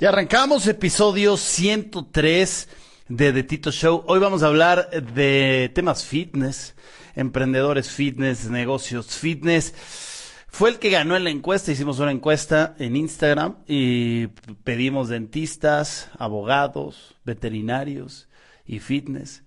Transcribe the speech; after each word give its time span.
Ya 0.00 0.10
arrancamos 0.10 0.68
episodio 0.68 1.36
103 1.36 2.68
de 3.08 3.32
The 3.32 3.42
Tito 3.42 3.72
Show. 3.72 4.04
Hoy 4.06 4.20
vamos 4.20 4.44
a 4.44 4.46
hablar 4.46 4.90
de 4.90 5.72
temas 5.74 6.04
fitness, 6.04 6.76
emprendedores 7.16 7.90
fitness, 7.90 8.48
negocios 8.48 9.16
fitness. 9.16 9.74
Fue 10.46 10.70
el 10.70 10.78
que 10.78 10.90
ganó 10.90 11.16
en 11.16 11.24
la 11.24 11.30
encuesta, 11.30 11.72
hicimos 11.72 11.98
una 11.98 12.12
encuesta 12.12 12.76
en 12.78 12.94
Instagram 12.94 13.56
y 13.66 14.28
pedimos 14.62 15.08
dentistas, 15.08 16.10
abogados, 16.16 17.16
veterinarios 17.24 18.28
y 18.64 18.78
fitness. 18.78 19.42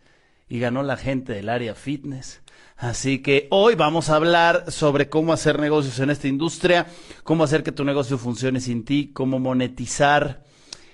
Y 0.49 0.59
ganó 0.59 0.83
la 0.83 0.97
gente 0.97 1.31
del 1.31 1.47
área 1.47 1.75
fitness. 1.75 2.40
Así 2.81 3.19
que 3.19 3.45
hoy 3.51 3.75
vamos 3.75 4.09
a 4.09 4.15
hablar 4.15 4.71
sobre 4.71 5.07
cómo 5.07 5.33
hacer 5.33 5.59
negocios 5.59 5.99
en 5.99 6.09
esta 6.09 6.27
industria, 6.27 6.87
cómo 7.23 7.43
hacer 7.43 7.61
que 7.61 7.71
tu 7.71 7.85
negocio 7.85 8.17
funcione 8.17 8.59
sin 8.59 8.85
ti, 8.85 9.11
cómo 9.13 9.37
monetizar, 9.37 10.43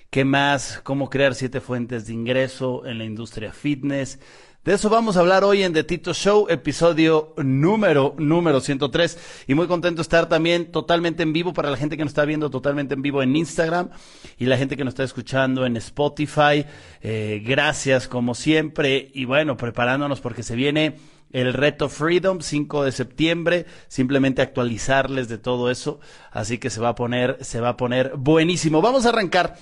qué 0.09 0.25
más, 0.25 0.81
cómo 0.83 1.09
crear 1.09 1.33
siete 1.33 1.61
fuentes 1.61 2.05
de 2.05 2.14
ingreso 2.14 2.86
en 2.86 2.97
la 2.97 3.05
industria 3.05 3.54
fitness. 3.54 4.19
De 4.65 4.73
eso 4.73 4.89
vamos 4.89 5.15
a 5.15 5.21
hablar 5.21 5.45
hoy 5.45 5.64
en 5.64 5.71
The 5.71 5.86
Tito 5.86 6.14
Show, 6.14 6.47
episodio 6.50 7.33
número, 7.37 8.15
número 8.17 8.59
103. 8.59 9.45
Y 9.47 9.56
muy 9.56 9.67
contento 9.67 10.00
de 10.00 10.01
estar 10.01 10.28
también 10.28 10.73
totalmente 10.73 11.23
en 11.23 11.31
vivo 11.31 11.54
para 11.54 11.71
la 11.71 11.78
gente 11.78 11.95
que 11.95 12.04
nos 12.04 12.11
está 12.11 12.25
viendo 12.25 12.50
totalmente 12.50 12.95
en 12.95 13.01
vivo 13.01 13.23
en 13.23 13.33
Instagram 13.33 13.92
y 14.37 14.45
la 14.45 14.57
gente 14.57 14.75
que 14.75 14.83
nos 14.83 14.92
está 14.92 15.06
escuchando 15.06 15.65
en 15.65 15.78
Spotify. 15.78 16.65
Eh, 17.01 17.42
gracias 17.45 18.09
como 18.09 18.36
siempre. 18.36 19.09
Y 19.14 19.23
bueno, 19.23 19.56
preparándonos 19.56 20.19
porque 20.19 20.43
se 20.43 20.57
viene 20.57 20.97
el 21.31 21.54
reto 21.54 21.89
Freedom, 21.89 22.39
5 22.41 22.83
de 22.83 22.91
septiembre, 22.91 23.65
simplemente 23.87 24.41
actualizarles 24.41 25.27
de 25.27 25.37
todo 25.37 25.69
eso, 25.69 26.00
así 26.31 26.57
que 26.57 26.69
se 26.69 26.79
va 26.79 26.89
a 26.89 26.95
poner, 26.95 27.37
se 27.41 27.59
va 27.59 27.69
a 27.69 27.77
poner 27.77 28.13
buenísimo. 28.15 28.81
Vamos 28.81 29.05
a 29.05 29.09
arrancar. 29.09 29.57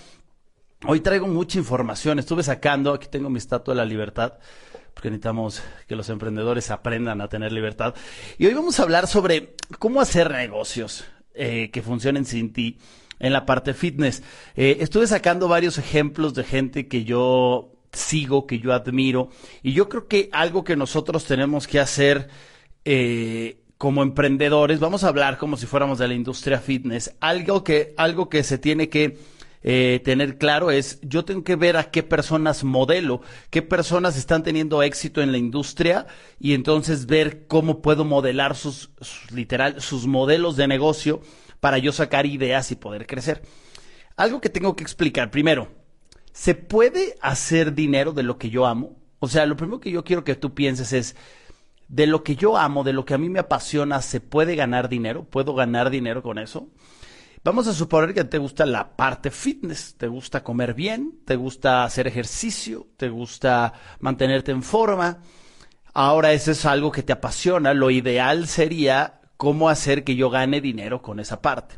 Hoy 0.87 0.99
traigo 0.99 1.27
mucha 1.27 1.57
información, 1.57 2.19
estuve 2.19 2.43
sacando, 2.43 2.93
aquí 2.93 3.07
tengo 3.09 3.29
mi 3.29 3.39
estatua 3.39 3.73
de 3.73 3.79
la 3.79 3.85
libertad, 3.85 4.33
porque 4.93 5.09
necesitamos 5.09 5.63
que 5.87 5.95
los 5.95 6.09
emprendedores 6.09 6.69
aprendan 6.69 7.21
a 7.21 7.27
tener 7.27 7.51
libertad. 7.51 7.95
Y 8.37 8.45
hoy 8.45 8.53
vamos 8.53 8.79
a 8.79 8.83
hablar 8.83 9.07
sobre 9.07 9.55
cómo 9.79 9.99
hacer 9.99 10.31
negocios 10.31 11.05
eh, 11.33 11.71
que 11.71 11.81
funcionen 11.81 12.25
sin 12.25 12.53
ti 12.53 12.77
en 13.19 13.33
la 13.33 13.45
parte 13.45 13.73
fitness. 13.73 14.21
Eh, 14.55 14.77
estuve 14.81 15.07
sacando 15.07 15.47
varios 15.47 15.77
ejemplos 15.77 16.33
de 16.33 16.43
gente 16.43 16.87
que 16.87 17.03
yo 17.03 17.74
sigo, 17.95 18.45
que 18.45 18.59
yo 18.59 18.73
admiro. 18.73 19.29
Y 19.63 19.73
yo 19.73 19.89
creo 19.89 20.07
que 20.07 20.29
algo 20.31 20.63
que 20.63 20.75
nosotros 20.75 21.25
tenemos 21.25 21.67
que 21.67 21.79
hacer 21.79 22.29
eh, 22.83 23.61
como 23.77 24.03
emprendedores, 24.03 24.79
vamos 24.79 25.03
a 25.03 25.09
hablar 25.09 25.37
como 25.37 25.57
si 25.57 25.65
fuéramos 25.65 25.99
de 25.99 26.07
la 26.07 26.13
industria 26.13 26.59
fitness, 26.59 27.15
algo 27.19 27.63
que, 27.63 27.93
algo 27.97 28.29
que 28.29 28.43
se 28.43 28.57
tiene 28.57 28.89
que 28.89 29.17
eh, 29.63 29.99
tener 30.03 30.37
claro 30.37 30.69
es, 30.69 30.99
yo 31.01 31.25
tengo 31.25 31.43
que 31.43 31.55
ver 31.55 31.75
a 31.75 31.89
qué 31.89 32.03
personas 32.03 32.63
modelo, 32.63 33.21
qué 33.49 33.63
personas 33.63 34.15
están 34.15 34.43
teniendo 34.43 34.83
éxito 34.83 35.21
en 35.21 35.31
la 35.31 35.39
industria 35.39 36.05
y 36.39 36.53
entonces 36.53 37.07
ver 37.07 37.47
cómo 37.47 37.81
puedo 37.81 38.05
modelar 38.05 38.55
sus, 38.55 38.91
sus 39.01 39.31
literal, 39.31 39.81
sus 39.81 40.05
modelos 40.05 40.55
de 40.55 40.67
negocio 40.67 41.21
para 41.59 41.79
yo 41.79 41.91
sacar 41.91 42.27
ideas 42.27 42.71
y 42.71 42.75
poder 42.75 43.07
crecer. 43.07 43.41
Algo 44.15 44.39
que 44.39 44.49
tengo 44.49 44.75
que 44.75 44.83
explicar 44.83 45.31
primero, 45.31 45.67
¿Se 46.35 46.53
puede 46.53 47.15
hacer 47.21 47.73
dinero 47.73 48.11
de 48.11 48.21
lo 48.21 48.37
que 48.37 48.49
yo 48.49 48.65
amo? 48.65 48.97
O 49.19 49.29
sea, 49.29 49.45
lo 49.45 49.55
primero 49.55 49.79
que 49.79 49.89
yo 49.89 50.03
quiero 50.03 50.25
que 50.25 50.35
tú 50.35 50.53
pienses 50.53 50.91
es, 50.91 51.15
de 51.87 52.07
lo 52.07 52.25
que 52.25 52.35
yo 52.35 52.57
amo, 52.57 52.83
de 52.83 52.91
lo 52.91 53.05
que 53.05 53.13
a 53.13 53.17
mí 53.17 53.29
me 53.29 53.39
apasiona, 53.39 54.01
¿se 54.01 54.19
puede 54.19 54.57
ganar 54.57 54.89
dinero? 54.89 55.23
¿Puedo 55.23 55.55
ganar 55.55 55.89
dinero 55.89 56.21
con 56.21 56.37
eso? 56.37 56.67
Vamos 57.45 57.67
a 57.67 57.73
suponer 57.73 58.13
que 58.13 58.25
te 58.25 58.37
gusta 58.37 58.65
la 58.65 58.97
parte 58.97 59.31
fitness, 59.31 59.95
te 59.97 60.09
gusta 60.09 60.43
comer 60.43 60.73
bien, 60.73 61.21
te 61.25 61.37
gusta 61.37 61.85
hacer 61.85 62.05
ejercicio, 62.05 62.85
te 62.97 63.07
gusta 63.07 63.71
mantenerte 64.01 64.51
en 64.51 64.61
forma. 64.61 65.19
Ahora 65.93 66.33
eso 66.33 66.51
es 66.51 66.65
algo 66.65 66.91
que 66.91 67.03
te 67.03 67.13
apasiona. 67.13 67.73
Lo 67.73 67.91
ideal 67.91 68.47
sería 68.47 69.21
cómo 69.37 69.69
hacer 69.69 70.03
que 70.03 70.17
yo 70.17 70.29
gane 70.29 70.59
dinero 70.59 71.01
con 71.01 71.21
esa 71.21 71.41
parte. 71.41 71.75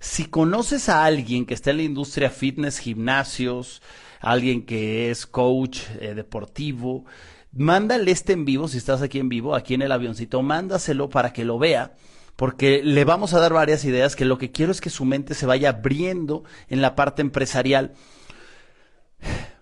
Si 0.00 0.24
conoces 0.24 0.88
a 0.88 1.04
alguien 1.04 1.46
que 1.46 1.54
está 1.54 1.70
en 1.70 1.76
la 1.76 1.82
industria 1.84 2.30
fitness, 2.30 2.78
gimnasios, 2.78 3.82
alguien 4.20 4.64
que 4.66 5.10
es 5.10 5.26
coach 5.26 5.82
eh, 6.00 6.14
deportivo, 6.14 7.04
mándale 7.52 8.10
este 8.10 8.32
en 8.32 8.44
vivo, 8.44 8.66
si 8.66 8.78
estás 8.78 9.02
aquí 9.02 9.18
en 9.18 9.28
vivo, 9.28 9.54
aquí 9.54 9.74
en 9.74 9.82
el 9.82 9.92
avioncito, 9.92 10.42
mándaselo 10.42 11.08
para 11.10 11.32
que 11.32 11.44
lo 11.44 11.58
vea 11.58 11.94
porque 12.40 12.80
le 12.82 13.04
vamos 13.04 13.34
a 13.34 13.38
dar 13.38 13.52
varias 13.52 13.84
ideas 13.84 14.16
que 14.16 14.24
lo 14.24 14.38
que 14.38 14.50
quiero 14.50 14.72
es 14.72 14.80
que 14.80 14.88
su 14.88 15.04
mente 15.04 15.34
se 15.34 15.44
vaya 15.44 15.68
abriendo 15.68 16.42
en 16.70 16.80
la 16.80 16.94
parte 16.94 17.20
empresarial. 17.20 17.92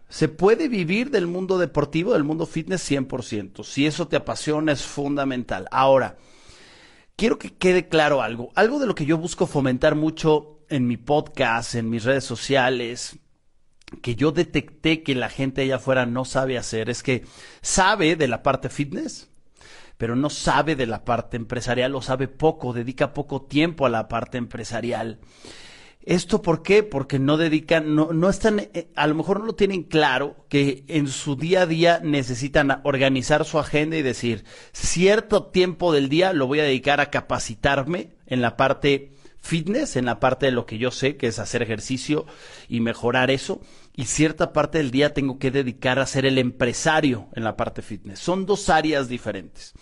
Se 0.09 0.29
puede 0.29 0.69
vivir 0.69 1.11
del 1.11 1.27
mundo 1.27 1.59
deportivo, 1.59 2.13
del 2.13 2.23
mundo 2.23 2.47
fitness 2.47 2.89
100%. 2.89 3.65
Si 3.65 3.85
eso 3.85 4.07
te 4.07 4.15
apasiona 4.15 4.71
es 4.71 4.85
fundamental. 4.85 5.67
Ahora, 5.73 6.19
quiero 7.19 7.37
que 7.37 7.53
quede 7.53 7.89
claro 7.89 8.23
algo. 8.23 8.53
Algo 8.55 8.79
de 8.79 8.87
lo 8.87 8.95
que 8.95 9.05
yo 9.05 9.19
busco 9.19 9.47
fomentar 9.47 9.97
mucho 9.97 10.61
en 10.71 10.87
mi 10.87 10.97
podcast, 10.97 11.75
en 11.75 11.91
mis 11.91 12.05
redes 12.05 12.25
sociales, 12.25 13.19
que 14.03 14.15
yo 14.15 14.31
detecté 14.31 15.03
que 15.03 15.17
la 15.17 15.29
gente 15.29 15.63
allá 15.63 15.77
afuera 15.77 16.07
no 16.07 16.25
sabe 16.25 16.57
hacer, 16.57 16.89
es 16.89 17.03
que 17.03 17.25
sabe 17.61 18.15
de 18.15 18.29
la 18.29 18.45
parte 18.45 18.69
fitness, 18.69 19.29
pero 19.97 20.15
no 20.15 20.31
sabe 20.31 20.77
de 20.77 20.87
la 20.87 21.05
parte 21.05 21.37
empresarial 21.37 21.97
o 21.97 22.03
sabe 22.03 22.29
poco, 22.29 22.73
dedica 22.73 23.13
poco 23.15 23.43
tiempo 23.43 23.85
a 23.85 23.91
la 23.91 24.07
parte 24.07 24.39
empresarial. 24.39 25.19
¿Esto 26.09 26.41
por 26.41 26.63
qué? 26.63 26.83
Porque 26.83 27.19
no 27.19 27.37
dedican, 27.37 27.95
no, 27.95 28.15
no 28.15 28.31
están, 28.31 28.61
eh, 28.61 28.89
a 28.97 29.07
lo 29.07 29.15
mejor 29.15 29.41
no 29.41 29.45
lo 29.45 29.55
tienen 29.55 29.83
claro 29.83 30.37
que 30.49 30.83
en 30.89 31.07
su 31.07 31.37
día 31.37 31.61
a 31.61 31.67
día 31.67 32.01
necesitan 32.03 32.81
organizar 32.85 33.45
su 33.45 33.59
agenda 33.59 33.95
y 33.95 34.01
decir, 34.01 34.45
cierto 34.73 35.49
tiempo 35.49 35.93
del 35.93 36.09
día 36.09 36.33
lo 36.33 36.47
voy 36.47 36.61
a 36.61 36.65
dedicar 36.65 37.03
a 37.03 37.11
capacitarme 37.11 38.17
en 38.27 38.41
la 38.41 38.57
parte 38.57 39.13
fitness, 39.37 39.97
en 39.97 40.07
la 40.07 40.19
parte 40.19 40.47
de 40.47 40.53
lo 40.53 40.65
que 40.65 40.79
yo 40.79 40.91
sé, 40.91 41.19
que 41.19 41.27
es 41.27 41.39
hacer 41.39 41.61
ejercicio 41.61 42.25
y 42.71 42.81
mejorar 42.81 43.31
eso, 43.31 43.61
y 43.95 44.07
cierta 44.07 44.55
parte 44.55 44.79
del 44.79 44.91
día 44.91 45.13
tengo 45.13 45.39
que 45.39 45.51
dedicar 45.51 45.99
a 45.99 46.07
ser 46.07 46.25
el 46.25 46.39
empresario 46.39 47.29
en 47.35 47.45
la 47.45 47.55
parte 47.55 47.83
fitness. 47.83 48.19
Son 48.19 48.47
dos 48.47 48.71
áreas 48.71 49.11
diferentes. 49.11 49.75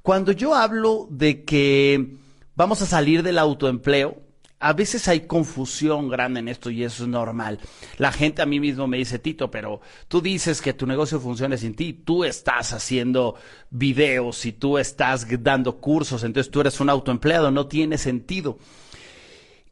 Cuando 0.00 0.32
yo 0.32 0.54
hablo 0.54 1.06
de 1.10 1.44
que 1.44 2.16
vamos 2.54 2.80
a 2.80 2.86
salir 2.86 3.22
del 3.22 3.36
autoempleo, 3.36 4.24
a 4.58 4.72
veces 4.72 5.06
hay 5.08 5.20
confusión 5.20 6.08
grande 6.08 6.40
en 6.40 6.48
esto 6.48 6.70
y 6.70 6.82
eso 6.82 7.02
es 7.02 7.08
normal. 7.08 7.60
La 7.98 8.10
gente 8.10 8.40
a 8.40 8.46
mí 8.46 8.58
mismo 8.58 8.86
me 8.86 8.96
dice, 8.96 9.18
Tito, 9.18 9.50
pero 9.50 9.80
tú 10.08 10.20
dices 10.22 10.62
que 10.62 10.72
tu 10.72 10.86
negocio 10.86 11.20
funciona 11.20 11.56
sin 11.56 11.74
ti, 11.74 11.92
tú 11.92 12.24
estás 12.24 12.72
haciendo 12.72 13.36
videos 13.70 14.46
y 14.46 14.52
tú 14.52 14.78
estás 14.78 15.26
dando 15.42 15.78
cursos, 15.78 16.24
entonces 16.24 16.50
tú 16.50 16.60
eres 16.60 16.80
un 16.80 16.88
autoempleado, 16.88 17.50
no 17.50 17.66
tiene 17.66 17.98
sentido. 17.98 18.58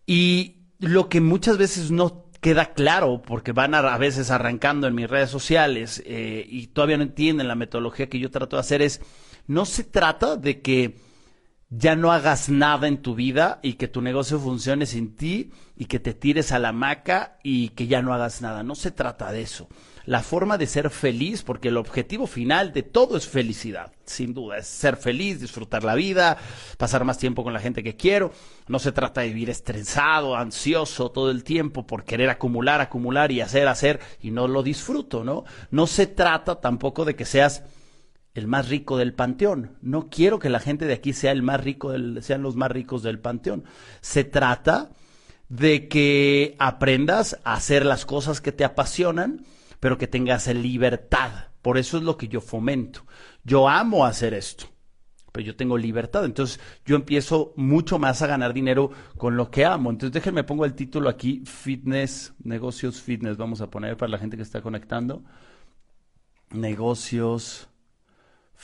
Y 0.06 0.56
lo 0.78 1.09
que 1.09 1.23
muchas 1.23 1.56
veces 1.56 1.91
no 1.91 2.25
queda 2.41 2.75
claro, 2.75 3.23
porque 3.23 3.53
van 3.53 3.75
a, 3.75 3.97
veces 3.97 4.31
arrancando 4.31 4.87
en 4.87 4.94
mis 4.94 5.09
redes 5.09 5.31
sociales 5.31 6.03
eh, 6.05 6.47
y 6.47 6.67
todavía 6.67 6.99
no 6.99 7.05
entienden 7.05 7.49
la 7.49 7.55
metodología 7.55 8.11
que 8.11 8.19
yo 8.19 8.31
trato 8.31 8.56
de 8.56 8.61
hacer, 8.61 8.83
es, 8.83 9.00
no 9.47 9.65
se 9.65 9.83
trata 9.83 10.37
de 10.37 10.61
que 10.61 10.99
ya 11.77 11.97
no 11.97 12.12
hagas 12.12 12.49
nada 12.49 12.87
en 12.89 12.99
tu 12.99 13.15
vida 13.15 13.59
y 13.62 13.75
que 13.75 13.89
tu 13.89 14.01
negocio 14.01 14.39
funcione 14.39 14.87
sin 14.87 15.17
ti 15.17 15.51
y 15.77 15.87
que 15.87 15.99
te 15.99 16.15
tires 16.15 16.53
a 16.53 16.59
la 16.59 16.69
hamaca 16.69 17.39
y 17.43 17.71
que 17.71 17.87
ya 17.87 18.03
no 18.03 18.15
hagas 18.15 18.43
nada. 18.43 18.62
No 18.62 18.75
se 18.75 18.91
trata 18.91 19.33
de 19.33 19.43
eso. 19.43 19.69
La 20.07 20.23
forma 20.23 20.59
de 20.59 20.67
ser 20.67 20.91
feliz, 20.91 21.43
porque 21.43 21.69
el 21.69 21.79
objetivo 21.79 22.27
final 22.27 22.75
de 22.75 22.83
todo 22.83 23.17
es 23.17 23.27
felicidad, 23.27 23.91
sin 24.05 24.35
duda, 24.35 24.59
es 24.59 24.67
ser 24.67 24.99
feliz, 24.99 25.41
disfrutar 25.41 25.83
la 25.83 25.95
vida, 25.95 26.37
pasar 26.77 27.05
más 27.05 27.17
tiempo 27.17 27.43
con 27.43 27.55
la 27.55 27.61
gente 27.61 27.83
que 27.83 27.97
quiero. 27.97 28.31
No 28.69 28.79
se 28.79 28.93
trata 28.93 29.23
de 29.23 29.29
vivir 29.29 29.49
estresado, 29.49 30.37
ansioso 30.37 31.11
todo 31.11 31.31
el 31.31 31.43
tiempo 31.43 31.87
por 31.87 32.05
querer 32.05 32.29
acumular, 32.29 32.83
acumular 32.83 33.33
y 33.33 33.41
hacer, 33.41 33.67
hacer 33.67 33.99
y 34.20 34.31
no 34.31 34.47
lo 34.47 34.62
disfruto, 34.62 35.25
¿no? 35.25 35.44
No 35.70 35.87
se 35.87 36.06
trata 36.06 36.61
tampoco 36.61 37.06
de 37.06 37.17
que 37.17 37.25
seas 37.25 37.62
el 38.34 38.48
más 38.48 38.69
rico 38.69 38.98
del 38.98 39.14
panteón. 39.14 39.78
No 39.81 40.08
quiero 40.10 40.38
que 40.38 40.50
la 40.50 40.60
gente 40.60 40.86
de 40.86 40.94
aquí 40.94 41.12
sea 41.12 41.32
el 41.32 41.42
más 41.42 41.62
rico 41.62 41.92
del, 41.92 42.22
sean 42.22 42.42
los 42.42 42.56
más 42.56 42.70
ricos 42.70 43.02
del 43.02 43.20
panteón. 43.20 43.64
Se 44.00 44.25
trata 44.25 44.90
de 45.48 45.88
que 45.88 46.56
aprendas 46.58 47.38
a 47.44 47.54
hacer 47.54 47.86
las 47.86 48.04
cosas 48.04 48.40
que 48.40 48.52
te 48.52 48.64
apasionan, 48.64 49.44
pero 49.78 49.98
que 49.98 50.08
tengas 50.08 50.48
libertad. 50.48 51.48
Por 51.62 51.78
eso 51.78 51.96
es 51.96 52.02
lo 52.02 52.16
que 52.16 52.28
yo 52.28 52.40
fomento. 52.40 53.06
Yo 53.44 53.69
amo 53.69 54.04
hacer 54.04 54.34
esto, 54.34 54.66
pero 55.31 55.46
yo 55.46 55.54
tengo 55.54 55.78
libertad. 55.78 56.25
Entonces 56.25 56.58
yo 56.84 56.96
empiezo 56.96 57.52
mucho 57.56 58.00
más 58.00 58.20
a 58.20 58.26
ganar 58.26 58.52
dinero 58.52 58.90
con 59.16 59.36
lo 59.36 59.50
que 59.50 59.64
amo. 59.64 59.90
Entonces 59.90 60.12
déjenme 60.12 60.42
pongo 60.42 60.64
el 60.64 60.75
título 60.75 61.08
aquí, 61.08 61.44
fitness, 61.46 62.34
negocios 62.42 63.00
fitness. 63.00 63.36
Vamos 63.36 63.60
a 63.60 63.70
poner 63.70 63.96
para 63.96 64.10
la 64.10 64.19
gente 64.19 64.36
que 64.36 64.42
está 64.42 64.60
conectando. 64.60 65.22
Negocios 66.50 67.69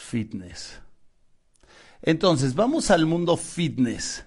fitness. 0.01 0.81
Entonces, 2.03 2.55
vamos 2.55 2.91
al 2.91 3.07
mundo 3.07 3.37
fitness. 3.37 4.25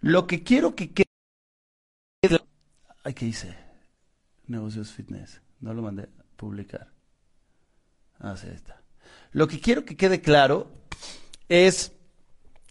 Lo 0.00 0.26
que 0.26 0.42
quiero 0.42 0.74
que 0.74 0.92
quede... 0.92 1.06
¿Qué 3.14 3.24
dice? 3.24 3.56
Negocios 4.46 4.92
fitness. 4.92 5.40
No 5.60 5.74
lo 5.74 5.82
mandé 5.82 6.04
a 6.04 6.36
publicar. 6.36 6.92
Así 8.18 8.48
está. 8.48 8.80
Lo 9.32 9.48
que 9.48 9.60
quiero 9.60 9.84
que 9.84 9.96
quede 9.96 10.20
claro 10.20 10.70
es, 11.48 11.92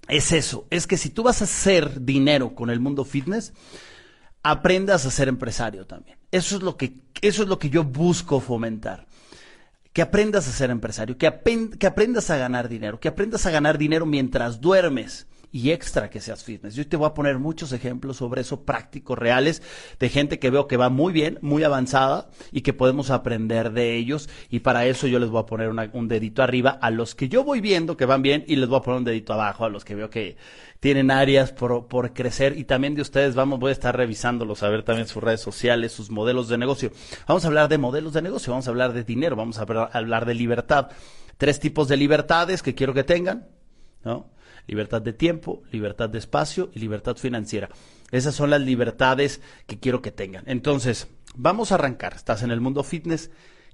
es 0.07 0.31
eso. 0.31 0.67
Es 0.69 0.87
que 0.87 0.97
si 0.97 1.09
tú 1.09 1.23
vas 1.23 1.41
a 1.41 1.45
hacer 1.45 2.03
dinero 2.05 2.55
con 2.55 2.69
el 2.69 2.79
mundo 2.79 3.03
fitness, 3.03 3.53
aprendas 4.43 5.05
a 5.05 5.11
ser 5.11 5.27
empresario 5.27 5.85
también. 5.85 6.17
Eso 6.31 6.55
es 6.55 6.61
lo 6.61 6.77
que, 6.77 7.01
eso 7.21 7.43
es 7.43 7.49
lo 7.49 7.59
que 7.59 7.69
yo 7.69 7.83
busco 7.83 8.39
fomentar. 8.39 9.07
Que 9.97 10.03
aprendas 10.03 10.47
a 10.47 10.51
ser 10.51 10.69
empresario, 10.69 11.17
que, 11.17 11.27
que 11.79 11.87
aprendas 11.87 12.29
a 12.29 12.37
ganar 12.37 12.69
dinero, 12.69 12.99
que 12.99 13.07
aprendas 13.07 13.47
a 13.47 13.49
ganar 13.49 13.79
dinero 13.79 14.05
mientras 14.05 14.61
duermes 14.61 15.25
y 15.51 15.71
extra 15.71 16.09
que 16.09 16.21
seas 16.21 16.43
fitness. 16.43 16.75
Yo 16.75 16.87
te 16.87 16.97
voy 16.97 17.07
a 17.07 17.13
poner 17.13 17.39
muchos 17.39 17.71
ejemplos 17.71 18.17
sobre 18.17 18.41
eso 18.41 18.63
prácticos, 18.63 19.17
reales, 19.17 19.61
de 19.99 20.09
gente 20.09 20.39
que 20.39 20.49
veo 20.49 20.67
que 20.67 20.77
va 20.77 20.89
muy 20.89 21.13
bien, 21.13 21.39
muy 21.41 21.63
avanzada 21.63 22.29
y 22.51 22.61
que 22.61 22.73
podemos 22.73 23.09
aprender 23.09 23.71
de 23.71 23.95
ellos. 23.95 24.29
Y 24.49 24.59
para 24.59 24.85
eso 24.85 25.07
yo 25.07 25.19
les 25.19 25.29
voy 25.29 25.41
a 25.41 25.45
poner 25.45 25.69
un 25.69 26.07
dedito 26.07 26.43
arriba 26.43 26.71
a 26.81 26.91
los 26.91 27.15
que 27.15 27.29
yo 27.29 27.43
voy 27.43 27.61
viendo 27.61 27.97
que 27.97 28.05
van 28.05 28.21
bien 28.21 28.43
y 28.47 28.55
les 28.57 28.69
voy 28.69 28.79
a 28.79 28.81
poner 28.81 28.99
un 28.99 29.05
dedito 29.05 29.33
abajo 29.33 29.65
a 29.65 29.69
los 29.69 29.85
que 29.85 29.95
veo 29.95 30.09
que 30.09 30.37
tienen 30.79 31.11
áreas 31.11 31.51
por, 31.51 31.87
por 31.87 32.13
crecer. 32.13 32.57
Y 32.57 32.65
también 32.65 32.95
de 32.95 33.01
ustedes 33.01 33.35
vamos, 33.35 33.59
voy 33.59 33.69
a 33.69 33.73
estar 33.73 33.95
revisándolos, 33.95 34.63
a 34.63 34.69
ver 34.69 34.83
también 34.83 35.07
sus 35.07 35.23
redes 35.23 35.41
sociales, 35.41 35.91
sus 35.91 36.09
modelos 36.09 36.49
de 36.49 36.57
negocio. 36.57 36.91
Vamos 37.27 37.45
a 37.45 37.47
hablar 37.47 37.69
de 37.69 37.77
modelos 37.77 38.13
de 38.13 38.21
negocio, 38.21 38.51
vamos 38.51 38.67
a 38.67 38.71
hablar 38.71 38.93
de 38.93 39.03
dinero, 39.03 39.35
vamos 39.35 39.59
a 39.59 39.63
hablar 39.63 40.25
de 40.25 40.33
libertad. 40.33 40.89
Tres 41.37 41.59
tipos 41.59 41.87
de 41.87 41.97
libertades 41.97 42.63
que 42.63 42.73
quiero 42.73 42.93
que 42.93 43.03
tengan, 43.03 43.47
¿no? 44.03 44.36
Libertad 44.67 45.01
de 45.01 45.13
tiempo, 45.13 45.63
libertad 45.71 46.09
de 46.09 46.19
espacio 46.19 46.69
y 46.73 46.79
libertad 46.79 47.15
financiera. 47.15 47.69
Esas 48.11 48.35
son 48.35 48.49
las 48.49 48.61
libertades 48.61 49.41
que 49.65 49.79
quiero 49.79 50.01
que 50.01 50.11
tengan. 50.11 50.43
Entonces, 50.47 51.07
vamos 51.35 51.71
a 51.71 51.75
arrancar. 51.75 52.13
Estás 52.13 52.43
en 52.43 52.51
el 52.51 52.61
mundo 52.61 52.83
fitness. 52.83 53.31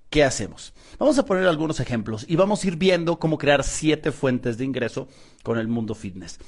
¿Qué 0.09 0.23
hacemos? 0.23 0.73
Vamos 0.99 1.17
a 1.17 1.25
poner 1.25 1.47
algunos 1.47 1.79
ejemplos 1.79 2.25
y 2.27 2.35
vamos 2.35 2.63
a 2.63 2.67
ir 2.67 2.75
viendo 2.77 3.17
cómo 3.17 3.37
crear 3.37 3.63
siete 3.63 4.11
fuentes 4.11 4.57
de 4.57 4.65
ingreso 4.65 5.07
con 5.41 5.57
el 5.57 5.67
mundo 5.67 5.95
fitness. 5.95 6.39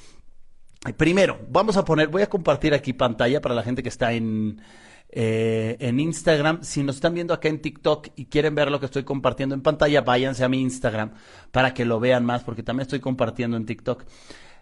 Primero, 0.96 1.40
vamos 1.48 1.76
a 1.76 1.84
poner, 1.84 2.06
voy 2.08 2.22
a 2.22 2.28
compartir 2.28 2.72
aquí 2.74 2.92
pantalla 2.92 3.40
para 3.40 3.56
la 3.56 3.64
gente 3.64 3.82
que 3.82 3.88
está 3.88 4.12
en, 4.12 4.60
eh, 5.08 5.76
en 5.80 6.00
Instagram. 6.00 6.62
Si 6.62 6.82
nos 6.82 6.96
están 6.96 7.14
viendo 7.14 7.32
acá 7.32 7.48
en 7.48 7.60
TikTok 7.60 8.08
y 8.16 8.26
quieren 8.26 8.54
ver 8.54 8.70
lo 8.70 8.80
que 8.80 8.86
estoy 8.86 9.04
compartiendo 9.04 9.54
en 9.54 9.62
pantalla, 9.62 10.02
váyanse 10.02 10.44
a 10.44 10.48
mi 10.48 10.60
Instagram 10.60 11.12
para 11.50 11.72
que 11.74 11.84
lo 11.84 12.00
vean 12.00 12.24
más, 12.24 12.42
porque 12.42 12.62
también 12.62 12.82
estoy 12.82 13.00
compartiendo 13.00 13.56
en 13.56 13.66
TikTok. 13.66 14.04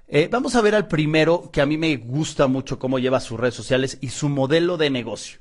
Eh, 0.06 0.29
vamos 0.31 0.55
a 0.55 0.61
ver 0.61 0.75
al 0.75 0.87
primero 0.87 1.50
que 1.50 1.61
a 1.61 1.67
mí 1.67 1.79
me 1.79 1.96
gusta 1.96 2.46
mucho 2.46 2.79
cómo 2.79 2.99
lleva 2.99 3.20
sus 3.20 3.41
redes 3.41 3.55
sociales 3.55 3.99
y 4.00 4.08
su 4.08 4.29
modelo 4.29 4.76
de 4.76 4.91
negocio. 4.91 5.38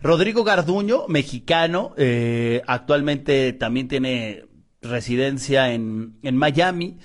Rodrigo 0.00 0.44
Garduño, 0.44 1.06
mexicano, 1.08 1.92
eh, 1.96 2.62
actualmente 2.66 3.52
también 3.52 3.88
tiene 3.88 4.46
residencia 4.80 5.72
en, 5.72 6.18
en 6.22 6.36
Miami 6.36 6.98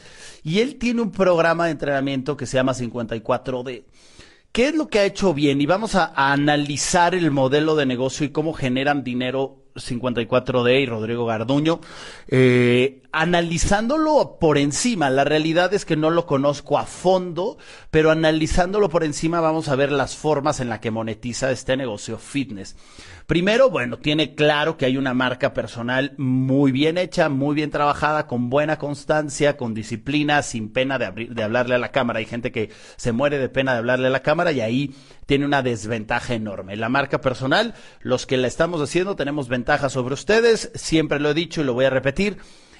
y 0.44 0.60
él 0.60 0.76
tiene 0.76 1.02
un 1.02 1.12
programa 1.12 1.66
de 1.66 1.72
entrenamiento 1.72 2.38
que 2.38 2.46
se 2.46 2.58
llama 2.58 2.74
54D. 2.74 3.86
¿Qué 4.54 4.68
es 4.68 4.76
lo 4.76 4.88
que 4.88 5.00
ha 5.00 5.06
hecho 5.06 5.34
bien? 5.34 5.62
Y 5.62 5.66
vamos 5.66 5.96
a, 5.96 6.14
analizar 6.32 7.16
el 7.16 7.32
modelo 7.32 7.76
de 7.76 7.88
negocio 7.88 8.24
y 8.24 8.30
cómo 8.30 8.54
generan 8.54 9.04
dinero 9.04 9.63
54D 9.76 10.82
y 10.82 10.86
Rodrigo 10.86 11.26
Garduño, 11.26 11.80
eh, 12.28 13.02
analizándolo 13.12 14.38
por 14.40 14.58
encima. 14.58 15.10
La 15.10 15.24
realidad 15.24 15.74
es 15.74 15.86
que 15.86 15.96
no 15.96 16.10
lo 16.10 16.26
conozco 16.26 16.78
a 16.78 16.86
fondo, 16.86 17.58
pero 17.92 18.12
analizándolo 18.12 18.90
por 18.90 19.04
encima 19.04 19.40
vamos 19.40 19.70
a 19.70 19.76
ver 19.76 19.92
las 19.92 20.16
formas 20.16 20.60
en 20.60 20.70
las 20.70 20.80
que 20.80 20.92
monetiza 20.92 21.52
este 21.52 21.78
negocio 21.78 22.18
fitness. 22.18 22.76
Primero, 23.26 23.70
bueno, 23.70 24.00
tiene 24.00 24.36
claro 24.36 24.78
que 24.78 24.86
hay 24.86 24.98
una 24.98 25.14
marca 25.14 25.54
personal 25.54 26.14
muy 26.18 26.74
bien 26.74 26.98
hecha, 26.98 27.30
muy 27.30 27.56
bien 27.56 27.72
trabajada, 27.72 28.28
con 28.28 28.50
buena 28.50 28.78
constancia, 28.78 29.56
con 29.56 29.74
disciplina, 29.74 30.42
sin 30.42 30.74
pena 30.74 31.00
de, 31.00 31.30
de 31.30 31.44
hablarle 31.44 31.76
a 31.76 31.80
la 31.80 31.92
cámara. 31.92 32.20
Hay 32.20 32.26
gente 32.26 32.52
que 32.52 32.70
se 32.98 33.14
muere 33.14 33.38
de 33.40 33.48
pena 33.48 33.72
de 33.72 33.78
hablarle 33.80 34.08
a 34.08 34.12
la 34.12 34.22
cámara 34.22 34.52
y 34.52 34.60
ahí 34.60 34.94
tiene 35.26 35.46
una 35.46 35.62
desventaja 35.62 36.34
enorme. 36.34 36.76
La 36.76 36.90
marca 36.90 37.22
personal, 37.22 37.76
los 38.02 38.26
que 38.26 38.38
la 38.38 38.48
estamos 38.48 38.82
haciendo, 38.82 39.16
tenemos 39.16 39.48
ventaja 39.48 39.90
sobre 39.90 40.14
ustedes. 40.14 40.72
Siempre 40.76 41.20
lo 41.20 41.32
he 41.32 41.34
dicho 41.34 41.62
y 41.62 41.64
lo 41.64 41.74
voy 41.74 41.86
a 41.86 41.90
repetir. 41.90 42.38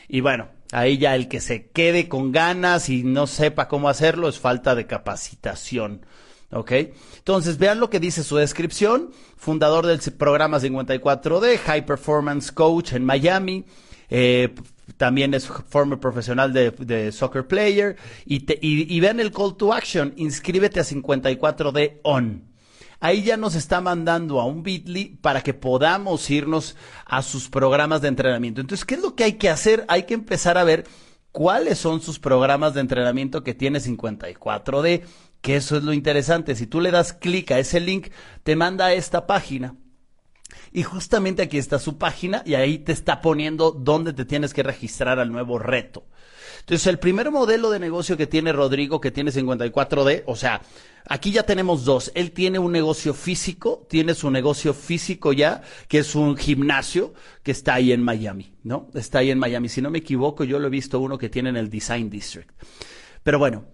Y 0.08 0.22
bueno, 0.22 0.50
ahí 0.72 0.98
ya 0.98 1.16
el 1.16 1.28
que 1.28 1.40
se 1.40 1.68
quede 1.70 2.08
con 2.10 2.32
ganas 2.32 2.90
y 2.90 3.04
no 3.04 3.28
sepa 3.28 3.68
cómo 3.68 3.90
hacerlo 3.90 4.28
es 4.28 4.40
falta 4.40 4.76
de 4.76 4.86
capacitación. 4.86 6.06
¿Ok? 6.52 6.72
Entonces, 7.18 7.58
vean 7.58 7.80
lo 7.80 7.90
que 7.90 8.00
dice 8.00 8.24
su 8.24 8.36
descripción. 8.36 9.12
Fundador 9.38 9.88
del 9.88 10.00
programa 10.14 10.60
54D, 10.60 11.58
High 11.58 11.86
Performance 11.86 12.52
Coach 12.52 12.94
en 12.94 13.06
Miami. 13.06 13.66
Eh, 14.10 14.54
también 14.98 15.34
es 15.34 15.48
former 15.48 16.00
profesional 16.00 16.54
de, 16.54 17.12
soccer 17.12 17.48
player. 17.48 17.98
Y, 18.26 18.46
y, 18.62 19.00
vean 19.00 19.20
el 19.20 19.32
call 19.32 19.56
to 19.56 19.74
action. 19.74 20.14
Inscríbete 20.18 20.80
a 20.80 20.84
54D 20.84 22.00
on. 22.04 22.52
Ahí 23.00 23.24
ya 23.24 23.36
nos 23.36 23.56
está 23.56 23.82
mandando 23.82 24.40
a 24.40 24.46
un 24.46 24.64
Bitly 24.64 25.18
para 25.22 25.42
que 25.42 25.54
podamos 25.54 26.30
irnos 26.30 26.78
a 27.06 27.22
sus 27.22 27.50
programas 27.50 28.02
de 28.02 28.08
entrenamiento. 28.08 28.62
Entonces, 28.62 28.86
¿qué 28.86 28.96
es 28.96 29.02
lo 29.02 29.16
que 29.16 29.26
hay 29.26 29.34
que 29.34 29.50
hacer? 29.50 29.84
Hay 29.90 30.04
que 30.04 30.14
empezar 30.14 30.58
a 30.58 30.64
ver 30.64 30.86
cuáles 31.34 31.80
son 31.80 32.02
sus 32.02 32.20
programas 32.20 32.74
de 32.74 32.80
entrenamiento 32.80 33.44
que 33.44 33.54
tiene 33.54 33.80
54D 33.80 35.04
que 35.44 35.58
eso 35.58 35.76
es 35.76 35.84
lo 35.84 35.92
interesante. 35.92 36.56
Si 36.56 36.68
tú 36.68 36.80
le 36.80 36.90
das 36.90 37.12
clic 37.12 37.52
a 37.52 37.60
ese 37.60 37.82
link, 37.82 38.08
te 38.44 38.56
manda 38.56 38.86
a 38.86 38.94
esta 38.94 39.28
página. 39.28 39.76
Y 40.74 40.84
justamente 40.84 41.44
aquí 41.44 41.58
está 41.58 41.78
su 41.80 41.98
página 41.98 42.42
y 42.46 42.56
ahí 42.56 42.80
te 42.80 42.92
está 42.92 43.22
poniendo 43.22 43.72
dónde 43.72 44.12
te 44.12 44.26
tienes 44.26 44.54
que 44.54 44.64
registrar 44.64 45.20
al 45.20 45.32
nuevo 45.32 45.60
reto. 45.60 46.04
Entonces, 46.62 46.88
el 46.88 46.98
primer 46.98 47.30
modelo 47.30 47.70
de 47.70 47.80
negocio 47.80 48.18
que 48.18 48.26
tiene 48.26 48.54
Rodrigo, 48.54 49.00
que 49.00 49.12
tiene 49.12 49.32
54D, 49.32 50.24
o 50.26 50.36
sea, 50.36 50.62
aquí 51.06 51.32
ya 51.32 51.44
tenemos 51.44 51.86
dos. 51.86 52.12
Él 52.16 52.32
tiene 52.32 52.58
un 52.58 52.72
negocio 52.72 53.14
físico, 53.14 53.86
tiene 53.90 54.16
su 54.16 54.32
negocio 54.32 54.74
físico 54.74 55.34
ya, 55.34 55.62
que 55.88 56.00
es 56.00 56.16
un 56.16 56.38
gimnasio 56.38 57.14
que 57.44 57.52
está 57.52 57.76
ahí 57.76 57.92
en 57.92 58.02
Miami, 58.02 58.54
¿no? 58.64 58.90
Está 58.94 59.20
ahí 59.20 59.30
en 59.30 59.40
Miami. 59.40 59.70
Si 59.70 59.82
no 59.82 59.92
me 59.92 60.00
equivoco, 60.00 60.44
yo 60.44 60.58
lo 60.58 60.68
he 60.68 60.72
visto 60.72 61.00
uno 61.00 61.18
que 61.18 61.30
tiene 61.30 61.50
en 61.50 61.58
el 61.58 61.70
Design 61.70 62.10
District. 62.10 62.50
Pero 63.24 63.40
bueno, 63.40 63.66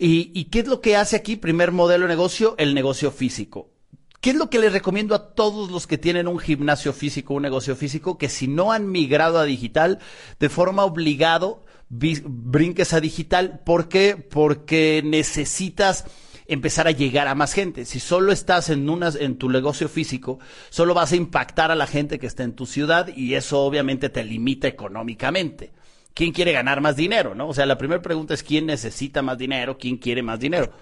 ¿Y, 0.00 0.44
qué 0.44 0.60
es 0.60 0.68
lo 0.68 0.80
que 0.80 0.96
hace 0.96 1.16
aquí? 1.16 1.36
Primer 1.36 1.72
modelo 1.72 2.04
de 2.04 2.08
negocio, 2.08 2.54
el 2.58 2.72
negocio 2.72 3.10
físico. 3.10 3.72
¿Qué 4.20 4.30
es 4.30 4.36
lo 4.36 4.50
que 4.50 4.58
les 4.58 4.72
recomiendo 4.72 5.14
a 5.14 5.34
todos 5.34 5.70
los 5.70 5.86
que 5.86 5.98
tienen 5.98 6.26
un 6.26 6.38
gimnasio 6.38 6.92
físico, 6.92 7.34
un 7.34 7.42
negocio 7.42 7.76
físico? 7.76 8.18
Que 8.18 8.28
si 8.28 8.48
no 8.48 8.72
han 8.72 8.90
migrado 8.90 9.38
a 9.38 9.44
digital, 9.44 10.00
de 10.40 10.48
forma 10.48 10.84
obligado, 10.84 11.64
brinques 11.88 12.92
a 12.92 13.00
digital. 13.00 13.60
¿Por 13.64 13.88
qué? 13.88 14.16
Porque 14.16 15.02
necesitas 15.04 16.04
empezar 16.46 16.88
a 16.88 16.92
llegar 16.92 17.28
a 17.28 17.36
más 17.36 17.52
gente. 17.52 17.84
Si 17.84 18.00
solo 18.00 18.32
estás 18.32 18.70
en, 18.70 18.90
unas, 18.90 19.14
en 19.14 19.36
tu 19.36 19.48
negocio 19.50 19.88
físico, 19.88 20.40
solo 20.70 20.94
vas 20.94 21.12
a 21.12 21.16
impactar 21.16 21.70
a 21.70 21.76
la 21.76 21.86
gente 21.86 22.18
que 22.18 22.26
está 22.26 22.42
en 22.42 22.54
tu 22.54 22.66
ciudad 22.66 23.08
y 23.14 23.34
eso 23.34 23.60
obviamente 23.60 24.08
te 24.08 24.24
limita 24.24 24.66
económicamente. 24.66 25.72
¿quién 26.18 26.32
quiere 26.32 26.50
ganar 26.50 26.80
más 26.80 26.96
dinero? 26.96 27.36
¿no? 27.36 27.46
O 27.46 27.54
sea, 27.54 27.64
la 27.64 27.78
primera 27.78 28.02
pregunta 28.02 28.34
es 28.34 28.42
quién 28.42 28.66
necesita 28.66 29.22
más 29.22 29.38
dinero, 29.38 29.78
quién 29.78 29.98
quiere 29.98 30.20
más 30.20 30.40
dinero. 30.40 30.72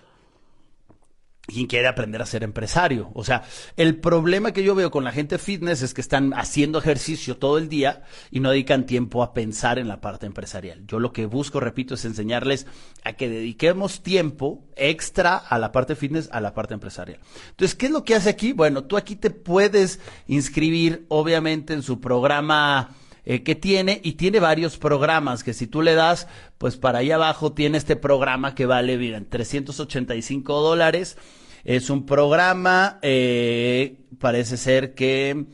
¿Quién 1.46 1.66
quiere 1.68 1.86
aprender 1.86 2.20
a 2.20 2.26
ser 2.26 2.42
empresario? 2.42 3.10
O 3.14 3.22
sea, 3.22 3.44
el 3.76 3.98
problema 4.00 4.52
que 4.52 4.64
yo 4.64 4.74
veo 4.74 4.90
con 4.90 5.04
la 5.04 5.12
gente 5.12 5.38
fitness 5.38 5.82
es 5.82 5.94
que 5.94 6.00
están 6.00 6.34
haciendo 6.34 6.80
ejercicio 6.80 7.36
todo 7.36 7.58
el 7.58 7.68
día 7.68 8.02
y 8.32 8.40
no 8.40 8.50
dedican 8.50 8.84
tiempo 8.84 9.22
a 9.22 9.32
pensar 9.32 9.78
en 9.78 9.86
la 9.86 10.00
parte 10.00 10.26
empresarial. 10.26 10.84
Yo 10.88 10.98
lo 10.98 11.12
que 11.12 11.26
busco, 11.26 11.60
repito, 11.60 11.94
es 11.94 12.04
enseñarles 12.04 12.66
a 13.04 13.12
que 13.12 13.28
dediquemos 13.28 14.02
tiempo 14.02 14.64
extra 14.74 15.36
a 15.36 15.58
la 15.60 15.70
parte 15.70 15.94
fitness, 15.94 16.28
a 16.32 16.40
la 16.40 16.52
parte 16.52 16.74
empresarial. 16.74 17.20
Entonces, 17.50 17.76
¿qué 17.76 17.86
es 17.86 17.92
lo 17.92 18.02
que 18.02 18.16
hace 18.16 18.28
aquí? 18.28 18.52
Bueno, 18.52 18.82
tú 18.82 18.96
aquí 18.96 19.14
te 19.14 19.30
puedes 19.30 20.00
inscribir, 20.26 21.06
obviamente, 21.08 21.74
en 21.74 21.82
su 21.82 22.00
programa 22.00 22.90
eh, 23.28 23.42
que 23.42 23.56
tiene 23.56 24.00
y 24.04 24.12
tiene 24.12 24.38
varios 24.38 24.78
programas 24.78 25.42
que 25.42 25.52
si 25.52 25.66
tú 25.66 25.82
le 25.82 25.94
das, 25.94 26.28
pues 26.58 26.76
para 26.76 27.00
ahí 27.00 27.10
abajo 27.10 27.52
tiene 27.52 27.76
este 27.76 27.96
programa 27.96 28.54
que 28.54 28.66
vale, 28.66 28.96
miren, 28.96 29.28
385 29.28 30.60
dólares. 30.60 31.18
Es 31.64 31.90
un 31.90 32.06
programa, 32.06 33.00
eh, 33.02 33.98
parece 34.20 34.56
ser 34.56 34.94
que 34.94 35.46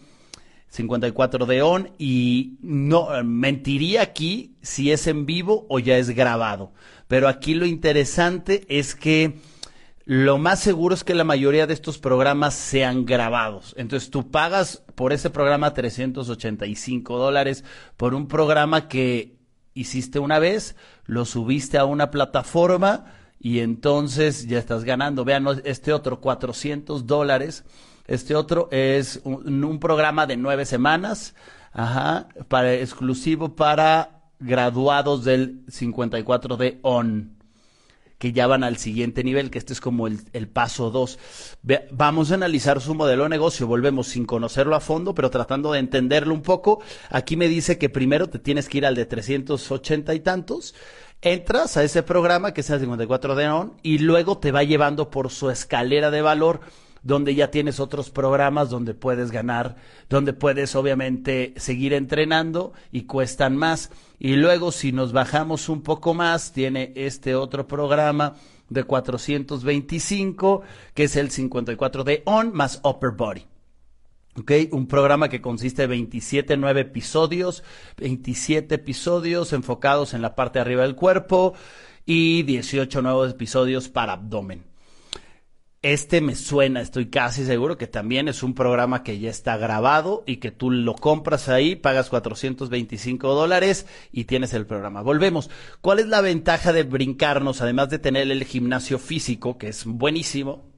54 0.69 1.47
de 1.47 1.63
on 1.63 1.91
y 1.99 2.59
no 2.61 3.09
mentiría 3.25 4.03
aquí 4.03 4.55
si 4.61 4.93
es 4.93 5.07
en 5.07 5.25
vivo 5.25 5.67
o 5.71 5.79
ya 5.79 5.97
es 5.97 6.11
grabado. 6.11 6.75
Pero 7.09 7.27
aquí 7.27 7.55
lo 7.55 7.65
interesante 7.65 8.67
es 8.69 8.95
que 8.95 9.39
lo 10.05 10.39
más 10.39 10.61
seguro 10.61 10.95
es 10.95 11.05
que 11.05 11.15
la 11.15 11.25
mayoría 11.25 11.67
de 11.67 11.75
estos 11.75 11.99
programas 11.99 12.55
sean 12.55 13.05
grabados. 13.05 13.75
Entonces 13.77 14.11
tú 14.11 14.31
pagas 14.31 14.83
por 14.95 15.13
ese 15.13 15.31
programa 15.31 15.75
385 15.75 17.19
dólares 17.19 17.65
por 17.97 18.15
un 18.15 18.27
programa 18.27 18.89
que 18.89 19.39
hiciste 19.75 20.19
una 20.19 20.39
vez, 20.39 20.77
lo 21.05 21.25
subiste 21.25 21.79
a 21.79 21.85
una 21.85 22.11
plataforma 22.11 23.07
y 23.39 23.61
entonces 23.61 24.47
ya 24.49 24.59
estás 24.59 24.85
ganando. 24.85 25.25
Vean, 25.25 25.47
este 25.65 25.93
otro 25.93 26.21
400 26.21 27.07
dólares 27.07 27.65
Este 28.07 28.35
otro 28.35 28.69
es 28.73 29.21
un, 29.23 29.63
un 29.63 29.79
programa 29.79 30.27
de 30.27 30.37
nueve 30.37 30.65
semanas, 30.65 31.37
ajá, 31.73 32.29
para, 32.49 32.75
exclusivo 32.75 33.55
para 33.55 34.23
graduados 34.41 35.23
del 35.23 35.65
54 35.69 36.57
de 36.57 36.81
ON 36.83 37.42
que 38.23 38.33
ya 38.33 38.47
van 38.47 38.63
al 38.63 38.77
siguiente 38.77 39.25
nivel, 39.25 39.51
que 39.51 39.59
este 39.59 39.73
es 39.73 39.81
como 39.81 40.07
el, 40.07 40.21
el 40.33 40.47
paso 40.47 40.93
2. 40.93 41.19
Vamos 41.91 42.31
a 42.31 42.35
analizar 42.35 42.81
su 42.81 42.95
modelo 42.95 43.25
de 43.25 43.31
negocio, 43.31 43.67
volvemos 43.67 44.07
sin 44.07 44.27
conocerlo 44.27 44.77
a 44.77 44.81
fondo, 44.81 45.13
pero 45.13 45.29
tratando 45.29 45.73
de 45.73 45.81
entenderlo 45.81 46.33
un 46.33 46.43
poco. 46.43 46.81
Aquí 47.11 47.37
me 47.37 47.49
dice 47.49 47.79
que 47.79 47.89
primero 47.89 48.29
te 48.29 48.39
tienes 48.39 48.69
que 48.69 48.79
ir 48.79 48.87
al 48.87 48.95
de 48.95 49.07
380 49.07 50.15
y 50.15 50.21
tantos, 50.21 50.77
entras 51.21 51.77
a 51.77 51.83
ese 51.83 52.05
programa 52.05 52.55
que 52.55 52.61
es 52.61 52.71
el 52.71 52.79
54 52.79 53.35
de 53.35 53.49
ON 53.49 53.73
y 53.83 53.99
luego 53.99 54.39
te 54.39 54.53
va 54.53 54.63
llevando 54.63 55.11
por 55.11 55.29
su 55.31 55.51
escalera 55.51 56.13
de 56.13 56.23
valor 56.23 56.61
donde 57.03 57.35
ya 57.35 57.51
tienes 57.51 57.81
otros 57.81 58.11
programas 58.11 58.71
donde 58.71 58.95
puedes 58.95 59.31
ganar, 59.31 59.77
donde 60.09 60.33
puedes 60.33 60.75
obviamente 60.77 61.53
seguir 61.57 61.93
entrenando 61.93 62.73
y 62.91 63.03
cuestan 63.03 63.57
más. 63.57 63.91
Y 64.19 64.37
luego 64.37 64.73
si 64.73 64.93
nos 64.93 65.13
bajamos 65.13 65.69
un 65.69 65.83
poco 65.83 66.15
más, 66.15 66.53
tiene 66.53 66.93
este 66.95 67.35
otro 67.35 67.67
programa 67.67 68.35
de 68.69 68.85
425, 68.85 70.63
que 70.95 71.05
es 71.05 71.17
el 71.17 71.31
54 71.31 72.05
de 72.05 72.23
On 72.25 72.53
más 72.53 72.81
Upper 72.85 73.11
Body. 73.11 73.47
Un 74.71 74.87
programa 74.87 75.29
que 75.29 75.43
consiste 75.43 75.83
de 75.83 75.89
27 75.89 76.57
nueve 76.57 76.81
episodios, 76.81 77.63
27 77.99 78.77
episodios 78.77 79.53
enfocados 79.53 80.15
en 80.15 80.23
la 80.23 80.35
parte 80.35 80.59
de 80.59 80.63
arriba 80.63 80.83
del 80.83 80.95
cuerpo 80.95 81.53
y 82.07 82.43
18 82.45 83.03
nuevos 83.03 83.31
episodios 83.31 83.91
para 83.91 84.15
abdomen. 84.15 84.72
Este 85.83 86.21
me 86.21 86.37
suena, 86.37 86.81
estoy 86.81 87.07
casi 87.07 87.45
seguro 87.45 87.77
que 87.77 87.89
también 87.89 88.29
es 88.29 88.45
un 88.45 88.55
programa 88.55 89.03
que 89.03 89.19
ya 89.19 89.31
está 89.31 89.57
grabado 89.57 90.23
y 90.29 90.37
que 90.37 90.53
tú 90.53 90.71
lo 90.71 90.95
compras 90.95 91.49
ahí, 91.49 91.75
pagas 91.75 92.09
425 92.09 93.35
dólares 93.35 93.87
y 94.13 94.27
tienes 94.27 94.55
el 94.55 94.65
programa. 94.65 95.03
Volvemos. 95.03 95.51
¿Cuál 95.81 95.99
es 95.99 96.07
la 96.07 96.21
ventaja 96.21 96.73
de 96.73 96.85
brincarnos, 96.85 97.63
además 97.63 97.91
de 97.91 97.99
tener 97.99 98.31
el 98.31 98.45
gimnasio 98.45 99.01
físico, 99.01 99.59
que 99.59 99.71
es 99.71 99.85
buenísimo, 99.85 100.71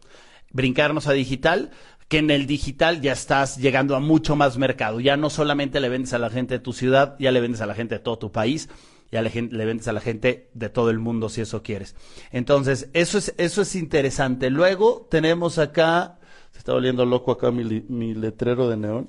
brincarnos 0.53 1.07
a 1.07 1.13
digital? 1.13 1.71
que 2.09 2.19
en 2.19 2.31
el 2.31 2.47
digital 2.47 3.01
ya 3.01 3.13
estás 3.13 3.57
llegando 3.57 3.97
a 3.97 4.01
mucho 4.01 4.37
más 4.37 4.59
mercado. 4.59 5.01
Ya 5.01 5.17
no 5.17 5.31
solamente 5.31 5.81
le 5.81 5.89
vendes 5.89 6.13
a 6.13 6.19
la 6.19 6.29
gente 6.29 6.55
de 6.55 6.61
tu 6.61 6.75
ciudad, 6.75 7.17
ya 7.19 7.33
le 7.33 7.41
vendes 7.41 7.63
a 7.63 7.67
la 7.67 7.75
gente 7.75 7.95
de 7.95 8.01
todo 8.01 8.19
tu 8.19 8.31
país 8.31 8.69
ya 9.11 9.23
le, 9.23 9.31
le, 9.31 9.65
vendes 9.65 9.89
a 9.89 9.93
la 9.93 10.01
gente 10.01 10.51
de 10.55 10.69
todo 10.69 10.91
el 10.91 10.99
mundo 10.99 11.29
si 11.29 11.41
eso 11.41 11.63
quieres. 11.63 11.95
Entonces, 12.31 12.89
eso 12.93 13.19
es, 13.19 13.35
eso 13.39 13.63
es 13.63 13.75
interesante. 13.75 14.51
Luego 14.51 15.07
tenemos 15.11 15.59
acá, 15.59 16.19
se 16.53 16.59
está 16.59 16.73
volviendo 16.73 17.05
loco 17.07 17.33
acá 17.33 17.51
mi, 17.51 17.65
mi 17.89 18.15
letrero 18.15 18.69
de 18.69 18.77
neón. 18.77 19.09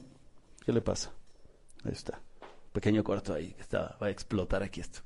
¿Qué 0.66 0.72
le 0.72 0.82
pasa? 0.82 1.12
Ahí 1.84 1.94
está. 1.94 2.20
Pequeño 2.72 3.04
corto 3.04 3.34
ahí, 3.34 3.54
que 3.54 3.62
está, 3.62 3.98
va 4.02 4.08
a 4.08 4.10
explotar 4.10 4.62
aquí 4.62 4.82
esto. 4.82 5.00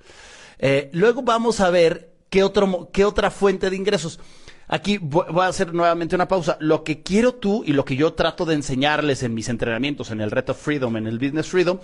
Eh, 0.58 0.90
luego 0.94 1.22
vamos 1.22 1.60
a 1.60 1.70
ver 1.70 2.14
qué, 2.30 2.44
otro, 2.44 2.90
qué 2.92 3.06
otra 3.06 3.30
fuente 3.30 3.70
de 3.70 3.76
ingresos. 3.76 4.20
Aquí 4.68 5.00
voy 5.00 5.24
a 5.42 5.48
hacer 5.48 5.74
nuevamente 5.74 6.16
una 6.16 6.28
pausa. 6.28 6.58
Lo 6.60 6.84
que 6.84 7.02
quiero 7.02 7.34
tú 7.36 7.64
y 7.66 7.74
lo 7.74 7.86
que 7.86 7.96
yo 7.96 8.14
trato 8.14 8.46
de 8.46 8.56
enseñarles 8.56 9.24
en 9.24 9.34
mis 9.34 9.50
entrenamientos, 9.50 10.12
en 10.12 10.22
el 10.22 10.30
Reto 10.30 10.54
Freedom, 10.54 10.96
en 10.98 11.08
el 11.08 11.18
Business 11.18 11.48
Freedom, 11.48 11.80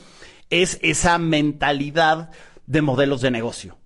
es 0.50 0.80
esa 0.84 1.18
mentalidad 1.18 2.30
de 2.68 2.82
modelos 2.82 3.22
de 3.22 3.32
negocio. 3.32 3.78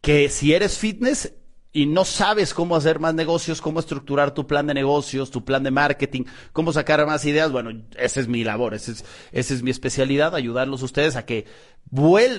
Que 0.00 0.28
si 0.28 0.54
eres 0.54 0.78
fitness 0.78 1.34
y 1.72 1.86
no 1.86 2.04
sabes 2.04 2.52
cómo 2.52 2.74
hacer 2.74 2.98
más 2.98 3.14
negocios, 3.14 3.60
cómo 3.60 3.78
estructurar 3.78 4.34
tu 4.34 4.46
plan 4.46 4.66
de 4.66 4.74
negocios, 4.74 5.30
tu 5.30 5.44
plan 5.44 5.62
de 5.62 5.70
marketing, 5.70 6.24
cómo 6.52 6.72
sacar 6.72 7.06
más 7.06 7.24
ideas, 7.24 7.52
bueno, 7.52 7.70
esa 7.96 8.20
es 8.20 8.26
mi 8.26 8.42
labor, 8.42 8.74
esa 8.74 8.90
es, 8.90 9.04
esa 9.30 9.54
es 9.54 9.62
mi 9.62 9.70
especialidad, 9.70 10.34
ayudarlos 10.34 10.82
ustedes 10.82 11.14
a 11.14 11.24
que 11.24 11.46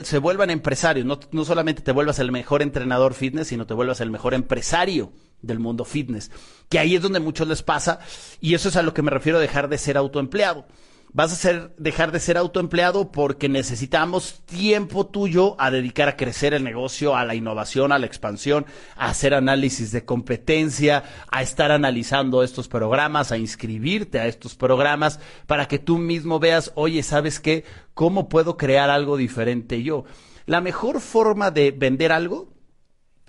se 0.04 0.18
vuelvan 0.18 0.50
empresarios, 0.50 1.06
no, 1.06 1.20
no 1.32 1.46
solamente 1.46 1.82
te 1.82 1.94
vuelvas 1.94 2.20
el 2.20 2.32
mejor 2.32 2.62
entrenador 2.62 3.14
fitness, 3.14 3.48
sino 3.48 3.66
te 3.66 3.74
vuelvas 3.74 4.02
el 4.02 4.12
mejor 4.12 4.34
empresario 4.34 5.14
del 5.42 5.60
mundo 5.60 5.86
fitness, 5.86 6.30
que 6.68 6.80
ahí 6.80 6.96
es 6.96 7.02
donde 7.02 7.22
muchos 7.22 7.48
les 7.48 7.64
pasa, 7.64 8.00
y 8.42 8.54
eso 8.54 8.68
es 8.68 8.76
a 8.76 8.82
lo 8.82 8.94
que 8.94 9.02
me 9.02 9.12
refiero 9.12 9.40
dejar 9.40 9.70
de 9.70 9.78
ser 9.78 9.96
autoempleado 9.96 10.66
vas 11.14 11.34
a 11.34 11.36
ser, 11.36 11.76
dejar 11.78 12.12
de 12.12 12.20
ser 12.20 12.38
autoempleado 12.38 13.12
porque 13.12 13.50
necesitamos 13.50 14.42
tiempo 14.46 15.06
tuyo 15.06 15.60
a 15.60 15.72
dedicar 15.72 16.08
a 16.08 16.16
crecer 16.16 16.54
el 16.54 16.64
negocio, 16.64 17.16
a 17.16 17.26
la 17.26 17.36
innovación, 17.36 17.92
a 17.92 18.00
la 18.00 18.06
expansión, 18.06 18.66
a 18.96 19.10
hacer 19.10 19.34
análisis 19.34 19.92
de 19.92 20.06
competencia, 20.06 21.04
a 21.30 21.42
estar 21.42 21.72
analizando 21.72 22.44
estos 22.44 22.68
programas, 22.68 23.32
a 23.32 23.38
inscribirte 23.38 24.20
a 24.20 24.28
estos 24.28 24.56
programas 24.56 25.20
para 25.48 25.68
que 25.68 25.80
tú 25.80 25.98
mismo 25.98 26.40
veas, 26.40 26.72
oye, 26.76 27.04
¿sabes 27.04 27.40
qué? 27.40 27.66
¿Cómo 27.94 28.30
puedo 28.30 28.58
crear 28.58 28.90
algo 28.90 29.18
diferente 29.18 29.84
yo? 29.84 30.06
La 30.46 30.62
mejor 30.62 31.02
forma 31.02 31.52
de 31.52 31.72
vender 31.72 32.12
algo 32.12 32.54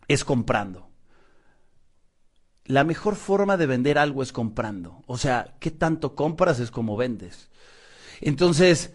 es 0.08 0.24
comprando. 0.24 0.88
La 2.64 2.84
mejor 2.84 3.16
forma 3.16 3.56
de 3.56 3.66
vender 3.66 3.98
algo 3.98 4.22
es 4.22 4.32
comprando. 4.32 5.02
O 5.06 5.18
sea, 5.18 5.56
¿qué 5.58 5.72
tanto 5.72 6.14
compras 6.14 6.60
es 6.60 6.70
como 6.70 6.96
vendes? 6.96 7.50
Entonces, 8.22 8.92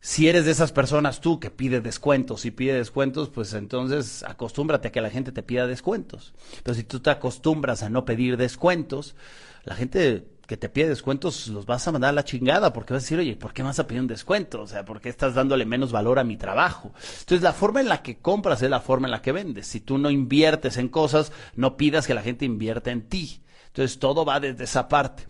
si 0.00 0.28
eres 0.28 0.44
de 0.44 0.50
esas 0.50 0.72
personas 0.72 1.20
tú 1.20 1.40
que 1.40 1.50
pide 1.50 1.80
descuentos 1.80 2.44
y 2.44 2.50
pide 2.50 2.74
descuentos, 2.74 3.30
pues 3.30 3.52
entonces 3.54 4.22
acostúmbrate 4.24 4.88
a 4.88 4.92
que 4.92 5.00
la 5.00 5.10
gente 5.10 5.32
te 5.32 5.42
pida 5.42 5.66
descuentos. 5.66 6.34
Pero 6.62 6.74
si 6.74 6.84
tú 6.84 7.00
te 7.00 7.10
acostumbras 7.10 7.82
a 7.82 7.88
no 7.88 8.04
pedir 8.04 8.36
descuentos, 8.36 9.16
la 9.64 9.74
gente 9.74 10.26
que 10.46 10.56
te 10.56 10.68
pide 10.68 10.88
descuentos 10.88 11.48
los 11.48 11.66
vas 11.66 11.86
a 11.86 11.92
mandar 11.92 12.10
a 12.10 12.12
la 12.12 12.24
chingada 12.24 12.72
porque 12.72 12.94
vas 12.94 13.02
a 13.02 13.04
decir, 13.04 13.18
oye, 13.18 13.36
¿por 13.36 13.52
qué 13.52 13.62
vas 13.62 13.78
a 13.78 13.86
pedir 13.86 14.00
un 14.00 14.08
descuento? 14.08 14.62
O 14.62 14.66
sea, 14.66 14.84
¿por 14.84 15.00
qué 15.00 15.08
estás 15.08 15.34
dándole 15.34 15.66
menos 15.66 15.92
valor 15.92 16.18
a 16.18 16.24
mi 16.24 16.36
trabajo? 16.36 16.92
Entonces, 17.20 17.42
la 17.42 17.52
forma 17.52 17.80
en 17.80 17.88
la 17.88 18.02
que 18.02 18.18
compras 18.18 18.62
es 18.62 18.70
la 18.70 18.80
forma 18.80 19.06
en 19.06 19.12
la 19.12 19.22
que 19.22 19.32
vendes. 19.32 19.66
Si 19.66 19.80
tú 19.80 19.98
no 19.98 20.10
inviertes 20.10 20.78
en 20.78 20.88
cosas, 20.88 21.32
no 21.54 21.76
pidas 21.76 22.06
que 22.06 22.14
la 22.14 22.22
gente 22.22 22.44
invierta 22.44 22.90
en 22.90 23.08
ti. 23.08 23.42
Entonces, 23.66 23.98
todo 23.98 24.24
va 24.24 24.40
desde 24.40 24.64
esa 24.64 24.88
parte. 24.88 25.26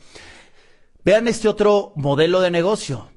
Vean 1.05 1.27
este 1.27 1.49
otro 1.49 1.93
modelo 1.97 2.41
de 2.41 2.51
negocio 2.51 3.09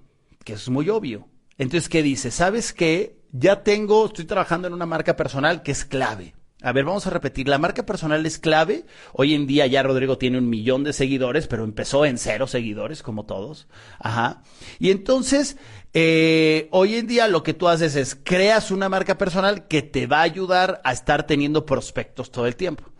que 0.44 0.54
es 0.54 0.70
muy 0.70 0.90
obvio. 0.90 1.28
Entonces, 1.58 1.90
¿qué 1.90 2.04
dice? 2.04 2.32
¿Sabes 2.32 2.74
qué? 2.74 3.18
Ya 3.32 3.64
tengo, 3.64 4.06
estoy 4.06 4.26
trabajando 4.26 4.68
en 4.68 4.74
una 4.74 4.86
marca 4.86 5.16
personal 5.16 5.64
que 5.64 5.72
es 5.72 5.86
clave. 5.86 6.36
A 6.64 6.74
ver, 6.74 6.86
vamos 6.86 7.08
a 7.08 7.10
repetir, 7.10 7.48
la 7.48 7.58
marca 7.58 7.86
personal 7.86 8.24
es 8.26 8.38
clave. 8.38 8.86
Hoy 9.14 9.34
en 9.34 9.48
día 9.48 9.66
ya 9.66 9.82
Rodrigo 9.82 10.20
tiene 10.20 10.38
un 10.38 10.48
millón 10.48 10.84
de 10.84 10.94
seguidores, 10.94 11.48
pero 11.48 11.64
empezó 11.64 12.06
en 12.06 12.20
cero 12.20 12.46
seguidores, 12.46 13.02
como 13.02 13.26
todos. 13.26 13.68
Ajá. 14.00 14.44
Y 14.78 14.92
entonces, 14.92 15.58
eh, 15.94 16.68
hoy 16.72 16.96
en 16.96 17.08
día 17.08 17.28
lo 17.28 17.42
que 17.42 17.56
tú 17.56 17.68
haces 17.68 17.96
es 17.96 18.16
creas 18.16 18.70
una 18.70 18.90
marca 18.90 19.18
personal 19.18 19.68
que 19.68 19.82
te 19.82 20.06
va 20.06 20.20
a 20.20 20.24
ayudar 20.24 20.82
a 20.84 20.94
estar 20.94 21.26
teniendo 21.26 21.66
prospectos 21.66 22.32
todo 22.32 22.46
el 22.46 22.56
tiempo 22.56 22.92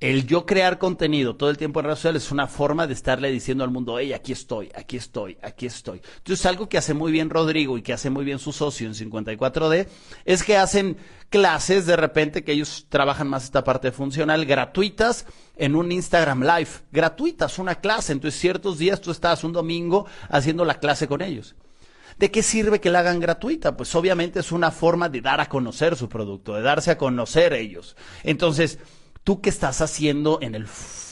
el 0.00 0.26
yo 0.26 0.44
crear 0.44 0.78
contenido 0.78 1.36
todo 1.36 1.48
el 1.48 1.56
tiempo 1.56 1.80
en 1.80 1.86
redes 1.86 2.00
sociales 2.00 2.24
es 2.24 2.32
una 2.32 2.46
forma 2.46 2.86
de 2.86 2.92
estarle 2.92 3.30
diciendo 3.30 3.64
al 3.64 3.70
mundo, 3.70 3.98
hey, 3.98 4.12
aquí 4.12 4.32
estoy, 4.32 4.70
aquí 4.74 4.98
estoy, 4.98 5.38
aquí 5.42 5.64
estoy. 5.64 6.02
Entonces, 6.18 6.44
algo 6.44 6.68
que 6.68 6.76
hace 6.76 6.92
muy 6.92 7.10
bien 7.12 7.30
Rodrigo 7.30 7.78
y 7.78 7.82
que 7.82 7.94
hace 7.94 8.10
muy 8.10 8.24
bien 8.24 8.38
su 8.38 8.52
socio 8.52 8.86
en 8.86 8.94
54D 8.94 9.88
es 10.26 10.42
que 10.42 10.58
hacen 10.58 10.98
clases 11.30 11.86
de 11.86 11.96
repente 11.96 12.44
que 12.44 12.52
ellos 12.52 12.86
trabajan 12.90 13.28
más 13.28 13.44
esta 13.44 13.64
parte 13.64 13.90
funcional 13.90 14.44
gratuitas 14.44 15.24
en 15.56 15.74
un 15.74 15.90
Instagram 15.90 16.42
Live, 16.42 16.68
gratuitas, 16.92 17.58
una 17.58 17.76
clase. 17.76 18.12
Entonces, 18.12 18.38
ciertos 18.38 18.78
días 18.78 19.00
tú 19.00 19.10
estás 19.10 19.44
un 19.44 19.52
domingo 19.52 20.06
haciendo 20.28 20.66
la 20.66 20.78
clase 20.78 21.08
con 21.08 21.22
ellos. 21.22 21.56
¿De 22.18 22.30
qué 22.30 22.42
sirve 22.42 22.80
que 22.80 22.90
la 22.90 23.00
hagan 23.00 23.20
gratuita? 23.20 23.76
Pues 23.76 23.94
obviamente 23.94 24.40
es 24.40 24.52
una 24.52 24.70
forma 24.70 25.08
de 25.08 25.20
dar 25.20 25.40
a 25.40 25.48
conocer 25.48 25.96
su 25.96 26.08
producto, 26.08 26.54
de 26.54 26.62
darse 26.62 26.90
a 26.90 26.98
conocer 26.98 27.52
ellos. 27.52 27.94
Entonces, 28.22 28.78
¿Tú 29.26 29.40
qué 29.40 29.50
estás 29.50 29.80
haciendo 29.80 30.38
en 30.40 30.54
el 30.54 30.68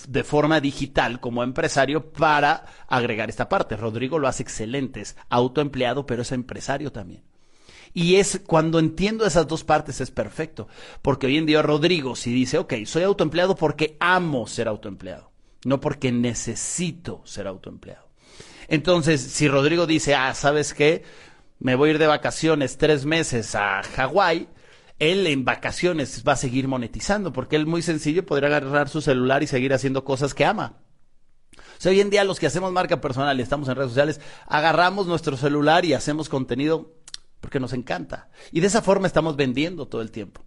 de 0.06 0.22
forma 0.22 0.60
digital 0.60 1.18
como 1.18 1.42
empresario 1.42 2.12
para 2.12 2.64
agregar 2.86 3.28
esta 3.28 3.48
parte? 3.48 3.76
Rodrigo 3.76 4.20
lo 4.20 4.28
hace 4.28 4.44
excelente, 4.44 5.00
es 5.00 5.16
autoempleado, 5.30 6.06
pero 6.06 6.22
es 6.22 6.30
empresario 6.30 6.92
también. 6.92 7.24
Y 7.92 8.14
es 8.14 8.40
cuando 8.46 8.78
entiendo 8.78 9.26
esas 9.26 9.48
dos 9.48 9.64
partes 9.64 10.00
es 10.00 10.12
perfecto, 10.12 10.68
porque 11.02 11.26
hoy 11.26 11.38
en 11.38 11.46
día 11.46 11.60
Rodrigo 11.60 12.14
si 12.14 12.32
dice, 12.32 12.58
ok, 12.58 12.74
soy 12.86 13.02
autoempleado 13.02 13.56
porque 13.56 13.96
amo 13.98 14.46
ser 14.46 14.68
autoempleado, 14.68 15.32
no 15.64 15.80
porque 15.80 16.12
necesito 16.12 17.20
ser 17.24 17.48
autoempleado. 17.48 18.06
Entonces, 18.68 19.22
si 19.22 19.48
Rodrigo 19.48 19.88
dice, 19.88 20.14
ah, 20.14 20.32
¿sabes 20.34 20.72
qué? 20.72 21.02
Me 21.58 21.74
voy 21.74 21.88
a 21.88 21.92
ir 21.94 21.98
de 21.98 22.06
vacaciones 22.06 22.78
tres 22.78 23.06
meses 23.06 23.56
a 23.56 23.82
Hawái, 23.82 24.46
él 24.98 25.26
en 25.26 25.44
vacaciones 25.44 26.22
va 26.26 26.32
a 26.32 26.36
seguir 26.36 26.68
monetizando, 26.68 27.32
porque 27.32 27.56
él 27.56 27.66
muy 27.66 27.82
sencillo 27.82 28.24
podría 28.24 28.48
agarrar 28.48 28.88
su 28.88 29.00
celular 29.00 29.42
y 29.42 29.46
seguir 29.46 29.74
haciendo 29.74 30.04
cosas 30.04 30.34
que 30.34 30.44
ama. 30.44 30.80
O 31.56 31.80
sea, 31.80 31.90
hoy 31.90 32.00
en 32.00 32.10
día 32.10 32.24
los 32.24 32.38
que 32.38 32.46
hacemos 32.46 32.72
marca 32.72 33.00
personal 33.00 33.38
y 33.38 33.42
estamos 33.42 33.68
en 33.68 33.76
redes 33.76 33.90
sociales, 33.90 34.20
agarramos 34.46 35.06
nuestro 35.06 35.36
celular 35.36 35.84
y 35.84 35.92
hacemos 35.92 36.28
contenido 36.28 36.94
porque 37.40 37.60
nos 37.60 37.72
encanta. 37.72 38.30
Y 38.52 38.60
de 38.60 38.68
esa 38.68 38.82
forma 38.82 39.06
estamos 39.06 39.36
vendiendo 39.36 39.86
todo 39.86 40.00
el 40.00 40.10
tiempo. 40.10 40.44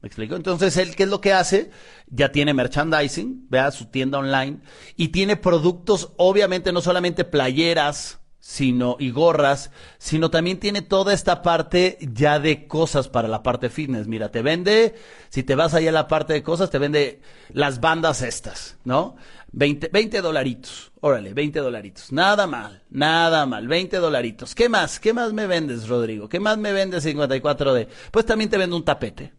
¿Me 0.00 0.06
explico? 0.06 0.36
Entonces, 0.36 0.76
él, 0.76 0.94
¿qué 0.94 1.02
es 1.02 1.08
lo 1.08 1.20
que 1.20 1.32
hace? 1.32 1.72
Ya 2.06 2.30
tiene 2.30 2.54
merchandising, 2.54 3.48
vea 3.50 3.72
su 3.72 3.86
tienda 3.86 4.18
online 4.18 4.60
y 4.94 5.08
tiene 5.08 5.36
productos, 5.36 6.12
obviamente, 6.16 6.70
no 6.70 6.80
solamente 6.80 7.24
playeras, 7.24 8.17
sino 8.40 8.96
y 8.98 9.10
gorras, 9.10 9.70
sino 9.98 10.30
también 10.30 10.60
tiene 10.60 10.82
toda 10.82 11.12
esta 11.12 11.42
parte 11.42 11.98
ya 12.00 12.38
de 12.38 12.66
cosas 12.66 13.08
para 13.08 13.28
la 13.28 13.42
parte 13.42 13.68
fitness. 13.68 14.06
Mira, 14.06 14.30
te 14.30 14.42
vende, 14.42 14.94
si 15.28 15.42
te 15.42 15.54
vas 15.54 15.74
allá 15.74 15.90
a 15.90 15.92
la 15.92 16.08
parte 16.08 16.32
de 16.32 16.42
cosas, 16.42 16.70
te 16.70 16.78
vende 16.78 17.20
las 17.52 17.80
bandas 17.80 18.22
estas, 18.22 18.78
¿no? 18.84 19.16
20, 19.52 19.88
20 19.92 20.20
dolaritos, 20.20 20.92
órale, 21.00 21.32
20 21.32 21.58
dolaritos. 21.60 22.12
Nada 22.12 22.46
mal, 22.46 22.82
nada 22.90 23.46
mal, 23.46 23.66
20 23.66 23.96
dolaritos. 23.96 24.54
¿Qué 24.54 24.68
más? 24.68 25.00
¿Qué 25.00 25.12
más 25.12 25.32
me 25.32 25.46
vendes, 25.46 25.88
Rodrigo? 25.88 26.28
¿Qué 26.28 26.38
más 26.38 26.58
me 26.58 26.72
vendes 26.72 27.04
54D? 27.06 27.88
Pues 28.10 28.26
también 28.26 28.50
te 28.50 28.58
vendo 28.58 28.76
un 28.76 28.84
tapete. 28.84 29.32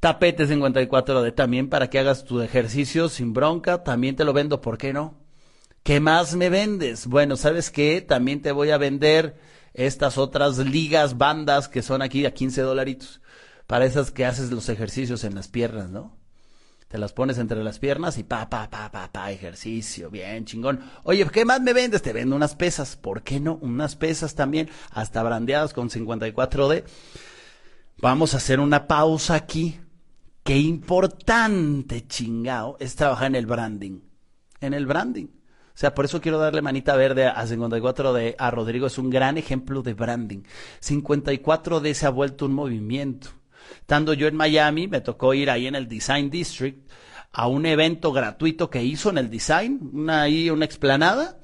Tapete 0.00 0.46
54D 0.46 1.34
también 1.34 1.68
para 1.68 1.88
que 1.88 1.98
hagas 1.98 2.24
tu 2.24 2.40
ejercicio 2.40 3.08
sin 3.08 3.32
bronca. 3.32 3.82
También 3.82 4.16
te 4.16 4.24
lo 4.24 4.32
vendo, 4.32 4.60
¿por 4.60 4.78
qué 4.78 4.92
no? 4.92 5.23
¿Qué 5.84 6.00
más 6.00 6.34
me 6.34 6.48
vendes? 6.48 7.06
Bueno, 7.06 7.36
¿sabes 7.36 7.70
qué? 7.70 8.00
También 8.00 8.40
te 8.40 8.52
voy 8.52 8.70
a 8.70 8.78
vender 8.78 9.36
estas 9.74 10.16
otras 10.16 10.56
ligas, 10.56 11.18
bandas 11.18 11.68
que 11.68 11.82
son 11.82 12.00
aquí 12.00 12.24
a 12.24 12.32
15 12.32 12.62
dolaritos. 12.62 13.20
Para 13.66 13.84
esas 13.84 14.10
que 14.10 14.24
haces 14.24 14.50
los 14.50 14.70
ejercicios 14.70 15.24
en 15.24 15.34
las 15.34 15.48
piernas, 15.48 15.90
¿no? 15.90 16.16
Te 16.88 16.96
las 16.96 17.12
pones 17.12 17.36
entre 17.36 17.62
las 17.62 17.78
piernas 17.78 18.16
y 18.16 18.22
pa, 18.22 18.48
pa, 18.48 18.70
pa, 18.70 18.90
pa, 18.90 19.12
pa, 19.12 19.30
ejercicio, 19.30 20.08
bien 20.08 20.46
chingón. 20.46 20.80
Oye, 21.02 21.26
¿qué 21.30 21.44
más 21.44 21.60
me 21.60 21.74
vendes? 21.74 22.00
Te 22.00 22.14
vendo 22.14 22.34
unas 22.34 22.54
pesas. 22.54 22.96
¿Por 22.96 23.22
qué 23.22 23.38
no? 23.38 23.56
Unas 23.56 23.94
pesas 23.94 24.34
también, 24.34 24.70
hasta 24.90 25.22
brandeadas 25.22 25.74
con 25.74 25.90
54D. 25.90 26.84
Vamos 27.98 28.32
a 28.32 28.38
hacer 28.38 28.58
una 28.58 28.86
pausa 28.86 29.34
aquí. 29.34 29.78
Qué 30.44 30.56
importante, 30.56 32.06
chingao, 32.06 32.78
es 32.80 32.96
trabajar 32.96 33.26
en 33.26 33.34
el 33.34 33.44
branding. 33.44 34.00
En 34.62 34.72
el 34.72 34.86
branding. 34.86 35.26
O 35.74 35.76
sea, 35.76 35.92
por 35.92 36.04
eso 36.04 36.20
quiero 36.20 36.38
darle 36.38 36.62
manita 36.62 36.94
verde 36.94 37.26
a 37.26 37.44
54D, 37.44 38.36
a 38.38 38.50
Rodrigo. 38.52 38.86
Es 38.86 38.96
un 38.96 39.10
gran 39.10 39.38
ejemplo 39.38 39.82
de 39.82 39.94
branding. 39.94 40.42
54D 40.80 41.94
se 41.94 42.06
ha 42.06 42.10
vuelto 42.10 42.46
un 42.46 42.54
movimiento. 42.54 43.30
Estando 43.80 44.14
yo 44.14 44.28
en 44.28 44.36
Miami, 44.36 44.86
me 44.86 45.00
tocó 45.00 45.34
ir 45.34 45.50
ahí 45.50 45.66
en 45.66 45.74
el 45.74 45.88
Design 45.88 46.30
District 46.30 46.88
a 47.32 47.48
un 47.48 47.66
evento 47.66 48.12
gratuito 48.12 48.70
que 48.70 48.84
hizo 48.84 49.10
en 49.10 49.18
el 49.18 49.28
Design, 49.28 49.90
una, 49.92 50.22
ahí 50.22 50.48
una 50.48 50.64
explanada 50.64 51.38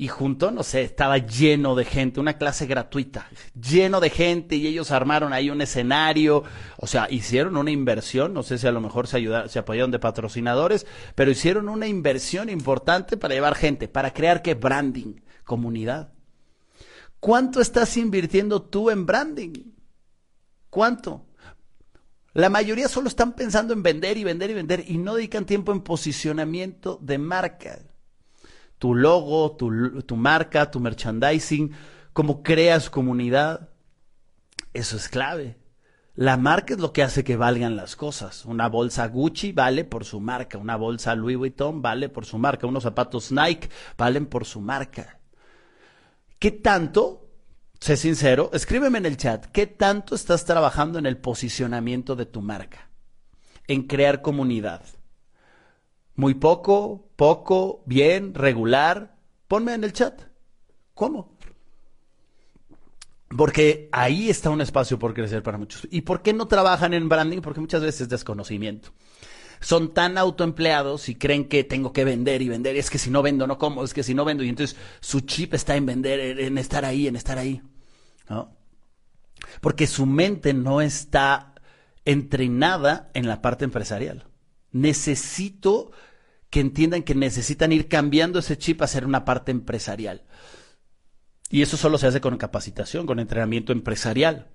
y 0.00 0.08
junto, 0.08 0.50
no 0.50 0.62
sé, 0.62 0.80
estaba 0.80 1.18
lleno 1.18 1.74
de 1.74 1.84
gente, 1.84 2.20
una 2.20 2.38
clase 2.38 2.64
gratuita, 2.64 3.28
lleno 3.52 4.00
de 4.00 4.08
gente 4.08 4.56
y 4.56 4.66
ellos 4.66 4.92
armaron 4.92 5.34
ahí 5.34 5.50
un 5.50 5.60
escenario, 5.60 6.42
o 6.78 6.86
sea, 6.86 7.06
hicieron 7.10 7.58
una 7.58 7.70
inversión, 7.70 8.32
no 8.32 8.42
sé 8.42 8.56
si 8.56 8.66
a 8.66 8.72
lo 8.72 8.80
mejor 8.80 9.08
se, 9.08 9.18
ayudaron, 9.18 9.50
se 9.50 9.58
apoyaron 9.58 9.90
de 9.90 9.98
patrocinadores, 9.98 10.86
pero 11.14 11.30
hicieron 11.30 11.68
una 11.68 11.86
inversión 11.86 12.48
importante 12.48 13.18
para 13.18 13.34
llevar 13.34 13.54
gente, 13.54 13.88
para 13.88 14.14
crear 14.14 14.40
qué 14.40 14.54
branding, 14.54 15.20
comunidad. 15.44 16.14
¿Cuánto 17.18 17.60
estás 17.60 17.94
invirtiendo 17.98 18.62
tú 18.62 18.88
en 18.88 19.04
branding? 19.04 19.52
¿Cuánto? 20.70 21.26
La 22.32 22.48
mayoría 22.48 22.88
solo 22.88 23.08
están 23.08 23.34
pensando 23.34 23.74
en 23.74 23.82
vender 23.82 24.16
y 24.16 24.24
vender 24.24 24.48
y 24.48 24.54
vender 24.54 24.84
y 24.88 24.96
no 24.96 25.16
dedican 25.16 25.44
tiempo 25.44 25.72
en 25.72 25.82
posicionamiento 25.82 26.98
de 27.02 27.18
marca 27.18 27.89
tu 28.80 28.94
logo, 28.94 29.56
tu, 29.56 30.16
marca, 30.16 30.70
tu 30.70 30.80
merchandising, 30.80 31.70
cómo 32.14 32.42
creas 32.42 32.88
comunidad. 32.88 33.68
Eso 34.72 34.96
es 34.96 35.10
clave. 35.10 35.58
La 36.14 36.38
marca 36.38 36.72
es 36.72 36.80
lo 36.80 36.90
que 36.90 37.02
hace 37.02 37.22
que 37.22 37.36
valgan 37.36 37.76
las 37.76 37.94
cosas. 37.94 38.46
Una 38.46 38.70
bolsa 38.70 39.06
Gucci 39.06 39.52
vale 39.52 39.84
por 39.84 40.06
su 40.06 40.18
marca, 40.18 40.56
una 40.56 40.76
bolsa 40.76 41.14
Louis 41.14 41.36
Vuitton 41.36 41.82
vale 41.82 42.08
por 42.08 42.24
su 42.24 42.38
marca, 42.38 42.66
unos 42.66 42.84
zapatos 42.84 43.30
Nike 43.30 43.68
valen 43.98 44.24
por 44.24 44.46
su 44.46 44.62
marca. 44.62 45.20
¿Qué 46.38 46.50
tanto, 46.50 47.28
sé 47.80 47.98
sincero, 47.98 48.48
escríbeme 48.54 48.96
en 48.96 49.04
el 49.04 49.18
chat, 49.18 49.44
qué 49.44 49.66
tanto 49.66 50.14
estás 50.14 50.46
trabajando 50.46 50.98
en 50.98 51.04
el 51.04 51.18
posicionamiento 51.18 52.16
de 52.16 52.24
tu 52.24 52.40
marca? 52.40 52.88
En 53.68 53.82
crear 53.82 54.22
comunidad. 54.22 54.82
Muy 56.20 56.34
poco, 56.34 57.08
poco, 57.16 57.82
bien, 57.86 58.34
regular. 58.34 59.16
Ponme 59.48 59.72
en 59.72 59.84
el 59.84 59.94
chat. 59.94 60.20
¿Cómo? 60.92 61.38
Porque 63.34 63.88
ahí 63.90 64.28
está 64.28 64.50
un 64.50 64.60
espacio 64.60 64.98
por 64.98 65.14
crecer 65.14 65.42
para 65.42 65.56
muchos. 65.56 65.88
¿Y 65.90 66.02
por 66.02 66.20
qué 66.20 66.34
no 66.34 66.46
trabajan 66.46 66.92
en 66.92 67.08
branding? 67.08 67.40
Porque 67.40 67.60
muchas 67.60 67.80
veces 67.80 68.02
es 68.02 68.08
desconocimiento. 68.10 68.90
Son 69.62 69.94
tan 69.94 70.18
autoempleados 70.18 71.08
y 71.08 71.14
creen 71.14 71.48
que 71.48 71.64
tengo 71.64 71.94
que 71.94 72.04
vender 72.04 72.42
y 72.42 72.50
vender. 72.50 72.76
Es 72.76 72.90
que 72.90 72.98
si 72.98 73.08
no 73.08 73.22
vendo, 73.22 73.46
no 73.46 73.56
como. 73.56 73.82
Es 73.82 73.94
que 73.94 74.02
si 74.02 74.12
no 74.12 74.26
vendo. 74.26 74.44
Y 74.44 74.50
entonces 74.50 74.76
su 75.00 75.20
chip 75.20 75.54
está 75.54 75.76
en 75.76 75.86
vender, 75.86 76.38
en 76.38 76.58
estar 76.58 76.84
ahí, 76.84 77.06
en 77.06 77.16
estar 77.16 77.38
ahí. 77.38 77.62
¿No? 78.28 78.54
Porque 79.62 79.86
su 79.86 80.04
mente 80.04 80.52
no 80.52 80.82
está 80.82 81.54
entrenada 82.04 83.10
en 83.14 83.26
la 83.26 83.40
parte 83.40 83.64
empresarial. 83.64 84.26
Necesito 84.70 85.92
que 86.50 86.60
entiendan 86.60 87.04
que 87.04 87.14
necesitan 87.14 87.72
ir 87.72 87.88
cambiando 87.88 88.40
ese 88.40 88.58
chip 88.58 88.82
a 88.82 88.88
ser 88.88 89.06
una 89.06 89.24
parte 89.24 89.52
empresarial. 89.52 90.22
Y 91.48 91.62
eso 91.62 91.76
solo 91.76 91.98
se 91.98 92.08
hace 92.08 92.20
con 92.20 92.36
capacitación, 92.36 93.06
con 93.06 93.18
entrenamiento 93.18 93.72
empresarial. 93.72 94.48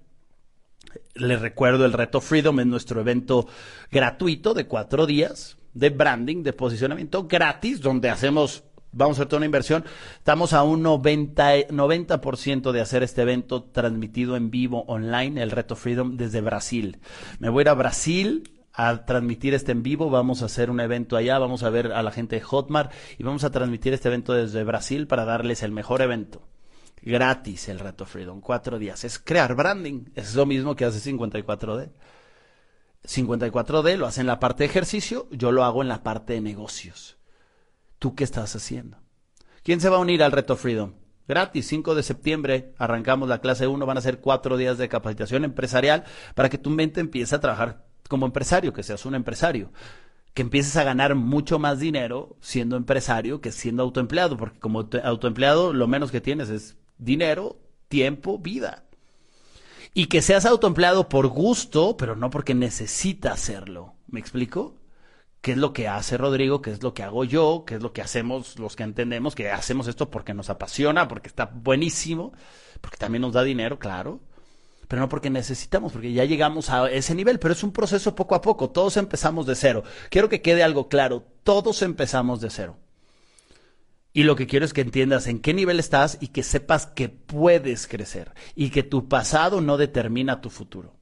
Les 1.13 1.41
recuerdo 1.41 1.85
el 1.85 1.93
Reto 1.93 2.21
Freedom 2.21 2.59
es 2.59 2.65
nuestro 2.65 3.01
evento 3.01 3.47
gratuito 3.91 4.53
de 4.53 4.67
cuatro 4.67 5.05
días 5.05 5.57
de 5.73 5.89
branding, 5.89 6.43
de 6.43 6.53
posicionamiento 6.53 7.27
gratis, 7.27 7.81
donde 7.81 8.09
hacemos, 8.09 8.63
vamos 8.91 9.17
a 9.17 9.21
hacer 9.21 9.27
toda 9.27 9.37
una 9.39 9.45
inversión. 9.45 9.83
Estamos 10.17 10.53
a 10.53 10.63
un 10.63 10.83
90%, 10.83 11.71
90 11.71 12.71
de 12.71 12.81
hacer 12.81 13.03
este 13.03 13.21
evento 13.23 13.63
transmitido 13.63 14.37
en 14.37 14.51
vivo 14.51 14.85
online, 14.87 15.41
el 15.41 15.51
Reto 15.51 15.75
Freedom, 15.75 16.15
desde 16.15 16.41
Brasil. 16.41 16.99
Me 17.39 17.49
voy 17.49 17.61
a 17.61 17.63
ir 17.63 17.69
a 17.69 17.73
Brasil 17.73 18.54
a 18.75 19.05
transmitir 19.05 19.53
este 19.53 19.71
en 19.71 19.83
vivo. 19.83 20.09
Vamos 20.09 20.41
a 20.41 20.45
hacer 20.45 20.69
un 20.69 20.79
evento 20.79 21.17
allá, 21.17 21.39
vamos 21.39 21.63
a 21.63 21.69
ver 21.69 21.93
a 21.93 22.03
la 22.03 22.11
gente 22.11 22.35
de 22.35 22.41
Hotmart 22.41 22.91
y 23.17 23.23
vamos 23.23 23.43
a 23.43 23.51
transmitir 23.51 23.93
este 23.93 24.09
evento 24.09 24.33
desde 24.33 24.63
Brasil 24.63 25.07
para 25.07 25.25
darles 25.25 25.63
el 25.63 25.71
mejor 25.71 26.01
evento. 26.01 26.41
Gratis 27.01 27.69
el 27.69 27.79
Reto 27.79 28.05
Freedom, 28.05 28.41
cuatro 28.41 28.79
días. 28.79 29.03
Es 29.03 29.19
crear 29.19 29.55
branding. 29.55 30.05
Es 30.15 30.35
lo 30.35 30.45
mismo 30.45 30.75
que 30.75 30.85
hace 30.85 31.11
54D. 31.11 31.91
54D 33.03 33.97
lo 33.97 34.07
hace 34.07 34.21
en 34.21 34.27
la 34.27 34.39
parte 34.39 34.63
de 34.63 34.69
ejercicio, 34.69 35.27
yo 35.29 35.51
lo 35.51 35.63
hago 35.63 35.83
en 35.83 35.87
la 35.87 36.01
parte 36.01 36.33
de 36.33 36.41
negocios. 36.41 37.17
¿Tú 37.99 38.15
qué 38.15 38.23
estás 38.23 38.55
haciendo? 38.55 38.97
¿Quién 39.63 39.79
se 39.79 39.89
va 39.89 39.97
a 39.97 39.99
unir 39.99 40.23
al 40.23 40.31
Reto 40.31 40.55
Freedom? 40.55 40.93
Gratis, 41.27 41.67
5 41.67 41.95
de 41.95 42.03
septiembre 42.03 42.73
arrancamos 42.77 43.29
la 43.29 43.41
clase 43.41 43.67
1, 43.67 43.85
van 43.85 43.97
a 43.97 44.01
ser 44.01 44.19
cuatro 44.19 44.57
días 44.57 44.77
de 44.77 44.89
capacitación 44.89 45.43
empresarial 45.43 46.03
para 46.35 46.49
que 46.49 46.59
tu 46.59 46.69
mente 46.69 46.99
empiece 46.99 47.35
a 47.35 47.39
trabajar 47.39 47.85
como 48.07 48.25
empresario, 48.25 48.73
que 48.73 48.83
seas 48.83 49.05
un 49.05 49.15
empresario, 49.15 49.71
que 50.33 50.41
empieces 50.41 50.75
a 50.77 50.83
ganar 50.83 51.15
mucho 51.15 51.59
más 51.59 51.79
dinero 51.79 52.35
siendo 52.41 52.75
empresario 52.75 53.41
que 53.41 53.51
siendo 53.51 53.83
autoempleado, 53.83 54.37
porque 54.37 54.59
como 54.59 54.89
autoempleado 55.03 55.73
lo 55.73 55.87
menos 55.87 56.11
que 56.11 56.21
tienes 56.21 56.49
es 56.49 56.77
dinero, 56.97 57.57
tiempo, 57.87 58.37
vida. 58.37 58.83
Y 59.93 60.07
que 60.07 60.21
seas 60.21 60.45
autoempleado 60.45 61.07
por 61.07 61.27
gusto, 61.27 61.95
pero 61.95 62.17
no 62.17 62.29
porque 62.29 62.53
necesita 62.53 63.31
hacerlo. 63.31 63.95
¿Me 64.07 64.19
explico? 64.19 64.75
¿Qué 65.39 65.53
es 65.53 65.57
lo 65.57 65.73
que 65.73 65.87
hace 65.87 66.17
Rodrigo? 66.17 66.61
¿Qué 66.61 66.71
es 66.71 66.83
lo 66.83 66.93
que 66.93 67.03
hago 67.03 67.23
yo? 67.23 67.63
¿Qué 67.65 67.75
es 67.75 67.81
lo 67.81 67.93
que 67.93 68.01
hacemos 68.01 68.59
los 68.59 68.75
que 68.75 68.83
entendemos 68.83 69.35
que 69.35 69.51
hacemos 69.51 69.87
esto 69.87 70.09
porque 70.09 70.33
nos 70.33 70.49
apasiona, 70.49 71.07
porque 71.07 71.29
está 71.29 71.45
buenísimo, 71.45 72.33
porque 72.81 72.97
también 72.97 73.21
nos 73.21 73.33
da 73.33 73.43
dinero, 73.43 73.79
claro? 73.79 74.19
Pero 74.87 75.01
no 75.01 75.09
porque 75.09 75.29
necesitamos, 75.29 75.91
porque 75.91 76.13
ya 76.13 76.25
llegamos 76.25 76.69
a 76.69 76.89
ese 76.89 77.15
nivel, 77.15 77.39
pero 77.39 77.53
es 77.53 77.63
un 77.63 77.71
proceso 77.71 78.15
poco 78.15 78.35
a 78.35 78.41
poco, 78.41 78.69
todos 78.69 78.97
empezamos 78.97 79.45
de 79.45 79.55
cero. 79.55 79.83
Quiero 80.09 80.29
que 80.29 80.41
quede 80.41 80.63
algo 80.63 80.87
claro, 80.87 81.23
todos 81.43 81.81
empezamos 81.81 82.41
de 82.41 82.49
cero. 82.49 82.77
Y 84.13 84.23
lo 84.23 84.35
que 84.37 84.47
quiero 84.47 84.65
es 84.65 84.73
que 84.73 84.81
entiendas 84.81 85.27
en 85.27 85.39
qué 85.39 85.53
nivel 85.53 85.79
estás 85.79 86.17
y 86.21 86.27
que 86.27 86.41
sepas 86.41 86.85
que 86.85 87.09
puedes 87.09 87.85
crecer 87.85 88.31
y 88.55 88.69
que 88.69 88.81
tu 88.81 89.09
pasado 89.09 89.59
no 89.59 89.75
determina 89.77 90.39
tu 90.39 90.49
futuro. 90.49 90.95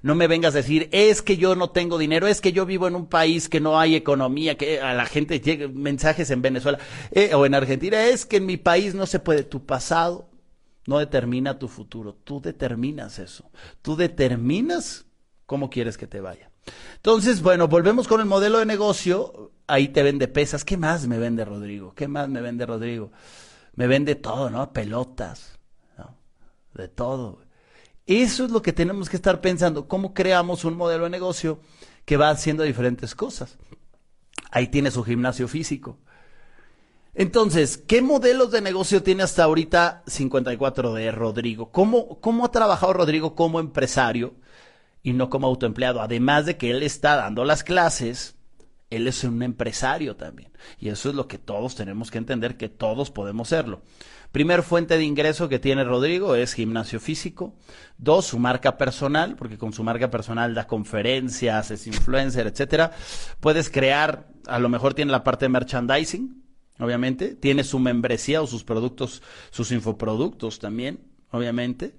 No 0.00 0.14
me 0.14 0.28
vengas 0.28 0.54
a 0.54 0.58
decir, 0.58 0.88
es 0.92 1.22
que 1.22 1.36
yo 1.36 1.56
no 1.56 1.70
tengo 1.70 1.98
dinero, 1.98 2.26
es 2.26 2.40
que 2.40 2.52
yo 2.52 2.66
vivo 2.66 2.88
en 2.88 2.94
un 2.94 3.06
país 3.06 3.48
que 3.48 3.60
no 3.60 3.78
hay 3.78 3.96
economía, 3.96 4.56
que 4.56 4.80
a 4.80 4.94
la 4.94 5.06
gente 5.06 5.40
llegue 5.40 5.68
mensajes 5.68 6.30
en 6.30 6.42
Venezuela 6.42 6.78
eh, 7.10 7.34
o 7.34 7.46
en 7.46 7.54
Argentina, 7.54 8.04
es 8.04 8.24
que 8.26 8.38
en 8.38 8.46
mi 8.46 8.56
país 8.56 8.94
no 8.94 9.06
se 9.06 9.18
puede. 9.18 9.44
Tu 9.44 9.64
pasado 9.64 10.28
no 10.86 10.98
determina 10.98 11.58
tu 11.58 11.68
futuro, 11.68 12.14
tú 12.14 12.40
determinas 12.40 13.18
eso. 13.18 13.50
Tú 13.82 13.96
determinas 13.96 15.06
cómo 15.46 15.70
quieres 15.70 15.96
que 15.96 16.06
te 16.06 16.20
vaya. 16.20 16.50
Entonces, 16.96 17.42
bueno, 17.42 17.68
volvemos 17.68 18.08
con 18.08 18.20
el 18.20 18.26
modelo 18.26 18.58
de 18.58 18.66
negocio. 18.66 19.52
Ahí 19.66 19.88
te 19.88 20.02
vende 20.02 20.28
pesas. 20.28 20.64
¿Qué 20.64 20.76
más 20.76 21.06
me 21.06 21.18
vende 21.18 21.44
Rodrigo? 21.44 21.94
¿Qué 21.94 22.08
más 22.08 22.28
me 22.28 22.40
vende 22.40 22.66
Rodrigo? 22.66 23.12
Me 23.74 23.86
vende 23.86 24.14
todo, 24.14 24.50
¿no? 24.50 24.72
Pelotas, 24.72 25.58
¿no? 25.98 26.16
De 26.74 26.88
todo. 26.88 27.40
Eso 28.06 28.44
es 28.44 28.50
lo 28.50 28.62
que 28.62 28.72
tenemos 28.72 29.08
que 29.08 29.16
estar 29.16 29.40
pensando, 29.40 29.88
cómo 29.88 30.12
creamos 30.12 30.64
un 30.64 30.76
modelo 30.76 31.04
de 31.04 31.10
negocio 31.10 31.60
que 32.04 32.18
va 32.18 32.28
haciendo 32.28 32.62
diferentes 32.62 33.14
cosas. 33.14 33.56
Ahí 34.50 34.68
tiene 34.68 34.90
su 34.90 35.02
gimnasio 35.02 35.48
físico. 35.48 35.98
Entonces, 37.14 37.78
¿qué 37.78 38.02
modelos 38.02 38.50
de 38.50 38.60
negocio 38.60 39.02
tiene 39.02 39.22
hasta 39.22 39.44
ahorita 39.44 40.02
54 40.06 40.94
de 40.94 41.12
Rodrigo? 41.12 41.70
¿Cómo, 41.70 42.20
¿Cómo 42.20 42.44
ha 42.44 42.50
trabajado 42.50 42.92
Rodrigo 42.92 43.36
como 43.36 43.60
empresario 43.60 44.34
y 45.02 45.12
no 45.12 45.30
como 45.30 45.46
autoempleado? 45.46 46.02
Además 46.02 46.44
de 46.46 46.56
que 46.56 46.72
él 46.72 46.82
está 46.82 47.14
dando 47.14 47.44
las 47.44 47.62
clases, 47.62 48.34
él 48.90 49.06
es 49.06 49.22
un 49.22 49.42
empresario 49.44 50.16
también. 50.16 50.50
Y 50.80 50.88
eso 50.88 51.08
es 51.08 51.14
lo 51.14 51.28
que 51.28 51.38
todos 51.38 51.76
tenemos 51.76 52.10
que 52.10 52.18
entender, 52.18 52.56
que 52.56 52.68
todos 52.68 53.12
podemos 53.12 53.48
serlo. 53.48 53.82
Primer 54.32 54.64
fuente 54.64 54.98
de 54.98 55.04
ingreso 55.04 55.48
que 55.48 55.60
tiene 55.60 55.84
Rodrigo 55.84 56.34
es 56.34 56.54
gimnasio 56.54 56.98
físico. 56.98 57.54
Dos, 57.96 58.26
su 58.26 58.40
marca 58.40 58.76
personal, 58.76 59.36
porque 59.36 59.56
con 59.56 59.72
su 59.72 59.84
marca 59.84 60.10
personal 60.10 60.52
da 60.52 60.66
conferencias, 60.66 61.70
es 61.70 61.86
influencer, 61.86 62.48
etcétera. 62.48 62.90
Puedes 63.38 63.70
crear, 63.70 64.26
a 64.48 64.58
lo 64.58 64.68
mejor 64.68 64.94
tiene 64.94 65.12
la 65.12 65.22
parte 65.22 65.44
de 65.44 65.50
merchandising, 65.50 66.43
obviamente. 66.78 67.34
Tiene 67.34 67.64
su 67.64 67.78
membresía 67.78 68.42
o 68.42 68.46
sus 68.46 68.64
productos, 68.64 69.22
sus 69.50 69.70
infoproductos 69.72 70.58
también, 70.58 71.00
obviamente. 71.30 71.94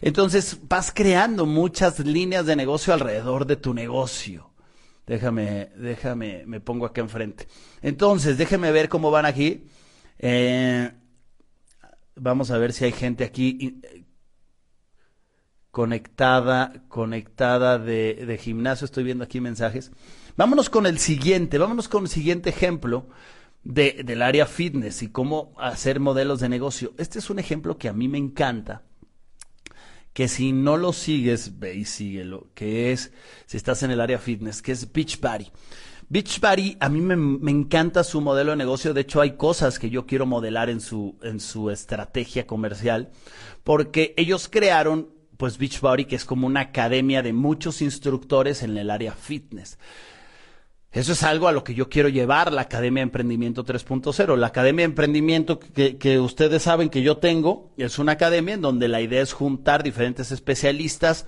Entonces 0.00 0.58
vas 0.68 0.92
creando 0.92 1.46
muchas 1.46 1.98
líneas 2.00 2.46
de 2.46 2.56
negocio 2.56 2.92
alrededor 2.92 3.46
de 3.46 3.56
tu 3.56 3.74
negocio. 3.74 4.52
Déjame, 5.06 5.70
déjame, 5.76 6.44
me 6.46 6.60
pongo 6.60 6.84
acá 6.86 7.00
enfrente. 7.00 7.48
Entonces, 7.80 8.36
déjeme 8.36 8.70
ver 8.72 8.90
cómo 8.90 9.10
van 9.10 9.24
aquí. 9.24 9.64
Eh, 10.18 10.92
vamos 12.14 12.50
a 12.50 12.58
ver 12.58 12.74
si 12.74 12.84
hay 12.84 12.92
gente 12.92 13.24
aquí 13.24 13.80
conectada, 15.70 16.84
conectada 16.88 17.78
de, 17.78 18.26
de 18.26 18.36
gimnasio. 18.38 18.84
Estoy 18.84 19.04
viendo 19.04 19.24
aquí 19.24 19.40
mensajes. 19.40 19.92
Vámonos 20.36 20.68
con 20.68 20.84
el 20.84 20.98
siguiente, 20.98 21.56
vámonos 21.56 21.88
con 21.88 22.04
el 22.04 22.10
siguiente 22.10 22.50
ejemplo 22.50 23.08
de, 23.64 24.02
del 24.04 24.22
área 24.22 24.46
fitness 24.46 25.02
y 25.02 25.08
cómo 25.08 25.54
hacer 25.58 26.00
modelos 26.00 26.40
de 26.40 26.48
negocio. 26.48 26.94
Este 26.98 27.18
es 27.18 27.30
un 27.30 27.38
ejemplo 27.38 27.78
que 27.78 27.88
a 27.88 27.92
mí 27.92 28.08
me 28.08 28.18
encanta, 28.18 28.82
que 30.12 30.28
si 30.28 30.52
no 30.52 30.76
lo 30.76 30.92
sigues, 30.92 31.58
ve 31.58 31.74
y 31.74 31.84
síguelo, 31.84 32.48
que 32.54 32.92
es, 32.92 33.12
si 33.46 33.56
estás 33.56 33.82
en 33.82 33.90
el 33.90 34.00
área 34.00 34.18
fitness, 34.18 34.62
que 34.62 34.72
es 34.72 34.92
Beachbody. 34.92 35.50
Beachbody, 36.08 36.78
a 36.80 36.88
mí 36.88 37.00
me, 37.00 37.16
me, 37.16 37.50
encanta 37.50 38.02
su 38.02 38.22
modelo 38.22 38.52
de 38.52 38.56
negocio. 38.56 38.94
De 38.94 39.02
hecho, 39.02 39.20
hay 39.20 39.36
cosas 39.36 39.78
que 39.78 39.90
yo 39.90 40.06
quiero 40.06 40.24
modelar 40.24 40.70
en 40.70 40.80
su, 40.80 41.18
en 41.22 41.38
su 41.38 41.70
estrategia 41.70 42.46
comercial, 42.46 43.10
porque 43.62 44.14
ellos 44.16 44.48
crearon, 44.50 45.10
pues, 45.36 45.58
Beachbody, 45.58 46.06
que 46.06 46.16
es 46.16 46.24
como 46.24 46.46
una 46.46 46.60
academia 46.60 47.22
de 47.22 47.34
muchos 47.34 47.82
instructores 47.82 48.62
en 48.62 48.78
el 48.78 48.90
área 48.90 49.12
fitness. 49.12 49.78
Eso 50.90 51.12
es 51.12 51.22
algo 51.22 51.48
a 51.48 51.52
lo 51.52 51.64
que 51.64 51.74
yo 51.74 51.88
quiero 51.88 52.08
llevar 52.08 52.52
la 52.52 52.62
Academia 52.62 53.00
de 53.00 53.04
Emprendimiento 53.04 53.64
3.0. 53.64 54.36
La 54.36 54.46
Academia 54.46 54.82
de 54.82 54.90
Emprendimiento 54.90 55.60
que, 55.60 55.98
que, 55.98 56.18
ustedes 56.18 56.62
saben 56.62 56.88
que 56.88 57.02
yo 57.02 57.18
tengo 57.18 57.70
es 57.76 57.98
una 57.98 58.12
academia 58.12 58.54
en 58.54 58.62
donde 58.62 58.88
la 58.88 59.02
idea 59.02 59.20
es 59.20 59.34
juntar 59.34 59.82
diferentes 59.82 60.32
especialistas 60.32 61.26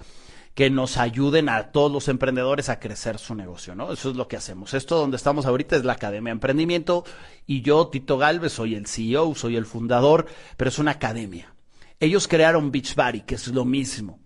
que 0.54 0.70
nos 0.70 0.96
ayuden 0.96 1.48
a 1.48 1.70
todos 1.70 1.92
los 1.92 2.08
emprendedores 2.08 2.68
a 2.68 2.80
crecer 2.80 3.18
su 3.18 3.34
negocio, 3.34 3.74
¿no? 3.74 3.92
Eso 3.92 4.10
es 4.10 4.16
lo 4.16 4.28
que 4.28 4.36
hacemos. 4.36 4.74
Esto 4.74 4.98
donde 4.98 5.16
estamos 5.16 5.46
ahorita 5.46 5.76
es 5.76 5.84
la 5.84 5.92
Academia 5.92 6.30
de 6.30 6.36
Emprendimiento 6.36 7.04
y 7.46 7.62
yo, 7.62 7.88
Tito 7.88 8.18
Galvez, 8.18 8.52
soy 8.52 8.74
el 8.74 8.86
CEO, 8.86 9.34
soy 9.34 9.56
el 9.56 9.66
fundador, 9.66 10.26
pero 10.56 10.68
es 10.68 10.78
una 10.78 10.92
academia. 10.92 11.54
Ellos 12.00 12.28
crearon 12.28 12.70
Beachbody, 12.70 13.22
que 13.22 13.36
es 13.36 13.48
lo 13.48 13.64
mismo. 13.64 14.20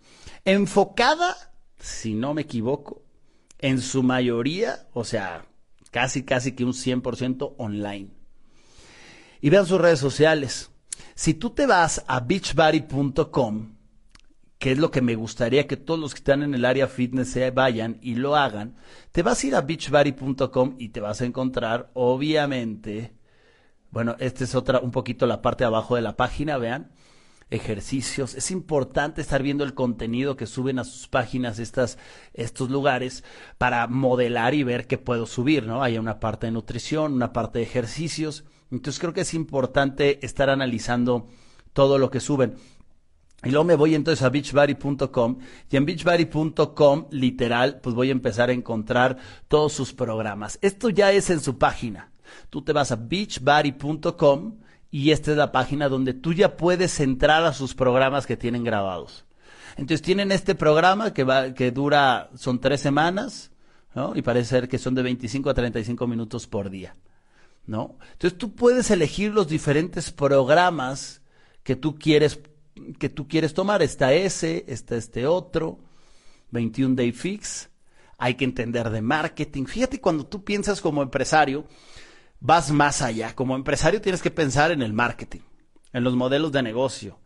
Enfocada, 0.45 1.37
si 1.79 2.15
no 2.15 2.35
me 2.35 2.43
equivoco, 2.43 3.04
en 3.65 3.81
su 3.81 4.03
mayoría, 4.03 4.89
o 4.93 5.05
sea, 5.05 5.47
casi, 5.91 6.23
casi 6.23 6.53
que 6.53 6.67
un 6.67 6.75
100% 6.75 7.55
online. 7.57 8.11
Y 9.41 9.49
vean 9.49 9.65
sus 9.65 9.81
redes 9.81 10.01
sociales. 10.01 10.71
Si 11.15 11.33
tú 11.33 11.49
te 11.49 11.65
vas 11.65 12.05
a 12.07 12.21
beachbody.com, 12.21 13.75
que 14.59 14.73
es 14.73 14.79
lo 14.79 14.91
que 14.91 15.01
me 15.01 15.15
gustaría 15.15 15.67
que 15.67 15.79
todos 15.79 15.99
los 15.99 16.13
que 16.13 16.19
están 16.19 16.43
en 16.43 16.53
el 16.53 16.67
área 16.67 16.89
fitness 16.89 17.31
se 17.31 17.51
vayan 17.53 17.97
y 18.03 18.17
lo 18.17 18.37
hagan, 18.37 18.77
te 19.13 19.23
vas 19.23 19.43
a 19.43 19.47
ir 19.47 19.55
a 19.55 19.63
beachbody.com 19.63 20.77
y 20.79 20.91
te 20.91 21.01
vas 21.01 21.23
a 21.23 21.25
encontrar, 21.25 21.91
obviamente, 21.95 23.15
bueno, 23.91 24.15
esta 24.19 24.45
es 24.45 24.55
otra, 24.55 24.81
un 24.81 24.91
poquito 24.91 25.27
la 25.27 25.41
parte 25.41 25.65
de 25.65 25.69
abajo 25.69 25.97
de 25.97 26.03
la 26.03 26.19
página, 26.19 26.59
vean, 26.59 26.93
ejercicios. 27.51 28.35
Es 28.35 28.51
importante 28.51 29.21
estar 29.21 29.43
viendo 29.43 29.65
el 29.65 29.75
contenido 29.75 30.37
que 30.37 30.47
suben 30.47 30.79
a 30.79 30.85
sus 30.85 31.09
páginas 31.09 31.59
estas, 31.59 31.99
estos 32.33 32.71
lugares 32.71 33.25
para 33.59 33.87
modelar 33.87 34.55
y 34.55 34.63
ver 34.63 34.87
qué 34.87 34.99
puedo 34.99 35.27
subir, 35.27 35.67
¿no? 35.67 35.83
Hay 35.83 35.99
una 35.99 36.21
parte 36.21 36.47
de 36.47 36.53
nutrición, 36.53 37.13
una 37.13 37.33
parte 37.33 37.59
de 37.59 37.65
ejercicios. 37.65 38.45
Entonces 38.71 39.01
creo 39.01 39.13
que 39.13 39.23
es 39.23 39.35
importante 39.35 40.25
estar 40.25 40.51
analizando 40.51 41.29
todo 41.73 41.99
lo 41.99 42.11
que 42.11 42.21
suben. 42.21 42.55
Y 43.45 43.51
luego 43.51 43.65
me 43.65 43.77
voy 43.77 43.95
entonces 43.95 44.25
a 44.25 44.31
beachbody.com 44.31 45.39
y 45.71 45.77
en 45.77 45.85
beachbody.com 45.85 47.07
literal 47.11 47.81
pues 47.81 47.95
voy 47.95 48.09
a 48.09 48.13
empezar 48.13 48.49
a 48.49 48.55
encontrar 48.55 49.19
todos 49.49 49.73
sus 49.73 49.93
programas. 49.93 50.59
Esto 50.63 50.89
ya 50.89 51.13
es 51.13 51.29
en 51.29 51.41
su 51.41 51.59
página. 51.59 52.11
Tú 52.49 52.63
te 52.63 52.73
vas 52.73 52.91
a 52.91 52.97
beachbody.com 52.97 54.55
y 54.95 55.11
esta 55.11 55.33
es 55.33 55.37
la 55.37 55.51
página 55.51 55.89
donde 55.89 56.15
tú 56.15 56.33
ya 56.33 56.57
puedes 56.57 57.01
entrar 57.01 57.43
a 57.45 57.53
sus 57.53 57.75
programas 57.75 58.29
que 58.29 58.37
tienen 58.37 58.63
grabados. 58.63 59.25
Entonces 59.73 60.03
tienen 60.03 60.31
este 60.31 60.55
programa 60.55 61.13
que 61.13 61.25
va, 61.25 61.53
que 61.53 61.73
dura, 61.73 62.31
son 62.37 62.61
tres 62.61 62.81
semanas, 62.81 63.51
¿no? 63.97 64.15
Y 64.15 64.23
parece 64.23 64.51
ser 64.51 64.69
que 64.69 64.79
son 64.79 64.95
de 64.95 65.03
25 65.03 65.51
a 65.51 65.55
35 65.55 66.07
minutos 66.07 66.47
por 66.47 66.71
día, 66.71 66.95
¿no? 67.67 67.97
Entonces 68.13 68.39
tú 68.39 68.55
puedes 68.55 68.89
elegir 68.93 69.35
los 69.35 69.49
diferentes 69.49 70.13
programas 70.13 71.23
que 71.65 71.75
tú 71.75 71.99
quieres, 71.99 72.39
que 73.01 73.09
tú 73.09 73.27
quieres 73.27 73.53
tomar. 73.53 73.83
Está 73.83 74.13
ese, 74.13 74.65
está 74.69 74.95
este 74.95 75.27
otro, 75.27 75.81
21 76.53 76.95
Day 76.95 77.11
Fix. 77.11 77.69
Hay 78.17 78.37
que 78.37 78.45
entender 78.45 78.91
de 78.91 79.03
marketing. 79.03 79.65
Fíjate 79.65 80.01
cuando 80.01 80.25
tú 80.25 80.45
piensas 80.45 80.81
como 80.81 81.03
empresario, 81.03 81.65
vas 82.41 82.71
más 82.71 83.03
allá. 83.03 83.35
Como 83.35 83.57
empresario 83.57 84.01
tienes 84.01 84.23
que 84.23 84.31
pensar 84.31 84.71
en 84.71 84.83
el 84.83 84.93
marketing, 84.93 85.41
en 85.93 86.05
los 86.05 86.15
modelos 86.17 86.53
de 86.53 86.63
negocio, 86.63 87.19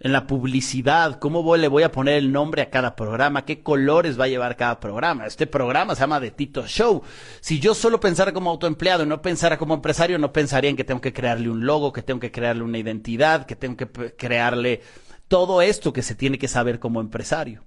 en 0.00 0.12
la 0.12 0.26
publicidad, 0.26 1.18
cómo 1.18 1.42
voy, 1.42 1.58
le 1.58 1.68
voy 1.68 1.82
a 1.82 1.90
poner 1.90 2.14
el 2.14 2.30
nombre 2.30 2.62
a 2.62 2.70
cada 2.70 2.94
programa, 2.94 3.44
qué 3.44 3.62
colores 3.62 4.18
va 4.18 4.24
a 4.24 4.28
llevar 4.28 4.56
cada 4.56 4.78
programa. 4.78 5.26
Este 5.26 5.46
programa 5.46 5.94
se 5.94 6.02
llama 6.02 6.20
The 6.20 6.30
Tito 6.30 6.66
Show. 6.66 7.02
Si 7.40 7.58
yo 7.58 7.74
solo 7.74 7.98
pensara 7.98 8.32
como 8.32 8.50
autoempleado 8.50 9.02
y 9.02 9.06
no 9.06 9.20
pensara 9.20 9.58
como 9.58 9.74
empresario, 9.74 10.18
no 10.18 10.32
pensaría 10.32 10.70
en 10.70 10.76
que 10.76 10.84
tengo 10.84 11.00
que 11.00 11.12
crearle 11.12 11.50
un 11.50 11.66
logo, 11.66 11.92
que 11.92 12.02
tengo 12.02 12.20
que 12.20 12.30
crearle 12.30 12.62
una 12.62 12.78
identidad, 12.78 13.46
que 13.46 13.56
tengo 13.56 13.76
que 13.76 13.88
crearle 14.16 14.82
todo 15.26 15.62
esto 15.62 15.92
que 15.92 16.02
se 16.02 16.14
tiene 16.14 16.38
que 16.38 16.48
saber 16.48 16.78
como 16.78 17.00
empresario. 17.00 17.64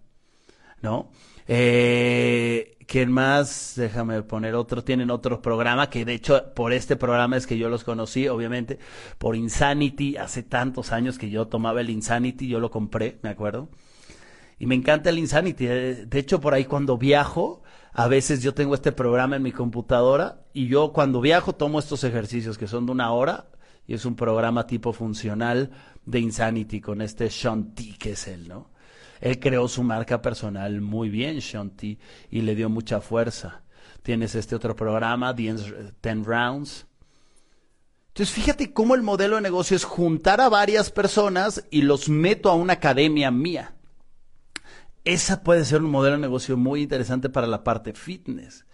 ¿No? 0.82 1.12
Eh, 1.47 2.77
¿Quién 2.91 3.10
más? 3.10 3.75
Déjame 3.77 4.21
poner 4.21 4.54
otro. 4.54 4.84
Tienen 4.84 5.12
otro 5.12 5.41
programa 5.41 5.89
que 5.89 6.04
de 6.04 6.13
hecho 6.13 6.54
por 6.54 6.73
este 6.73 6.97
programa 6.97 7.38
es 7.38 7.47
que 7.47 7.58
yo 7.58 7.69
los 7.69 7.86
conocí, 7.86 8.27
obviamente, 8.27 8.80
por 9.17 9.38
Insanity. 9.38 10.17
Hace 10.17 10.43
tantos 10.43 10.91
años 10.91 11.17
que 11.17 11.30
yo 11.30 11.47
tomaba 11.47 11.80
el 11.80 11.89
Insanity, 11.89 12.49
yo 12.49 12.60
lo 12.60 12.69
compré, 12.69 13.17
me 13.21 13.30
acuerdo. 13.30 13.69
Y 14.60 14.65
me 14.65 14.75
encanta 14.75 15.10
el 15.10 15.19
Insanity. 15.19 15.67
Eh, 15.67 16.06
de 16.06 16.19
hecho, 16.19 16.41
por 16.41 16.54
ahí 16.54 16.65
cuando 16.65 16.97
viajo, 16.97 17.63
a 17.93 18.10
veces 18.10 18.43
yo 18.43 18.54
tengo 18.54 18.75
este 18.75 18.91
programa 18.91 19.38
en 19.38 19.43
mi 19.43 19.54
computadora 19.54 20.41
y 20.51 20.67
yo 20.67 20.91
cuando 20.91 21.21
viajo 21.21 21.56
tomo 21.56 21.80
estos 21.80 22.04
ejercicios 22.04 22.58
que 22.58 22.67
son 22.67 22.88
de 22.88 22.91
una 22.91 23.13
hora 23.13 23.45
y 23.88 23.93
es 23.93 24.04
un 24.04 24.17
programa 24.17 24.67
tipo 24.67 24.91
funcional 24.91 25.71
de 26.06 26.19
Insanity 26.19 26.82
con 26.82 27.01
este 27.01 27.30
Sean 27.30 27.73
T, 27.73 27.95
que 27.97 28.12
es 28.12 28.27
él, 28.27 28.49
¿no? 28.49 28.69
Él 29.21 29.39
creó 29.39 29.67
su 29.67 29.84
marca 29.84 30.21
personal 30.21 30.81
muy 30.81 31.10
bien, 31.10 31.39
Shanti, 31.39 31.99
y 32.31 32.41
le 32.41 32.55
dio 32.55 32.69
mucha 32.69 32.99
fuerza. 32.99 33.62
Tienes 34.01 34.34
este 34.34 34.55
otro 34.55 34.75
programa, 34.75 35.36
Ten 36.01 36.25
Rounds. 36.25 36.88
Entonces, 38.07 38.34
fíjate 38.36 38.73
cómo 38.73 38.95
el 38.95 39.03
modelo 39.03 39.36
de 39.36 39.41
negocio 39.41 39.77
es 39.77 39.86
juntar 39.86 40.41
a 40.41 40.49
varias 40.49 40.91
personas 40.91 41.63
y 41.69 41.84
los 41.84 42.10
meto 42.10 42.49
a 42.49 42.55
una 42.55 42.73
academia 42.73 43.31
mía. 43.31 43.75
Esa 45.05 45.43
puede 45.43 45.65
ser 45.65 45.81
un 45.81 45.91
modelo 45.91 46.15
de 46.15 46.21
negocio 46.21 46.57
muy 46.57 46.81
interesante 46.81 47.29
para 47.29 47.47
la 47.47 47.63
parte 47.63 47.93
fitness. 47.93 48.65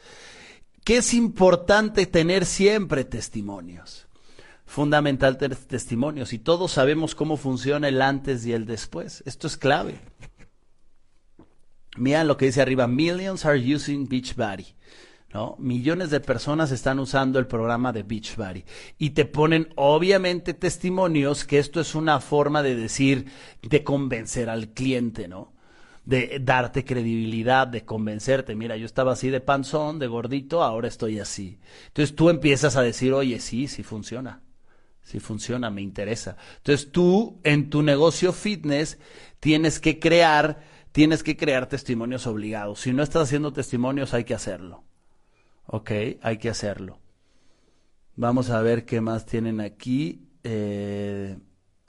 Que 0.84 0.98
es 0.98 1.14
importante 1.14 2.06
tener 2.06 2.46
siempre 2.46 3.04
testimonios. 3.04 4.08
Fundamental 4.66 5.38
tener 5.38 5.58
testimonios. 5.58 6.34
Y 6.34 6.40
todos 6.40 6.72
sabemos 6.72 7.16
cómo 7.16 7.38
funciona 7.38 7.90
el 7.90 8.02
antes 8.02 8.46
y 8.46 8.54
el 8.54 8.66
después. 8.66 9.22
Esto 9.26 9.48
es 9.48 9.58
clave. 9.58 10.00
Mira 11.98 12.24
lo 12.24 12.38
que 12.38 12.46
dice 12.46 12.62
arriba, 12.62 12.88
millions 12.88 13.46
are 13.46 13.76
using 13.76 14.08
Beachbody. 14.08 14.66
¿no? 15.34 15.56
Millones 15.60 16.10
de 16.10 16.20
personas 16.20 16.72
están 16.72 17.00
usando 17.00 17.38
el 17.38 17.48
programa 17.48 17.92
de 17.92 18.04
Beachbody 18.04 18.64
y 18.98 19.10
te 19.10 19.26
ponen 19.26 19.70
obviamente 19.76 20.54
testimonios 20.54 21.44
que 21.44 21.60
esto 21.60 21.82
es 21.82 21.96
una 21.96 22.20
forma 22.22 22.64
de 22.64 22.76
decir, 22.76 23.26
de 23.62 23.84
convencer 23.84 24.50
al 24.50 24.70
cliente, 24.70 25.28
¿no? 25.28 25.54
de 26.08 26.40
darte 26.42 26.86
credibilidad, 26.86 27.68
de 27.68 27.84
convencerte. 27.84 28.56
Mira, 28.56 28.78
yo 28.78 28.86
estaba 28.86 29.12
así 29.12 29.30
de 29.30 29.42
panzón, 29.42 30.00
de 30.00 30.08
gordito, 30.08 30.64
ahora 30.64 30.88
estoy 30.88 31.20
así. 31.20 31.60
Entonces 31.88 32.16
tú 32.16 32.30
empiezas 32.30 32.78
a 32.78 32.82
decir, 32.82 33.12
oye, 33.12 33.42
sí, 33.42 33.68
sí 33.68 33.84
funciona. 33.84 34.42
Sí 35.04 35.20
funciona, 35.20 35.70
me 35.70 35.82
interesa. 35.82 36.38
Entonces 36.58 36.94
tú 36.94 37.42
en 37.44 37.70
tu 37.70 37.82
negocio 37.82 38.32
fitness 38.32 39.00
tienes 39.42 39.82
que 39.82 40.00
crear, 40.00 40.62
tienes 40.92 41.24
que 41.24 41.38
crear 41.38 41.68
testimonios 41.68 42.28
obligados. 42.28 42.82
Si 42.82 42.94
no 42.94 43.04
estás 43.04 43.24
haciendo 43.24 43.54
testimonios, 43.54 44.14
hay 44.14 44.24
que 44.24 44.34
hacerlo. 44.34 44.84
¿Ok? 45.66 45.92
Hay 46.22 46.38
que 46.38 46.50
hacerlo. 46.50 47.00
Vamos 48.16 48.50
a 48.50 48.62
ver 48.62 48.86
qué 48.86 49.02
más 49.02 49.26
tienen 49.26 49.62
aquí. 49.62 50.28
Eh, 50.44 51.38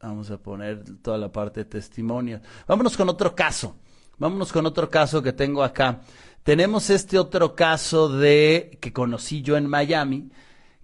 vamos 0.03 0.31
a 0.31 0.39
poner 0.39 0.85
toda 1.01 1.17
la 1.17 1.33
parte 1.33 1.61
de 1.61 1.71
testimonios. 1.71 2.43
Vámonos 2.67 2.97
con 2.97 3.09
otro 3.09 3.35
caso. 3.35 3.77
Vámonos 4.19 4.53
con 4.53 4.67
otro 4.67 4.91
caso 4.91 5.23
que 5.23 5.33
tengo 5.33 5.63
acá. 5.63 6.01
Tenemos 6.43 6.91
este 6.91 7.19
otro 7.19 7.55
caso 7.55 8.09
de 8.09 8.79
que 8.81 8.93
conocí 8.93 9.43
yo 9.43 9.57
en 9.57 9.69
Miami, 9.69 10.31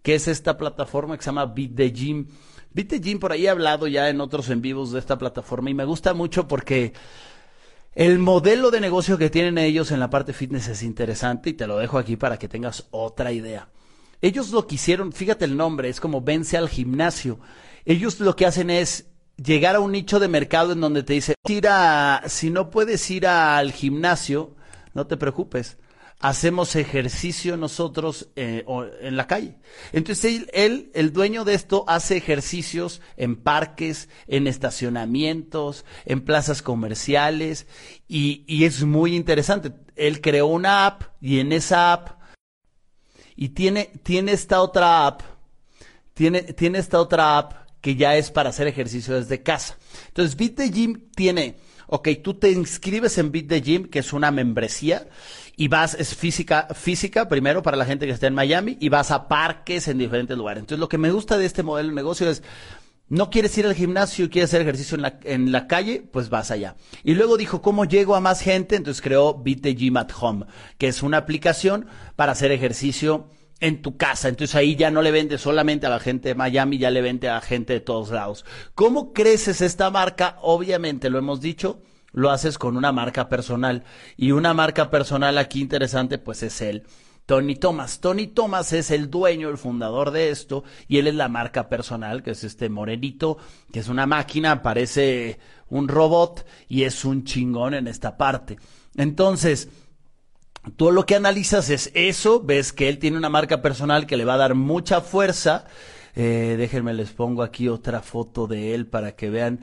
que 0.02 0.14
es 0.14 0.28
esta 0.28 0.56
plataforma 0.56 1.16
que 1.16 1.24
se 1.24 1.30
llama 1.30 1.46
Beat 1.46 1.74
the 1.74 1.90
Gym. 1.90 2.28
Beat 2.72 2.88
the 2.88 3.00
Gym, 3.00 3.18
por 3.18 3.32
ahí 3.32 3.46
he 3.46 3.48
hablado 3.48 3.86
ya 3.86 4.08
en 4.08 4.20
otros 4.20 4.50
en 4.50 4.60
vivos 4.60 4.92
de 4.92 4.98
esta 4.98 5.18
plataforma 5.18 5.70
y 5.70 5.74
me 5.74 5.84
gusta 5.84 6.14
mucho 6.14 6.46
porque 6.46 6.92
el 7.94 8.18
modelo 8.18 8.70
de 8.70 8.80
negocio 8.80 9.18
que 9.18 9.30
tienen 9.30 9.58
ellos 9.58 9.92
en 9.92 10.00
la 10.00 10.10
parte 10.10 10.32
fitness 10.32 10.68
es 10.68 10.82
interesante 10.82 11.50
y 11.50 11.52
te 11.54 11.66
lo 11.66 11.78
dejo 11.78 11.98
aquí 11.98 12.16
para 12.16 12.38
que 12.38 12.48
tengas 12.48 12.86
otra 12.90 13.30
idea. 13.30 13.68
Ellos 14.20 14.50
lo 14.50 14.66
que 14.66 14.76
hicieron, 14.76 15.12
fíjate 15.12 15.44
el 15.44 15.56
nombre, 15.56 15.88
es 15.88 16.00
como 16.00 16.20
vence 16.20 16.56
al 16.56 16.68
gimnasio. 16.68 17.38
Ellos 17.84 18.18
lo 18.20 18.34
que 18.34 18.46
hacen 18.46 18.70
es 18.70 19.06
llegar 19.36 19.76
a 19.76 19.80
un 19.80 19.92
nicho 19.92 20.18
de 20.18 20.28
mercado 20.28 20.72
en 20.72 20.80
donde 20.80 21.02
te 21.02 21.12
dice, 21.12 21.34
si 22.26 22.50
no 22.50 22.70
puedes 22.70 23.10
ir 23.10 23.26
al 23.26 23.72
gimnasio, 23.72 24.56
no 24.94 25.06
te 25.06 25.16
preocupes, 25.16 25.76
hacemos 26.20 26.76
ejercicio 26.76 27.56
nosotros 27.56 28.28
eh, 28.36 28.64
en 29.00 29.16
la 29.16 29.26
calle. 29.26 29.56
Entonces 29.92 30.46
él, 30.52 30.90
el 30.94 31.12
dueño 31.12 31.44
de 31.44 31.54
esto, 31.54 31.84
hace 31.86 32.16
ejercicios 32.16 33.00
en 33.16 33.36
parques, 33.36 34.08
en 34.26 34.46
estacionamientos, 34.46 35.84
en 36.04 36.22
plazas 36.22 36.62
comerciales 36.62 37.66
y, 38.08 38.44
y 38.46 38.64
es 38.64 38.84
muy 38.84 39.14
interesante. 39.14 39.72
Él 39.96 40.20
creó 40.20 40.46
una 40.46 40.86
app 40.86 41.02
y 41.20 41.40
en 41.40 41.52
esa 41.52 41.92
app 41.92 42.20
y 43.36 43.50
tiene, 43.50 43.90
tiene 44.02 44.32
esta 44.32 44.60
otra 44.60 45.06
app, 45.06 45.22
tiene, 46.14 46.42
tiene 46.42 46.78
esta 46.78 47.00
otra 47.00 47.38
app 47.38 47.64
que 47.80 47.96
ya 47.96 48.16
es 48.16 48.30
para 48.30 48.50
hacer 48.50 48.66
ejercicio 48.66 49.14
desde 49.14 49.42
casa. 49.42 49.76
Entonces, 50.08 50.36
Beat 50.36 50.54
the 50.54 50.70
Gym 50.70 51.10
tiene, 51.14 51.56
ok, 51.86 52.08
tú 52.22 52.34
te 52.34 52.50
inscribes 52.50 53.18
en 53.18 53.30
Beat 53.30 53.48
the 53.48 53.60
Gym, 53.60 53.88
que 53.88 53.98
es 53.98 54.12
una 54.12 54.30
membresía, 54.30 55.08
y 55.56 55.68
vas, 55.68 55.94
es 55.94 56.14
física, 56.14 56.68
física 56.74 57.28
primero 57.28 57.62
para 57.62 57.76
la 57.76 57.84
gente 57.84 58.06
que 58.06 58.12
está 58.12 58.26
en 58.26 58.34
Miami, 58.34 58.76
y 58.80 58.88
vas 58.88 59.10
a 59.10 59.28
parques 59.28 59.88
en 59.88 59.98
diferentes 59.98 60.36
lugares. 60.36 60.60
Entonces, 60.60 60.80
lo 60.80 60.88
que 60.88 60.98
me 60.98 61.10
gusta 61.10 61.38
de 61.38 61.46
este 61.46 61.62
modelo 61.62 61.88
de 61.88 61.94
negocio 61.94 62.28
es, 62.28 62.42
no 63.08 63.30
quieres 63.30 63.56
ir 63.58 63.66
al 63.66 63.74
gimnasio, 63.74 64.30
quieres 64.30 64.50
hacer 64.50 64.62
ejercicio 64.62 64.94
en 64.96 65.02
la, 65.02 65.18
en 65.24 65.52
la 65.52 65.66
calle, 65.66 66.02
pues 66.10 66.30
vas 66.30 66.50
allá. 66.50 66.76
Y 67.02 67.14
luego 67.14 67.36
dijo, 67.36 67.60
¿cómo 67.60 67.84
llego 67.84 68.16
a 68.16 68.20
más 68.20 68.40
gente? 68.40 68.76
Entonces 68.76 69.02
creó 69.02 69.34
Beat 69.34 69.62
Gym 69.76 69.96
at 69.98 70.10
Home, 70.18 70.46
que 70.78 70.88
es 70.88 71.02
una 71.02 71.18
aplicación 71.18 71.86
para 72.16 72.32
hacer 72.32 72.50
ejercicio 72.50 73.28
en 73.60 73.82
tu 73.82 73.96
casa. 73.96 74.28
Entonces 74.28 74.56
ahí 74.56 74.74
ya 74.74 74.90
no 74.90 75.02
le 75.02 75.10
vende 75.10 75.38
solamente 75.38 75.86
a 75.86 75.90
la 75.90 76.00
gente 76.00 76.30
de 76.30 76.34
Miami, 76.34 76.78
ya 76.78 76.90
le 76.90 77.02
vende 77.02 77.28
a 77.28 77.34
la 77.34 77.40
gente 77.40 77.74
de 77.74 77.80
todos 77.80 78.10
lados. 78.10 78.44
¿Cómo 78.74 79.12
creces 79.12 79.60
esta 79.60 79.90
marca? 79.90 80.38
Obviamente, 80.40 81.10
lo 81.10 81.18
hemos 81.18 81.40
dicho, 81.40 81.82
lo 82.14 82.30
haces 82.30 82.56
con 82.56 82.78
una 82.78 82.92
marca 82.92 83.28
personal. 83.28 83.84
Y 84.16 84.32
una 84.32 84.54
marca 84.54 84.90
personal 84.90 85.36
aquí 85.36 85.60
interesante, 85.60 86.16
pues 86.16 86.42
es 86.42 86.62
él. 86.62 86.84
Tony 87.26 87.56
Thomas. 87.56 88.00
Tony 88.00 88.28
Thomas 88.28 88.72
es 88.72 88.90
el 88.90 89.10
dueño, 89.10 89.48
el 89.48 89.58
fundador 89.58 90.10
de 90.10 90.30
esto, 90.30 90.64
y 90.88 90.98
él 90.98 91.06
es 91.06 91.14
la 91.14 91.28
marca 91.28 91.68
personal, 91.68 92.22
que 92.22 92.32
es 92.32 92.44
este 92.44 92.68
morenito, 92.68 93.38
que 93.72 93.80
es 93.80 93.88
una 93.88 94.06
máquina, 94.06 94.62
parece 94.62 95.38
un 95.68 95.88
robot, 95.88 96.46
y 96.68 96.84
es 96.84 97.04
un 97.04 97.24
chingón 97.24 97.74
en 97.74 97.88
esta 97.88 98.16
parte. 98.16 98.58
Entonces, 98.96 99.68
Tú 100.76 100.90
lo 100.90 101.04
que 101.04 101.14
analizas 101.14 101.68
es 101.68 101.90
eso, 101.92 102.40
ves 102.40 102.72
que 102.72 102.88
él 102.88 102.98
tiene 102.98 103.18
una 103.18 103.28
marca 103.28 103.60
personal 103.60 104.06
que 104.06 104.16
le 104.16 104.24
va 104.24 104.32
a 104.32 104.38
dar 104.38 104.54
mucha 104.54 105.02
fuerza. 105.02 105.66
Eh, 106.16 106.54
déjenme, 106.56 106.94
les 106.94 107.12
pongo 107.12 107.42
aquí 107.42 107.68
otra 107.68 108.00
foto 108.00 108.46
de 108.46 108.74
él 108.74 108.86
para 108.86 109.14
que 109.14 109.28
vean 109.28 109.60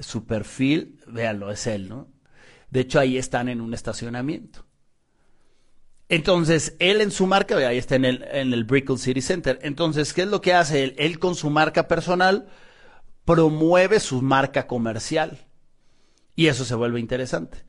su 0.00 0.26
perfil. 0.26 1.00
Véanlo, 1.06 1.50
es 1.50 1.66
él, 1.66 1.88
¿no? 1.88 2.08
De 2.70 2.80
hecho, 2.80 2.98
ahí 2.98 3.16
están 3.16 3.48
en 3.48 3.60
un 3.60 3.74
estacionamiento. 3.74 4.66
Entonces, 6.08 6.76
él 6.78 7.00
en 7.00 7.10
su 7.10 7.26
marca, 7.26 7.56
ahí 7.56 7.78
está 7.78 7.96
en 7.96 8.04
el, 8.04 8.24
en 8.30 8.52
el 8.52 8.64
Brickell 8.64 8.98
City 8.98 9.20
Center. 9.20 9.58
Entonces, 9.62 10.12
¿qué 10.12 10.22
es 10.22 10.28
lo 10.28 10.40
que 10.40 10.54
hace 10.54 10.84
él? 10.84 10.94
Él 10.98 11.18
con 11.18 11.34
su 11.34 11.50
marca 11.50 11.88
personal 11.88 12.48
promueve 13.24 13.98
su 13.98 14.22
marca 14.22 14.66
comercial. 14.66 15.46
Y 16.36 16.46
eso 16.46 16.64
se 16.64 16.74
vuelve 16.74 17.00
interesante. 17.00 17.64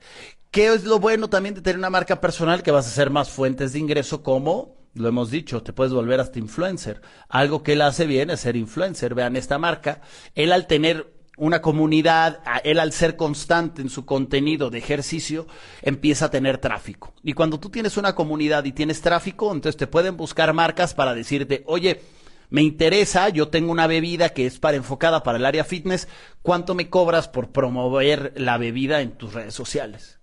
¿Qué 0.51 0.73
es 0.73 0.83
lo 0.83 0.99
bueno 0.99 1.29
también 1.29 1.55
de 1.55 1.61
tener 1.61 1.77
una 1.77 1.89
marca 1.89 2.21
personal? 2.21 2.63
Que 2.63 2.71
vas 2.71 2.85
a 2.85 2.89
hacer 2.89 3.09
más 3.09 3.29
fuentes 3.29 3.73
de 3.73 3.79
ingreso 3.79 4.21
como, 4.23 4.77
lo 4.93 5.07
hemos 5.07 5.31
dicho, 5.31 5.63
te 5.63 5.73
puedes 5.73 5.93
volver 5.93 6.19
hasta 6.19 6.39
influencer. 6.39 7.01
Algo 7.29 7.63
que 7.63 7.73
él 7.73 7.81
hace 7.81 8.05
bien 8.05 8.29
es 8.29 8.41
ser 8.41 8.55
influencer. 8.55 9.15
Vean 9.15 9.35
esta 9.35 9.57
marca. 9.57 10.01
Él 10.35 10.51
al 10.51 10.67
tener 10.67 11.16
una 11.37 11.61
comunidad, 11.61 12.41
él 12.63 12.79
al 12.79 12.91
ser 12.91 13.15
constante 13.15 13.81
en 13.81 13.89
su 13.89 14.05
contenido 14.05 14.71
de 14.71 14.79
ejercicio, 14.79 15.47
empieza 15.83 16.25
a 16.25 16.31
tener 16.31 16.57
tráfico. 16.57 17.13
Y 17.23 17.33
cuando 17.33 17.59
tú 17.59 17.69
tienes 17.69 17.95
una 17.95 18.15
comunidad 18.15 18.65
y 18.65 18.71
tienes 18.71 19.01
tráfico, 19.01 19.51
entonces 19.53 19.77
te 19.77 19.87
pueden 19.87 20.17
buscar 20.17 20.51
marcas 20.53 20.95
para 20.95 21.13
decirte, 21.13 21.63
oye, 21.67 22.01
me 22.49 22.63
interesa, 22.63 23.29
yo 23.29 23.49
tengo 23.49 23.71
una 23.71 23.87
bebida 23.87 24.29
que 24.29 24.47
es 24.47 24.57
para 24.57 24.77
enfocada 24.77 25.21
para 25.21 25.37
el 25.37 25.45
área 25.45 25.63
fitness, 25.63 26.07
¿cuánto 26.41 26.73
me 26.73 26.89
cobras 26.89 27.27
por 27.27 27.51
promover 27.51 28.33
la 28.35 28.57
bebida 28.57 29.01
en 29.01 29.11
tus 29.11 29.33
redes 29.33 29.53
sociales? 29.53 30.19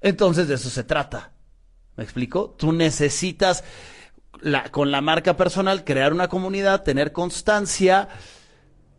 Entonces 0.00 0.46
de 0.46 0.54
eso 0.56 0.68
se 0.68 0.84
trata. 0.84 1.32
¿Me 1.96 2.04
explico? 2.04 2.54
Tú 2.58 2.72
necesitas 2.72 3.64
con 4.70 4.90
la 4.90 5.00
marca 5.00 5.36
personal 5.36 5.84
crear 5.84 6.12
una 6.12 6.28
comunidad, 6.28 6.84
tener 6.84 7.12
constancia 7.12 8.08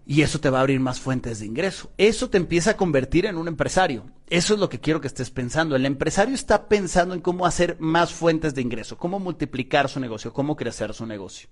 y 0.10 0.24
eso 0.24 0.40
te 0.40 0.50
va 0.50 0.58
a 0.58 0.62
abrir 0.62 0.80
más 0.80 1.00
fuentes 1.00 1.38
de 1.38 1.46
ingreso. 1.46 1.92
Eso 1.96 2.32
te 2.32 2.38
empieza 2.38 2.72
a 2.72 2.78
convertir 2.78 3.28
en 3.28 3.38
un 3.38 3.48
empresario. 3.48 4.08
Eso 4.28 4.56
es 4.56 4.60
lo 4.60 4.68
que 4.68 4.80
quiero 4.80 5.00
que 5.02 5.08
estés 5.08 5.30
pensando. 5.30 5.76
El 5.76 5.86
empresario 5.86 6.34
está 6.34 6.68
pensando 6.68 7.14
en 7.14 7.22
cómo 7.22 7.46
hacer 7.46 7.78
más 7.80 8.12
fuentes 8.12 8.56
de 8.56 8.64
ingreso, 8.64 8.98
cómo 8.98 9.20
multiplicar 9.20 9.88
su 9.88 10.00
negocio, 10.00 10.34
cómo 10.34 10.56
crecer 10.56 10.96
su 10.96 11.06
negocio. 11.06 11.50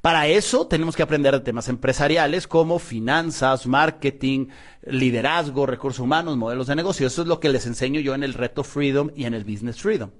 Para 0.00 0.26
eso 0.26 0.66
tenemos 0.66 0.96
que 0.96 1.02
aprender 1.02 1.34
de 1.34 1.40
temas 1.40 1.68
empresariales 1.68 2.48
como 2.48 2.78
finanzas, 2.78 3.66
marketing, 3.66 4.46
liderazgo, 4.86 5.66
recursos 5.66 6.00
humanos, 6.00 6.38
modelos 6.38 6.68
de 6.68 6.76
negocio. 6.76 7.06
Eso 7.06 7.20
es 7.20 7.28
lo 7.28 7.40
que 7.40 7.50
les 7.50 7.66
enseño 7.66 8.00
yo 8.00 8.14
en 8.14 8.22
el 8.22 8.32
reto 8.32 8.64
Freedom 8.64 9.10
y 9.14 9.26
en 9.26 9.34
el 9.34 9.44
Business 9.44 9.82
Freedom. 9.82 10.12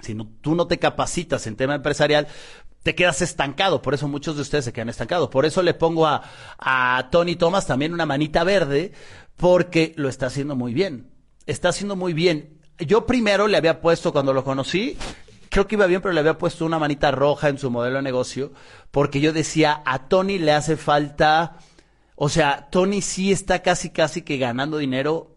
Si 0.00 0.14
tú 0.14 0.54
no 0.54 0.66
te 0.66 0.78
capacitas 0.78 1.46
en 1.46 1.56
tema 1.56 1.74
empresarial, 1.74 2.28
te 2.88 2.94
quedas 2.94 3.20
estancado. 3.20 3.82
Por 3.82 3.92
eso 3.92 4.08
muchos 4.08 4.36
de 4.36 4.40
ustedes 4.40 4.64
se 4.64 4.72
quedan 4.72 4.88
estancados. 4.88 5.28
Por 5.28 5.44
eso 5.44 5.62
le 5.62 5.74
pongo 5.74 6.06
a, 6.06 6.22
a 6.58 7.08
Tony 7.10 7.36
Thomas 7.36 7.66
también 7.66 7.92
una 7.92 8.06
manita 8.06 8.44
verde, 8.44 8.92
porque 9.36 9.92
lo 9.96 10.08
está 10.08 10.28
haciendo 10.28 10.56
muy 10.56 10.72
bien. 10.72 11.10
Está 11.44 11.68
haciendo 11.68 11.96
muy 11.96 12.14
bien. 12.14 12.62
Yo 12.78 13.04
primero 13.04 13.46
le 13.46 13.58
había 13.58 13.82
puesto, 13.82 14.10
cuando 14.10 14.32
lo 14.32 14.42
conocí, 14.42 14.96
creo 15.50 15.66
que 15.66 15.74
iba 15.74 15.84
bien, 15.84 16.00
pero 16.00 16.14
le 16.14 16.20
había 16.20 16.38
puesto 16.38 16.64
una 16.64 16.78
manita 16.78 17.10
roja 17.10 17.50
en 17.50 17.58
su 17.58 17.70
modelo 17.70 17.96
de 17.96 18.02
negocio, 18.02 18.52
porque 18.90 19.20
yo 19.20 19.34
decía, 19.34 19.82
a 19.84 20.08
Tony 20.08 20.38
le 20.38 20.52
hace 20.52 20.78
falta, 20.78 21.58
o 22.14 22.30
sea, 22.30 22.68
Tony 22.70 23.02
sí 23.02 23.32
está 23.32 23.60
casi, 23.60 23.90
casi 23.90 24.22
que 24.22 24.38
ganando 24.38 24.78
dinero 24.78 25.36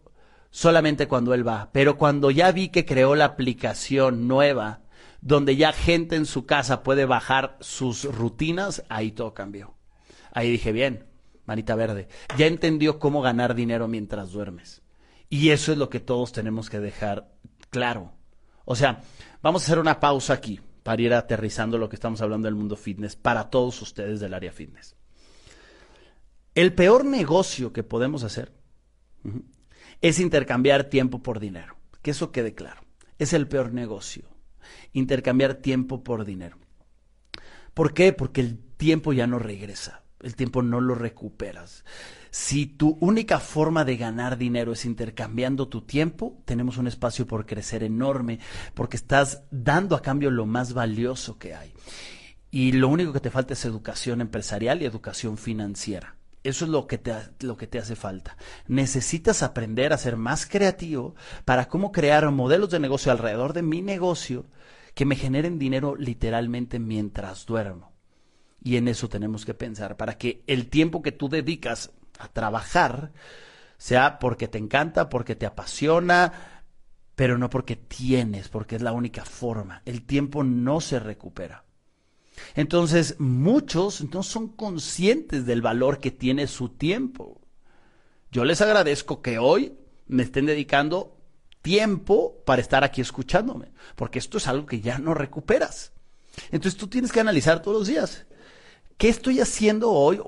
solamente 0.51 1.09
cuando 1.09 1.33
él 1.33 1.45
va, 1.45 1.69
pero 1.73 1.97
cuando 1.97 2.31
ya 2.31 2.49
vi 2.53 2.69
que 2.69 2.85
creó 2.85 3.13
la 3.15 3.25
aplicación 3.25 4.29
nueva, 4.29 4.80
donde 5.21 5.55
ya 5.55 5.71
gente 5.71 6.15
en 6.15 6.25
su 6.25 6.45
casa 6.45 6.83
puede 6.83 7.05
bajar 7.05 7.57
sus 7.61 8.03
rutinas, 8.03 8.83
ahí 8.89 9.11
todo 9.11 9.33
cambió. 9.33 9.75
Ahí 10.33 10.51
dije, 10.51 10.71
bien, 10.71 11.05
manita 11.45 11.75
verde, 11.75 12.07
ya 12.37 12.47
entendió 12.47 12.99
cómo 12.99 13.21
ganar 13.21 13.55
dinero 13.55 13.87
mientras 13.87 14.31
duermes. 14.31 14.81
Y 15.29 15.49
eso 15.49 15.71
es 15.71 15.77
lo 15.77 15.89
que 15.89 15.99
todos 15.99 16.31
tenemos 16.31 16.69
que 16.69 16.79
dejar 16.79 17.31
claro. 17.69 18.13
O 18.65 18.75
sea, 18.75 19.01
Vamos 19.41 19.63
a 19.63 19.65
hacer 19.65 19.79
una 19.79 19.99
pausa 19.99 20.33
aquí 20.33 20.59
para 20.83 21.01
ir 21.01 21.13
aterrizando 21.13 21.77
lo 21.77 21.89
que 21.89 21.95
estamos 21.95 22.21
hablando 22.21 22.45
del 22.47 22.55
mundo 22.55 22.75
fitness 22.75 23.15
para 23.15 23.49
todos 23.49 23.81
ustedes 23.81 24.19
del 24.19 24.33
área 24.33 24.51
fitness. 24.51 24.95
El 26.53 26.73
peor 26.73 27.05
negocio 27.05 27.73
que 27.73 27.83
podemos 27.83 28.23
hacer 28.23 28.51
es 30.01 30.19
intercambiar 30.19 30.85
tiempo 30.85 31.23
por 31.23 31.39
dinero. 31.39 31.75
Que 32.01 32.11
eso 32.11 32.31
quede 32.31 32.53
claro. 32.53 32.81
Es 33.17 33.33
el 33.33 33.47
peor 33.47 33.73
negocio. 33.73 34.23
Intercambiar 34.93 35.55
tiempo 35.55 36.03
por 36.03 36.25
dinero. 36.25 36.57
¿Por 37.73 37.93
qué? 37.93 38.13
Porque 38.13 38.41
el 38.41 38.57
tiempo 38.57 39.13
ya 39.13 39.27
no 39.27 39.39
regresa. 39.39 40.03
El 40.21 40.35
tiempo 40.35 40.61
no 40.61 40.81
lo 40.81 40.95
recuperas. 40.95 41.83
Si 42.29 42.65
tu 42.65 42.97
única 43.01 43.39
forma 43.39 43.83
de 43.83 43.97
ganar 43.97 44.37
dinero 44.37 44.71
es 44.71 44.85
intercambiando 44.85 45.67
tu 45.67 45.81
tiempo, 45.81 46.41
tenemos 46.45 46.77
un 46.77 46.87
espacio 46.87 47.27
por 47.27 47.45
crecer 47.45 47.83
enorme, 47.83 48.39
porque 48.73 48.97
estás 48.97 49.43
dando 49.51 49.95
a 49.95 50.01
cambio 50.01 50.31
lo 50.31 50.45
más 50.45 50.73
valioso 50.73 51.37
que 51.37 51.55
hay. 51.55 51.73
Y 52.49 52.73
lo 52.73 52.87
único 52.89 53.13
que 53.13 53.19
te 53.19 53.31
falta 53.31 53.53
es 53.53 53.65
educación 53.65 54.21
empresarial 54.21 54.81
y 54.81 54.85
educación 54.85 55.37
financiera. 55.37 56.15
Eso 56.43 56.65
es 56.65 56.71
lo 56.71 56.87
que, 56.87 56.97
te, 56.97 57.13
lo 57.41 57.55
que 57.55 57.67
te 57.67 57.79
hace 57.79 57.95
falta. 57.95 58.35
Necesitas 58.67 59.43
aprender 59.43 59.93
a 59.93 59.97
ser 59.97 60.17
más 60.17 60.45
creativo 60.45 61.15
para 61.45 61.67
cómo 61.67 61.91
crear 61.91 62.29
modelos 62.31 62.69
de 62.71 62.79
negocio 62.79 63.11
alrededor 63.11 63.53
de 63.53 63.61
mi 63.61 63.81
negocio 63.81 64.45
que 64.93 65.05
me 65.05 65.15
generen 65.15 65.59
dinero 65.59 65.95
literalmente 65.95 66.79
mientras 66.79 67.45
duermo. 67.45 67.93
Y 68.63 68.77
en 68.77 68.87
eso 68.87 69.09
tenemos 69.09 69.45
que 69.45 69.53
pensar, 69.53 69.97
para 69.97 70.17
que 70.17 70.43
el 70.47 70.67
tiempo 70.69 71.01
que 71.01 71.11
tú 71.11 71.29
dedicas 71.29 71.91
a 72.19 72.27
trabajar 72.27 73.11
sea 73.77 74.19
porque 74.19 74.47
te 74.47 74.59
encanta, 74.59 75.09
porque 75.09 75.35
te 75.35 75.47
apasiona, 75.47 76.61
pero 77.15 77.37
no 77.37 77.49
porque 77.49 77.75
tienes, 77.75 78.49
porque 78.49 78.75
es 78.75 78.81
la 78.81 78.91
única 78.91 79.25
forma. 79.25 79.81
El 79.85 80.03
tiempo 80.05 80.43
no 80.43 80.81
se 80.81 80.99
recupera. 80.99 81.65
Entonces, 82.55 83.15
muchos 83.19 84.11
no 84.13 84.23
son 84.23 84.49
conscientes 84.49 85.45
del 85.45 85.61
valor 85.61 85.99
que 85.99 86.11
tiene 86.11 86.47
su 86.47 86.69
tiempo. 86.69 87.41
Yo 88.31 88.45
les 88.45 88.61
agradezco 88.61 89.21
que 89.21 89.39
hoy 89.39 89.73
me 90.07 90.23
estén 90.23 90.45
dedicando 90.45 91.20
tiempo 91.61 92.41
para 92.45 92.61
estar 92.61 92.83
aquí 92.83 93.01
escuchándome, 93.01 93.71
porque 93.95 94.19
esto 94.19 94.37
es 94.37 94.47
algo 94.47 94.65
que 94.65 94.81
ya 94.81 94.97
no 94.99 95.13
recuperas. 95.13 95.93
Entonces 96.51 96.79
tú 96.79 96.87
tienes 96.87 97.11
que 97.11 97.19
analizar 97.19 97.61
todos 97.61 97.79
los 97.79 97.87
días. 97.87 98.25
¿Qué 98.97 99.09
estoy 99.09 99.39
haciendo 99.39 99.91
hoy? 99.91 100.21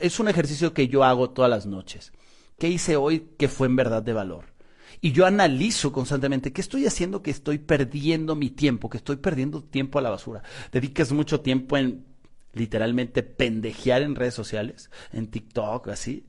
es 0.00 0.18
un 0.18 0.28
ejercicio 0.28 0.72
que 0.72 0.88
yo 0.88 1.04
hago 1.04 1.30
todas 1.30 1.50
las 1.50 1.66
noches. 1.66 2.12
¿Qué 2.58 2.68
hice 2.68 2.96
hoy 2.96 3.30
que 3.38 3.48
fue 3.48 3.66
en 3.66 3.76
verdad 3.76 4.02
de 4.02 4.12
valor? 4.12 4.56
Y 5.00 5.12
yo 5.12 5.26
analizo 5.26 5.92
constantemente 5.92 6.52
qué 6.52 6.60
estoy 6.60 6.86
haciendo 6.86 7.22
que 7.22 7.30
estoy 7.30 7.58
perdiendo 7.58 8.34
mi 8.34 8.50
tiempo, 8.50 8.88
que 8.88 8.96
estoy 8.96 9.16
perdiendo 9.16 9.62
tiempo 9.62 9.98
a 9.98 10.02
la 10.02 10.10
basura. 10.10 10.42
Dedicas 10.72 11.12
mucho 11.12 11.40
tiempo 11.40 11.76
en 11.76 12.06
literalmente 12.54 13.22
pendejear 13.22 14.02
en 14.02 14.14
redes 14.14 14.34
sociales, 14.34 14.90
en 15.12 15.28
TikTok, 15.28 15.88
así. 15.88 16.26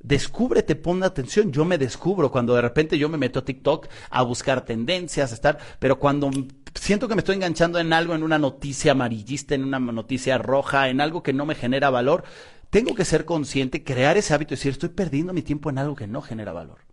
Descúbrete, 0.00 0.76
pon 0.76 1.02
atención. 1.02 1.52
Yo 1.52 1.64
me 1.64 1.78
descubro 1.78 2.30
cuando 2.30 2.54
de 2.54 2.62
repente 2.62 2.98
yo 2.98 3.08
me 3.08 3.18
meto 3.18 3.40
a 3.40 3.44
TikTok 3.44 3.88
a 4.10 4.22
buscar 4.22 4.64
tendencias, 4.64 5.32
a 5.32 5.34
estar, 5.34 5.58
pero 5.78 5.98
cuando 5.98 6.30
siento 6.74 7.08
que 7.08 7.14
me 7.14 7.20
estoy 7.20 7.36
enganchando 7.36 7.78
en 7.78 7.92
algo, 7.92 8.14
en 8.14 8.22
una 8.22 8.38
noticia 8.38 8.92
amarillista, 8.92 9.54
en 9.54 9.64
una 9.64 9.78
noticia 9.78 10.38
roja, 10.38 10.88
en 10.88 11.00
algo 11.00 11.22
que 11.22 11.32
no 11.32 11.46
me 11.46 11.54
genera 11.54 11.90
valor, 11.90 12.24
tengo 12.70 12.94
que 12.94 13.04
ser 13.04 13.24
consciente, 13.24 13.84
crear 13.84 14.16
ese 14.16 14.34
hábito 14.34 14.54
y 14.54 14.56
decir, 14.56 14.72
estoy 14.72 14.90
perdiendo 14.90 15.32
mi 15.32 15.42
tiempo 15.42 15.70
en 15.70 15.78
algo 15.78 15.96
que 15.96 16.06
no 16.06 16.20
genera 16.20 16.52
valor 16.52 16.86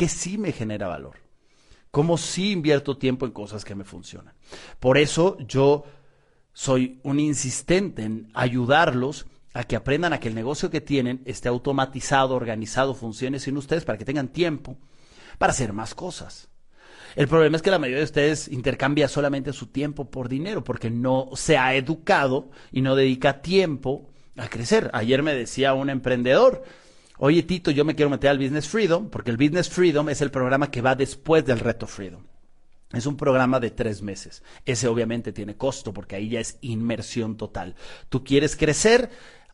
que 0.00 0.08
sí 0.08 0.38
me 0.38 0.52
genera 0.52 0.88
valor. 0.88 1.18
Cómo 1.90 2.16
sí 2.16 2.52
invierto 2.52 2.96
tiempo 2.96 3.26
en 3.26 3.32
cosas 3.32 3.66
que 3.66 3.74
me 3.74 3.84
funcionan. 3.84 4.34
Por 4.78 4.96
eso 4.96 5.36
yo 5.40 5.84
soy 6.54 7.00
un 7.02 7.20
insistente 7.20 8.04
en 8.04 8.30
ayudarlos 8.32 9.26
a 9.52 9.64
que 9.64 9.76
aprendan 9.76 10.12
a 10.12 10.20
que 10.20 10.28
el 10.28 10.34
negocio 10.34 10.70
que 10.70 10.80
tienen 10.80 11.22
esté 11.24 11.48
automatizado, 11.48 12.34
organizado, 12.34 12.94
funcione 12.94 13.38
sin 13.38 13.56
ustedes 13.56 13.84
para 13.84 13.98
que 13.98 14.04
tengan 14.04 14.28
tiempo 14.28 14.78
para 15.38 15.52
hacer 15.52 15.72
más 15.72 15.94
cosas. 15.94 16.48
El 17.16 17.26
problema 17.26 17.56
es 17.56 17.62
que 17.62 17.70
la 17.70 17.78
mayoría 17.78 17.98
de 17.98 18.04
ustedes 18.04 18.48
intercambia 18.48 19.08
solamente 19.08 19.52
su 19.52 19.66
tiempo 19.66 20.10
por 20.10 20.28
dinero 20.28 20.62
porque 20.62 20.90
no 20.90 21.30
se 21.34 21.58
ha 21.58 21.74
educado 21.74 22.50
y 22.70 22.82
no 22.82 22.94
dedica 22.94 23.42
tiempo 23.42 24.10
a 24.36 24.48
crecer. 24.48 24.90
Ayer 24.92 25.22
me 25.22 25.34
decía 25.34 25.74
un 25.74 25.90
emprendedor, 25.90 26.62
oye 27.18 27.42
Tito, 27.42 27.72
yo 27.72 27.84
me 27.84 27.96
quiero 27.96 28.10
meter 28.10 28.30
al 28.30 28.38
Business 28.38 28.68
Freedom, 28.68 29.10
porque 29.10 29.30
el 29.30 29.36
Business 29.36 29.68
Freedom 29.68 30.08
es 30.08 30.20
el 30.20 30.30
programa 30.30 30.70
que 30.70 30.82
va 30.82 30.94
después 30.94 31.44
del 31.44 31.58
Reto 31.58 31.88
Freedom. 31.88 32.22
Es 32.92 33.06
un 33.06 33.16
programa 33.16 33.60
de 33.60 33.70
tres 33.70 34.02
meses. 34.02 34.42
Ese 34.64 34.88
obviamente 34.88 35.32
tiene 35.32 35.56
costo 35.56 35.92
porque 35.92 36.16
ahí 36.16 36.28
ya 36.28 36.40
es 36.40 36.58
inmersión 36.60 37.36
total. 37.36 37.76
Tú 38.08 38.24
quieres 38.24 38.56
crecer, 38.56 39.10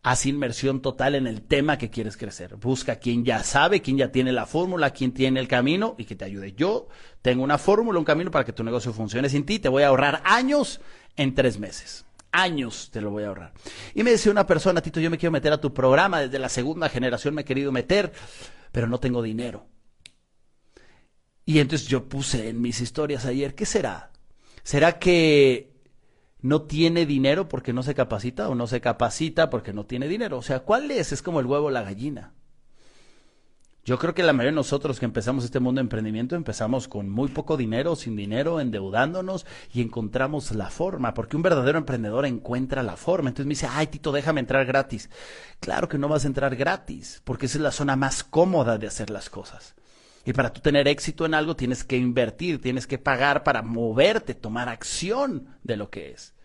haz 0.06 0.24
inmersión 0.24 0.82
total 0.82 1.16
en 1.16 1.26
el 1.26 1.42
tema 1.42 1.78
que 1.78 1.90
quieres 1.90 2.16
crecer. 2.16 2.54
Busca 2.54 2.94
quien 2.94 3.24
ya 3.24 3.42
sabe, 3.42 3.82
quien 3.82 3.98
ya 3.98 4.12
tiene 4.12 4.30
la 4.30 4.46
fórmula, 4.46 4.90
quien 4.90 5.10
tiene 5.10 5.40
el 5.40 5.48
camino 5.48 5.96
y 5.98 6.04
que 6.04 6.14
te 6.14 6.24
ayude. 6.24 6.52
Yo 6.52 6.86
tengo 7.22 7.42
una 7.42 7.58
fórmula, 7.58 7.98
un 7.98 8.04
camino 8.04 8.30
para 8.30 8.44
que 8.44 8.52
tu 8.52 8.62
negocio 8.62 8.92
funcione 8.92 9.28
sin 9.28 9.44
ti. 9.44 9.58
Te 9.58 9.68
voy 9.68 9.82
a 9.82 9.88
ahorrar 9.88 10.22
años 10.24 10.80
en 11.16 11.34
tres 11.34 11.58
meses 11.58 12.04
años 12.30 12.90
te 12.92 13.00
lo 13.00 13.10
voy 13.10 13.24
a 13.24 13.28
ahorrar. 13.28 13.54
Y 13.94 14.02
me 14.02 14.10
decía 14.10 14.30
una 14.30 14.46
persona, 14.46 14.82
Tito, 14.82 15.00
yo 15.00 15.10
me 15.10 15.16
quiero 15.16 15.32
meter 15.32 15.54
a 15.54 15.60
tu 15.60 15.72
programa, 15.72 16.20
desde 16.20 16.38
la 16.38 16.50
segunda 16.50 16.90
generación 16.90 17.34
me 17.34 17.40
he 17.40 17.44
querido 17.46 17.72
meter, 17.72 18.12
pero 18.72 18.86
no 18.86 19.00
tengo 19.00 19.22
dinero. 19.22 19.66
Y 21.46 21.60
entonces 21.60 21.88
yo 21.88 22.10
puse 22.10 22.50
en 22.50 22.60
mis 22.60 22.82
historias 22.82 23.24
ayer, 23.24 23.54
¿qué 23.54 23.64
será? 23.64 24.10
¿Será 24.64 24.98
que 24.98 25.75
no 26.46 26.62
tiene 26.62 27.06
dinero 27.06 27.48
porque 27.48 27.72
no 27.72 27.82
se 27.82 27.94
capacita 27.94 28.48
o 28.48 28.54
no 28.54 28.66
se 28.66 28.80
capacita 28.80 29.50
porque 29.50 29.72
no 29.72 29.84
tiene 29.84 30.08
dinero? 30.08 30.38
O 30.38 30.42
sea, 30.42 30.60
¿cuál 30.60 30.90
es? 30.90 31.12
Es 31.12 31.22
como 31.22 31.40
el 31.40 31.46
huevo 31.46 31.66
o 31.66 31.70
la 31.70 31.82
gallina. 31.82 32.32
Yo 33.86 34.00
creo 34.00 34.14
que 34.14 34.24
la 34.24 34.32
mayoría 34.32 34.50
de 34.50 34.56
nosotros 34.56 34.98
que 34.98 35.04
empezamos 35.04 35.44
este 35.44 35.60
mundo 35.60 35.78
de 35.78 35.82
emprendimiento 35.82 36.34
empezamos 36.34 36.88
con 36.88 37.08
muy 37.08 37.28
poco 37.28 37.56
dinero, 37.56 37.94
sin 37.94 38.16
dinero, 38.16 38.58
endeudándonos 38.58 39.46
y 39.72 39.80
encontramos 39.80 40.50
la 40.50 40.70
forma, 40.70 41.14
porque 41.14 41.36
un 41.36 41.42
verdadero 41.42 41.78
emprendedor 41.78 42.26
encuentra 42.26 42.82
la 42.82 42.96
forma. 42.96 43.28
Entonces 43.28 43.46
me 43.46 43.50
dice, 43.50 43.68
ay 43.70 43.86
Tito, 43.86 44.10
déjame 44.10 44.40
entrar 44.40 44.66
gratis. 44.66 45.08
Claro 45.60 45.88
que 45.88 45.98
no 45.98 46.08
vas 46.08 46.24
a 46.24 46.26
entrar 46.26 46.56
gratis, 46.56 47.22
porque 47.22 47.46
esa 47.46 47.58
es 47.58 47.62
la 47.62 47.70
zona 47.70 47.94
más 47.94 48.24
cómoda 48.24 48.76
de 48.76 48.88
hacer 48.88 49.10
las 49.10 49.30
cosas. 49.30 49.76
Y 50.24 50.32
para 50.32 50.52
tú 50.52 50.60
tener 50.60 50.88
éxito 50.88 51.24
en 51.24 51.34
algo 51.34 51.54
tienes 51.54 51.84
que 51.84 51.96
invertir, 51.96 52.60
tienes 52.60 52.88
que 52.88 52.98
pagar 52.98 53.44
para 53.44 53.62
moverte, 53.62 54.34
tomar 54.34 54.68
acción 54.68 55.56
de 55.62 55.76
lo 55.76 55.90
que 55.90 56.10
es. 56.10 56.35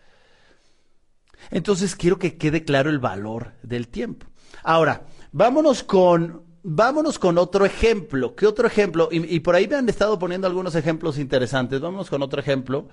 Entonces 1.50 1.96
quiero 1.96 2.18
que 2.18 2.36
quede 2.36 2.64
claro 2.64 2.90
el 2.90 2.98
valor 2.98 3.52
del 3.62 3.88
tiempo. 3.88 4.26
Ahora, 4.62 5.06
vámonos 5.32 5.82
con 5.82 6.42
vámonos 6.62 7.18
con 7.18 7.38
otro 7.38 7.64
ejemplo. 7.64 8.34
¿Qué 8.34 8.46
otro 8.46 8.66
ejemplo? 8.66 9.08
Y, 9.10 9.40
por 9.40 9.54
ahí 9.54 9.66
me 9.66 9.76
han 9.76 9.88
estado 9.88 10.18
poniendo 10.18 10.46
algunos 10.46 10.74
ejemplos 10.74 11.18
interesantes. 11.18 11.80
Vámonos 11.80 12.08
con 12.08 12.22
otro 12.22 12.40
ejemplo 12.40 12.88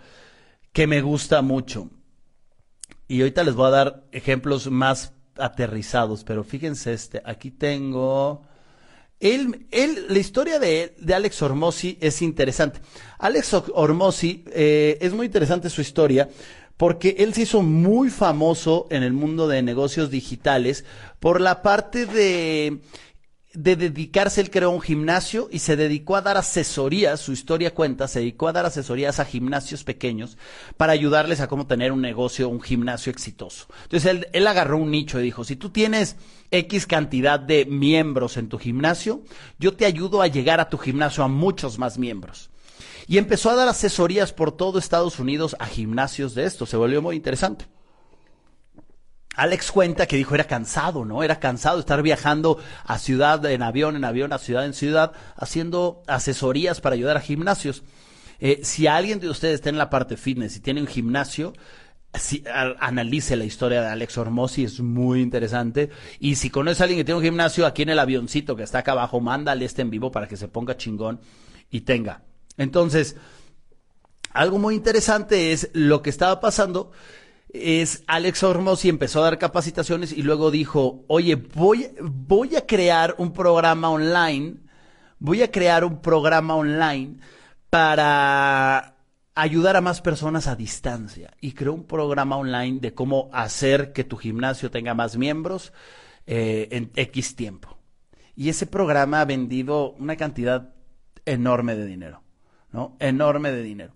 que 0.72 0.88
me 0.88 1.02
gusta 1.02 1.42
mucho. 1.42 1.90
Y 3.08 3.22
ahorita 3.22 3.44
les 3.44 3.56
voy 3.56 3.68
a 3.68 3.72
dar 3.72 4.04
ejemplos 4.12 4.70
más 4.70 5.14
aterrizados, 5.38 6.24
pero 6.24 6.44
fíjense 6.44 6.94
este, 6.94 7.22
aquí 7.26 7.52
tengo... 7.52 8.44
Él, 9.22 9.68
la 10.08 10.18
historia 10.18 10.60
de, 10.60 10.96
de 10.98 11.14
Alex 11.14 11.42
Ormosi 11.42 11.98
es 12.00 12.22
interesante. 12.22 12.80
Alex 13.18 13.54
Ormosi, 13.74 14.46
eh, 14.48 14.98
es 15.02 15.12
muy 15.12 15.26
interesante 15.26 15.70
su 15.70 15.82
historia 15.82 16.30
porque 16.80 17.18
él 17.20 17.34
se 17.34 17.42
hizo 17.42 17.62
muy 17.62 18.10
famoso 18.10 18.88
en 18.90 19.04
el 19.04 19.12
mundo 19.12 19.50
de 19.50 19.62
negocios 19.62 20.10
digitales 20.10 20.86
por 21.20 21.42
la 21.42 21.62
parte 21.62 22.06
de 22.06 22.80
de 23.54 23.76
dedicarse, 23.76 24.40
él 24.40 24.50
creó 24.50 24.70
un 24.70 24.80
gimnasio 24.80 25.50
y 25.52 25.60
se 25.60 25.76
dedicó 25.76 26.16
a 26.16 26.22
dar 26.22 26.38
asesorías, 26.38 27.20
su 27.20 27.34
historia 27.34 27.74
cuenta, 27.74 28.08
se 28.08 28.20
dedicó 28.20 28.48
a 28.48 28.54
dar 28.54 28.66
asesorías 28.66 29.20
a 29.20 29.26
gimnasios 29.26 29.84
pequeños 29.84 30.38
para 30.78 30.94
ayudarles 30.94 31.42
a 31.42 31.48
cómo 31.48 31.68
tener 31.68 31.92
un 31.92 32.00
negocio, 32.00 32.48
un 32.48 32.62
gimnasio 32.62 33.12
exitoso. 33.12 33.66
Entonces 33.84 34.28
él 34.32 34.48
agarró 34.48 34.78
un 34.78 34.92
nicho 34.92 35.20
y 35.20 35.24
dijo, 35.24 35.44
si 35.44 35.58
tú 35.58 35.72
tienes 35.72 36.16
X 36.52 36.88
cantidad 36.88 37.42
de 37.42 37.66
miembros 37.66 38.38
en 38.38 38.48
tu 38.48 38.58
gimnasio, 38.58 39.22
yo 39.58 39.74
te 39.74 39.86
ayudo 39.86 40.22
a 40.22 40.28
llegar 40.28 40.62
a 40.62 40.70
tu 40.70 40.78
gimnasio 40.78 41.26
a 41.26 41.28
muchos 41.28 41.78
más 41.78 41.98
miembros. 41.98 42.52
Y 43.10 43.18
empezó 43.18 43.50
a 43.50 43.56
dar 43.56 43.68
asesorías 43.68 44.34
por 44.34 44.52
todo 44.52 44.78
Estados 44.78 45.18
Unidos 45.18 45.56
a 45.58 45.66
gimnasios 45.66 46.36
de 46.36 46.44
esto, 46.44 46.68
se 46.68 46.78
volvió 46.78 47.02
muy 47.02 47.16
interesante. 47.16 47.66
Alex 49.36 49.72
cuenta 49.72 50.06
que 50.06 50.16
dijo 50.16 50.36
era 50.36 50.44
cansado, 50.44 51.06
¿no? 51.06 51.24
Era 51.24 51.40
cansado 51.40 51.80
estar 51.80 52.04
viajando 52.04 52.60
a 52.86 53.00
ciudad 53.00 53.44
en 53.48 53.64
avión, 53.64 53.96
en 53.96 54.06
avión, 54.06 54.32
a 54.32 54.38
ciudad 54.38 54.64
en 54.64 54.76
ciudad, 54.76 55.14
haciendo 55.36 56.04
asesorías 56.06 56.82
para 56.82 56.94
ayudar 56.94 57.18
a 57.18 57.22
gimnasios. 57.22 57.82
Eh, 58.40 58.60
si 58.62 58.86
alguien 58.86 59.20
de 59.20 59.30
ustedes 59.32 59.56
está 59.56 59.70
en 59.70 59.80
la 59.80 59.90
parte 59.90 60.16
fitness 60.16 60.58
y 60.58 60.60
tiene 60.60 60.80
un 60.80 60.88
gimnasio, 60.88 61.54
si, 62.14 62.44
analice 62.80 63.36
la 63.38 63.46
historia 63.46 63.82
de 63.82 63.88
Alex 63.88 64.20
Hormozzi, 64.20 64.66
es 64.66 64.82
muy 64.82 65.22
interesante. 65.24 65.90
Y 66.20 66.36
si 66.36 66.52
conoce 66.52 66.84
a 66.84 66.86
alguien 66.86 67.00
que 67.00 67.06
tiene 67.06 67.18
un 67.18 67.26
gimnasio 67.26 67.66
aquí 67.66 67.82
en 67.82 67.90
el 67.90 67.98
avioncito 67.98 68.56
que 68.56 68.62
está 68.62 68.80
acá 68.80 68.92
abajo, 68.92 69.20
mándale 69.20 69.66
este 69.66 69.82
en 69.82 69.90
vivo 69.90 70.12
para 70.12 70.28
que 70.28 70.38
se 70.38 70.48
ponga 70.48 70.78
chingón 70.78 71.22
y 71.72 71.82
tenga. 71.82 72.29
Entonces, 72.60 73.16
algo 74.32 74.60
muy 74.60 74.76
interesante 74.76 75.52
es 75.52 75.72
lo 75.74 76.04
que 76.04 76.12
estaba 76.12 76.40
pasando 76.40 76.92
es 77.52 78.04
Alex 78.06 78.46
y 78.84 78.90
empezó 78.90 79.22
a 79.22 79.24
dar 79.24 79.40
capacitaciones 79.40 80.12
y 80.14 80.22
luego 80.22 80.52
dijo, 80.52 81.04
oye, 81.08 81.36
voy, 81.36 81.90
voy 82.00 82.56
a 82.56 82.68
crear 82.68 83.16
un 83.18 83.34
programa 83.34 83.90
online, 83.90 84.58
voy 85.18 85.42
a 85.42 85.52
crear 85.52 85.84
un 85.84 86.00
programa 86.02 86.56
online 86.56 87.18
para 87.72 88.96
ayudar 89.34 89.76
a 89.78 89.82
más 89.82 90.02
personas 90.02 90.48
a 90.48 90.56
distancia. 90.56 91.34
Y 91.42 91.54
creó 91.54 91.74
un 91.74 91.86
programa 91.86 92.38
online 92.38 92.80
de 92.80 92.94
cómo 92.94 93.30
hacer 93.34 93.94
que 93.94 94.04
tu 94.04 94.18
gimnasio 94.18 94.70
tenga 94.70 94.94
más 94.94 95.18
miembros 95.18 95.74
eh, 96.28 96.68
en 96.72 96.92
X 96.96 97.36
tiempo. 97.36 97.78
y 98.36 98.50
ese 98.50 98.68
programa 98.68 99.22
ha 99.22 99.26
vendido 99.26 99.92
una 99.94 100.16
cantidad 100.16 100.74
enorme 101.26 101.76
de 101.76 101.86
dinero, 101.86 102.22
¿no? 102.72 102.96
Enorme 103.00 103.52
de 103.52 103.64
dinero. 103.64 103.94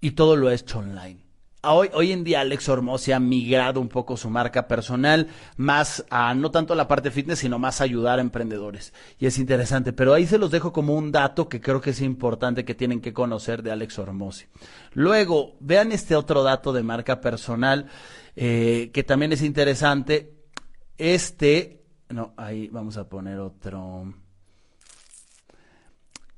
Y 0.00 0.12
todo 0.12 0.36
lo 0.36 0.48
ha 0.48 0.54
hecho 0.54 0.78
online. 0.78 1.22
Hoy, 1.64 1.90
hoy 1.94 2.10
en 2.10 2.24
día 2.24 2.40
Alex 2.40 2.68
se 2.96 3.14
ha 3.14 3.20
migrado 3.20 3.80
un 3.80 3.88
poco 3.88 4.16
su 4.16 4.28
marca 4.28 4.66
personal 4.66 5.28
más 5.56 6.04
a 6.10 6.34
no 6.34 6.50
tanto 6.50 6.74
la 6.74 6.88
parte 6.88 7.12
fitness, 7.12 7.38
sino 7.38 7.60
más 7.60 7.80
a 7.80 7.84
ayudar 7.84 8.18
a 8.18 8.22
emprendedores. 8.22 8.92
Y 9.20 9.26
es 9.26 9.38
interesante, 9.38 9.92
pero 9.92 10.12
ahí 10.12 10.26
se 10.26 10.38
los 10.38 10.50
dejo 10.50 10.72
como 10.72 10.96
un 10.96 11.12
dato 11.12 11.48
que 11.48 11.60
creo 11.60 11.80
que 11.80 11.90
es 11.90 12.00
importante 12.00 12.64
que 12.64 12.74
tienen 12.74 13.00
que 13.00 13.12
conocer 13.12 13.62
de 13.62 13.70
Alex 13.70 13.96
Hormozzi. 13.96 14.46
Luego, 14.92 15.54
vean 15.60 15.92
este 15.92 16.16
otro 16.16 16.42
dato 16.42 16.72
de 16.72 16.82
marca 16.82 17.20
personal 17.20 17.86
eh, 18.34 18.90
que 18.92 19.04
también 19.04 19.32
es 19.32 19.42
interesante. 19.42 20.34
Este, 20.98 21.84
no, 22.08 22.34
ahí 22.36 22.68
vamos 22.72 22.96
a 22.96 23.08
poner 23.08 23.38
otro. 23.38 24.12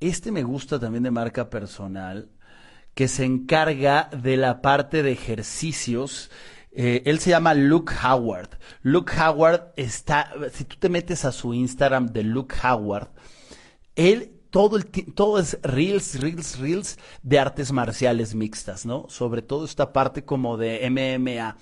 Este 0.08 0.30
me 0.30 0.42
gusta 0.42 0.78
también 0.78 1.04
de 1.04 1.10
marca 1.10 1.48
personal 1.48 2.28
que 2.94 3.08
se 3.08 3.24
encarga 3.24 4.10
de 4.12 4.36
la 4.36 4.60
parte 4.60 5.02
de 5.02 5.12
ejercicios. 5.12 6.30
Eh, 6.72 7.02
él 7.06 7.20
se 7.20 7.30
llama 7.30 7.54
Luke 7.54 7.94
Howard. 8.04 8.50
Luke 8.82 9.14
Howard 9.18 9.72
está, 9.76 10.30
si 10.52 10.64
tú 10.64 10.76
te 10.78 10.90
metes 10.90 11.24
a 11.24 11.32
su 11.32 11.54
Instagram 11.54 12.08
de 12.08 12.22
Luke 12.22 12.54
Howard, 12.62 13.12
él 13.96 14.34
todo, 14.50 14.76
el, 14.76 14.84
todo 14.84 15.40
es 15.40 15.58
reels, 15.62 16.20
reels, 16.20 16.58
reels 16.58 16.98
de 17.22 17.38
artes 17.38 17.72
marciales 17.72 18.34
mixtas, 18.34 18.84
¿no? 18.84 19.06
Sobre 19.08 19.40
todo 19.40 19.64
esta 19.64 19.92
parte 19.94 20.24
como 20.26 20.58
de 20.58 20.88
MMA. 20.90 21.56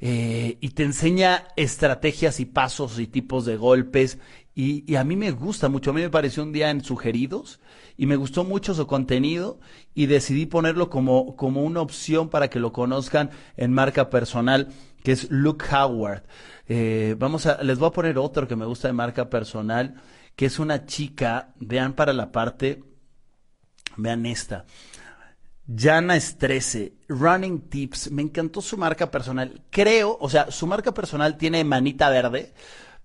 Eh, 0.00 0.58
y 0.60 0.68
te 0.68 0.82
enseña 0.84 1.48
estrategias 1.56 2.40
y 2.40 2.44
pasos 2.44 3.00
y 3.00 3.06
tipos 3.06 3.46
de 3.46 3.56
golpes. 3.56 4.18
Y, 4.56 4.90
y, 4.90 4.96
a 4.96 5.04
mí 5.04 5.14
me 5.14 5.30
gusta 5.30 5.68
mucho. 5.68 5.90
A 5.90 5.92
mí 5.92 6.00
me 6.00 6.10
pareció 6.10 6.42
un 6.42 6.50
día 6.50 6.70
en 6.70 6.82
sugeridos 6.82 7.60
y 7.96 8.06
me 8.06 8.16
gustó 8.16 8.42
mucho 8.42 8.74
su 8.74 8.86
contenido 8.86 9.60
y 9.94 10.06
decidí 10.06 10.46
ponerlo 10.46 10.90
como, 10.90 11.36
como 11.36 11.62
una 11.62 11.82
opción 11.82 12.30
para 12.30 12.48
que 12.48 12.58
lo 12.58 12.72
conozcan 12.72 13.30
en 13.58 13.72
marca 13.72 14.10
personal, 14.10 14.68
que 15.04 15.12
es 15.12 15.30
Luke 15.30 15.66
Howard. 15.70 16.24
Eh, 16.68 17.14
vamos 17.18 17.46
a, 17.46 17.62
les 17.62 17.78
voy 17.78 17.88
a 17.88 17.92
poner 17.92 18.18
otro 18.18 18.48
que 18.48 18.56
me 18.56 18.64
gusta 18.64 18.88
de 18.88 18.94
marca 18.94 19.28
personal 19.30 19.94
que 20.36 20.46
es 20.46 20.58
una 20.58 20.84
chica, 20.84 21.54
vean 21.56 21.94
para 21.94 22.12
la 22.12 22.30
parte, 22.30 22.84
vean 23.96 24.26
esta. 24.26 24.66
Jana 25.74 26.14
Estrese, 26.14 26.92
Running 27.08 27.68
Tips, 27.68 28.12
me 28.12 28.22
encantó 28.22 28.60
su 28.60 28.76
marca 28.76 29.10
personal. 29.10 29.62
Creo, 29.70 30.16
o 30.20 30.28
sea, 30.28 30.50
su 30.50 30.66
marca 30.66 30.92
personal 30.92 31.38
tiene 31.38 31.64
manita 31.64 32.10
verde, 32.10 32.52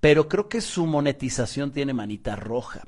pero 0.02 0.28
creo 0.28 0.49
que 0.49 0.60
su 0.60 0.86
monetización 0.86 1.72
tiene 1.72 1.93
manita 1.93 2.36
roja. 2.36 2.82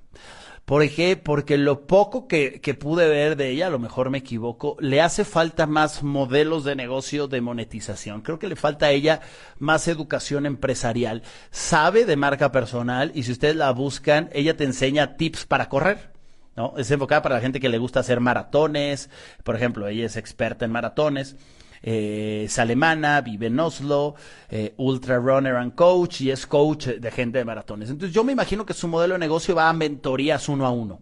¿Por 0.66 0.89
qué? 0.89 1.18
Porque 1.18 1.57
lo 1.57 1.88
poco 1.88 2.28
que, 2.28 2.61
que, 2.61 2.74
pude 2.74 3.07
ver 3.09 3.36
de 3.36 3.49
ella, 3.49 3.68
a 3.68 3.70
lo 3.70 3.80
mejor 3.80 4.09
me 4.09 4.20
equivoco, 4.20 4.78
le 4.80 5.01
hace 5.01 5.26
falta 5.26 5.68
más 5.68 6.03
modelos 6.03 6.64
de 6.64 6.76
negocio 6.76 7.28
de 7.28 7.41
monetización. 7.41 8.22
Creo 8.22 8.39
que 8.39 8.47
le 8.47 8.55
falta 8.55 8.86
a 8.88 8.91
ella 8.91 9.20
más 9.59 9.89
educación 9.89 10.45
empresarial. 10.45 11.22
Sabe 11.51 12.05
de 12.05 12.16
marca 12.16 12.53
personal 12.53 13.11
y 13.14 13.24
si 13.24 13.34
ustedes 13.34 13.57
la 13.57 13.72
buscan, 13.72 14.30
ella 14.32 14.55
te 14.55 14.64
enseña 14.64 15.18
tips 15.18 15.45
para 15.45 15.68
correr. 15.68 16.14
¿no? 16.55 16.76
Es 16.78 16.89
enfocada 16.91 17.22
para 17.22 17.36
la 17.36 17.41
gente 17.41 17.59
que 17.59 17.70
le 17.70 17.78
gusta 17.78 17.99
hacer 17.99 18.22
maratones. 18.22 19.09
Por 19.43 19.57
ejemplo, 19.57 19.88
ella 19.88 20.05
es 20.05 20.16
experta 20.16 20.64
en 20.64 20.72
maratones 20.72 21.36
eh, 21.84 22.44
es 22.46 22.58
alemana, 22.58 23.20
vive 23.22 23.48
en 23.48 23.60
Oslo, 23.60 24.16
eh, 24.50 24.74
ultra 24.78 25.20
runner 25.20 25.58
and 25.58 25.76
coach 25.76 26.22
y 26.22 26.32
es 26.32 26.48
coach 26.48 26.88
de 26.88 27.12
gente 27.12 27.38
de 27.38 27.46
maratones. 27.46 27.90
Entonces 27.90 28.16
yo 28.16 28.24
me 28.24 28.32
imagino 28.32 28.66
que 28.66 28.74
su 28.74 28.88
modelo 28.88 29.14
de 29.14 29.20
negocio 29.20 29.54
va 29.54 29.70
a 29.70 29.74
mentorías 29.74 30.48
uno 30.48 30.66
a 30.66 30.72
uno. 30.72 31.02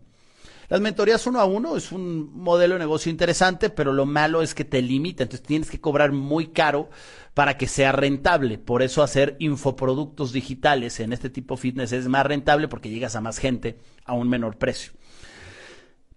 Las 0.70 0.80
mentorías 0.80 1.28
uno 1.28 1.42
a 1.42 1.46
uno 1.46 1.76
es 1.76 1.92
un 1.92 2.32
modelo 2.34 2.76
de 2.76 2.80
negocio 2.80 3.12
interesante, 3.12 3.70
pero 3.70 3.92
lo 3.92 4.06
malo 4.06 4.42
es 4.42 4.56
que 4.56 4.64
te 4.64 4.82
limita. 4.82 5.24
Entonces 5.24 5.46
tienes 5.46 5.70
que 5.70 5.82
cobrar 5.82 6.14
muy 6.14 6.48
caro 6.48 6.90
para 7.34 7.58
que 7.58 7.68
sea 7.68 7.92
rentable. 7.92 8.58
Por 8.58 8.82
eso 8.82 9.04
hacer 9.04 9.36
infoproductos 9.40 10.32
digitales 10.32 11.02
en 11.02 11.12
este 11.12 11.30
tipo 11.30 11.56
de 11.56 11.62
fitness 11.62 11.92
es 11.92 12.08
más 12.08 12.26
rentable 12.26 12.70
porque 12.70 12.90
llegas 12.90 13.18
a 13.18 13.22
más 13.22 13.38
gente 13.38 13.80
a 14.06 14.14
un 14.14 14.30
menor 14.30 14.58
precio. 14.58 14.94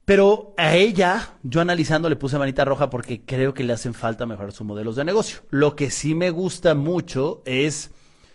Pero 0.04 0.54
a 0.58 0.74
ella, 0.74 1.34
yo 1.42 1.60
analizando, 1.60 2.10
le 2.10 2.16
puse 2.16 2.38
manita 2.38 2.64
roja 2.64 2.90
porque 2.90 3.22
creo 3.24 3.54
que 3.54 3.64
le 3.64 3.72
hacen 3.72 3.94
falta 3.94 4.26
mejorar 4.26 4.52
sus 4.52 4.66
modelos 4.66 4.96
de 4.96 5.04
negocio. 5.04 5.40
Lo 5.50 5.74
que 5.76 5.90
sí 5.90 6.14
me 6.14 6.30
gusta 6.30 6.74
mucho 6.74 7.42
es 7.46 7.90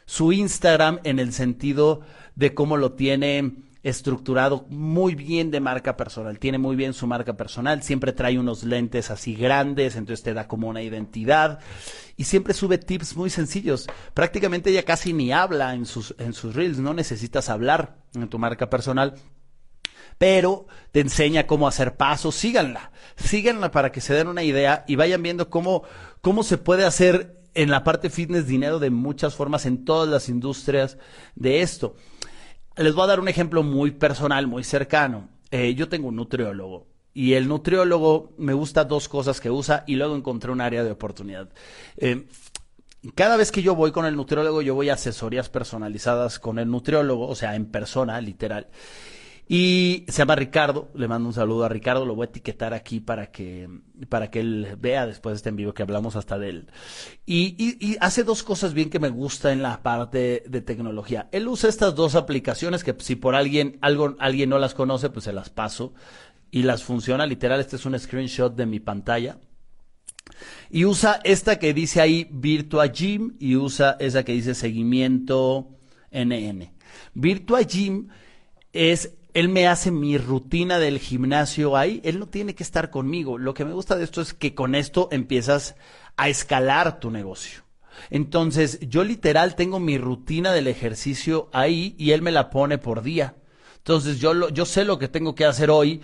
su 0.06 0.32
Instagram 0.32 1.00
en 1.04 1.20
el 1.20 1.32
sentido 1.32 2.02
de 2.36 2.56
cómo 2.56 2.76
lo 2.76 2.94
tiene 2.94 3.54
estructurado 3.84 4.66
muy 4.70 5.14
bien 5.14 5.52
de 5.52 5.60
marca 5.60 5.96
personal. 5.96 6.40
Tiene 6.40 6.58
muy 6.58 6.76
bien 6.76 6.94
su 6.94 7.06
marca 7.06 7.38
personal. 7.38 7.84
Siempre 7.84 8.14
trae 8.14 8.40
unos 8.40 8.64
lentes 8.64 9.12
así 9.12 9.36
grandes, 9.36 9.96
entonces 9.96 10.24
te 10.24 10.34
da 10.34 10.48
como 10.48 10.70
una 10.70 10.82
identidad. 10.82 11.60
Y 12.18 12.24
siempre 12.24 12.56
sube 12.56 12.80
tips 12.80 13.16
muy 13.16 13.30
sencillos. 13.30 13.88
Prácticamente 14.16 14.72
ella 14.72 14.84
casi 14.84 15.14
ni 15.14 15.32
habla 15.32 15.76
en 15.76 15.86
sus, 15.86 16.16
en 16.18 16.34
sus 16.34 16.56
reels. 16.56 16.80
No 16.80 16.96
necesitas 16.96 17.48
hablar 17.48 17.98
en 18.16 18.28
tu 18.28 18.40
marca 18.40 18.72
personal 18.72 19.14
pero 20.20 20.68
te 20.92 21.00
enseña 21.00 21.48
cómo 21.48 21.68
hacer 21.68 21.98
pasos. 21.98 22.36
Síganla, 22.36 22.92
síganla 23.16 23.72
para 23.72 23.92
que 23.92 24.02
se 24.02 24.14
den 24.14 24.28
una 24.28 24.44
idea 24.44 24.86
y 24.88 24.96
vayan 24.96 25.24
viendo 25.24 25.50
cómo, 25.50 25.82
cómo 26.22 26.44
se 26.44 26.60
puede 26.60 26.86
hacer 26.86 27.40
en 27.56 27.72
la 27.72 27.84
parte 27.84 28.12
fitness 28.12 28.46
dinero 28.46 28.78
de 28.78 28.92
muchas 28.92 29.34
formas 29.34 29.66
en 29.66 29.86
todas 29.86 30.08
las 30.08 30.30
industrias 30.30 30.98
de 31.34 31.62
esto. 31.62 31.96
Les 32.76 32.94
voy 32.94 33.06
a 33.06 33.08
dar 33.08 33.20
un 33.20 33.28
ejemplo 33.28 33.64
muy 33.64 33.92
personal, 33.92 34.46
muy 34.46 34.64
cercano. 34.64 35.30
Eh, 35.50 35.74
yo 35.74 35.90
tengo 35.90 36.10
un 36.10 36.18
nutriólogo 36.18 36.86
y 37.14 37.34
el 37.34 37.48
nutriólogo 37.48 38.34
me 38.38 38.54
gusta 38.54 38.84
dos 38.84 39.10
cosas 39.10 39.42
que 39.42 39.50
usa 39.50 39.84
y 39.88 39.96
luego 39.96 40.16
encontré 40.16 40.52
un 40.52 40.62
área 40.62 40.84
de 40.84 40.92
oportunidad. 40.92 41.50
Eh, 41.98 42.28
cada 43.16 43.38
vez 43.38 43.52
que 43.52 43.62
yo 43.62 43.74
voy 43.74 43.92
con 43.92 44.06
el 44.06 44.18
nutriólogo, 44.18 44.62
yo 44.62 44.76
voy 44.76 44.90
a 44.90 44.96
asesorías 44.96 45.50
personalizadas 45.50 46.40
con 46.40 46.60
el 46.60 46.70
nutriólogo, 46.70 47.28
o 47.28 47.36
sea, 47.36 47.56
en 47.56 47.66
persona, 47.66 48.20
literal. 48.20 48.68
Y 49.52 50.06
se 50.10 50.20
llama 50.20 50.36
Ricardo, 50.36 50.92
le 50.94 51.08
mando 51.08 51.28
un 51.28 51.34
saludo 51.34 51.66
a 51.66 51.70
Ricardo, 51.70 52.06
lo 52.06 52.14
voy 52.14 52.28
a 52.28 52.30
etiquetar 52.30 52.76
aquí 52.76 53.00
para 53.00 53.32
que, 53.32 53.68
para 54.08 54.30
que 54.30 54.42
él 54.42 54.78
vea 54.80 55.08
después 55.08 55.34
de 55.34 55.38
este 55.38 55.50
en 55.50 55.56
vivo 55.56 55.74
que 55.74 55.82
hablamos 55.82 56.16
hasta 56.16 56.38
de 56.38 56.50
él. 56.50 56.68
Y, 57.26 57.98
hace 58.00 58.24
dos 58.24 58.44
cosas 58.44 58.76
bien 58.76 58.92
que 58.92 59.00
me 59.00 59.10
gusta 59.10 59.52
en 59.52 59.64
la 59.64 59.82
parte 59.82 60.44
de 60.48 60.62
tecnología. 60.62 61.30
Él 61.32 61.48
usa 61.48 61.68
estas 61.68 61.96
dos 61.96 62.14
aplicaciones 62.14 62.84
que 62.84 62.96
si 63.00 63.16
por 63.16 63.34
alguien, 63.34 63.80
algo, 63.82 64.16
alguien 64.20 64.52
no 64.52 64.60
las 64.60 64.76
conoce, 64.76 65.10
pues 65.10 65.26
se 65.26 65.34
las 65.34 65.50
paso. 65.50 65.96
Y 66.52 66.62
las 66.62 66.84
funciona, 66.84 67.26
literal, 67.26 67.60
este 67.60 67.78
es 67.78 67.88
un 67.88 67.98
screenshot 67.98 68.56
de 68.56 68.68
mi 68.68 68.80
pantalla. 68.80 69.40
Y 70.70 70.86
usa 70.86 71.22
esta 71.24 71.58
que 71.58 71.74
dice 71.74 72.02
ahí 72.02 72.28
Virtua 72.30 72.86
Gym 72.86 73.36
y 73.40 73.56
usa 73.56 73.98
esa 74.00 74.24
que 74.24 74.34
dice 74.34 74.54
seguimiento 74.54 75.70
NN. 76.12 76.72
Virtua 77.16 77.64
Gym 77.64 78.10
es 78.74 79.16
él 79.34 79.50
me 79.50 79.68
hace 79.68 79.92
mi 79.92 80.18
rutina 80.18 80.80
del 80.80 81.00
gimnasio 81.00 81.78
ahí, 81.78 82.02
él 82.04 82.20
no 82.20 82.28
tiene 82.28 82.56
que 82.56 82.64
estar 82.64 82.90
conmigo. 82.90 83.38
Lo 83.38 83.54
que 83.54 83.66
me 83.66 83.74
gusta 83.74 83.96
de 83.96 84.04
esto 84.04 84.22
es 84.22 84.34
que 84.34 84.56
con 84.56 84.76
esto 84.76 85.08
empiezas 85.12 85.76
a 86.18 86.30
escalar 86.30 87.00
tu 87.00 87.12
negocio. 87.12 87.62
Entonces, 88.10 88.80
yo 88.82 89.04
literal 89.04 89.56
tengo 89.56 89.80
mi 89.80 89.98
rutina 89.98 90.52
del 90.52 90.68
ejercicio 90.68 91.50
ahí 91.54 91.96
y 91.98 92.12
él 92.12 92.22
me 92.22 92.32
la 92.32 92.50
pone 92.50 92.78
por 92.78 93.02
día. 93.02 93.36
Entonces, 93.78 94.20
yo, 94.20 94.34
lo, 94.34 94.50
yo 94.50 94.66
sé 94.66 94.84
lo 94.86 95.00
que 95.00 95.08
tengo 95.08 95.36
que 95.36 95.46
hacer 95.46 95.70
hoy 95.70 96.02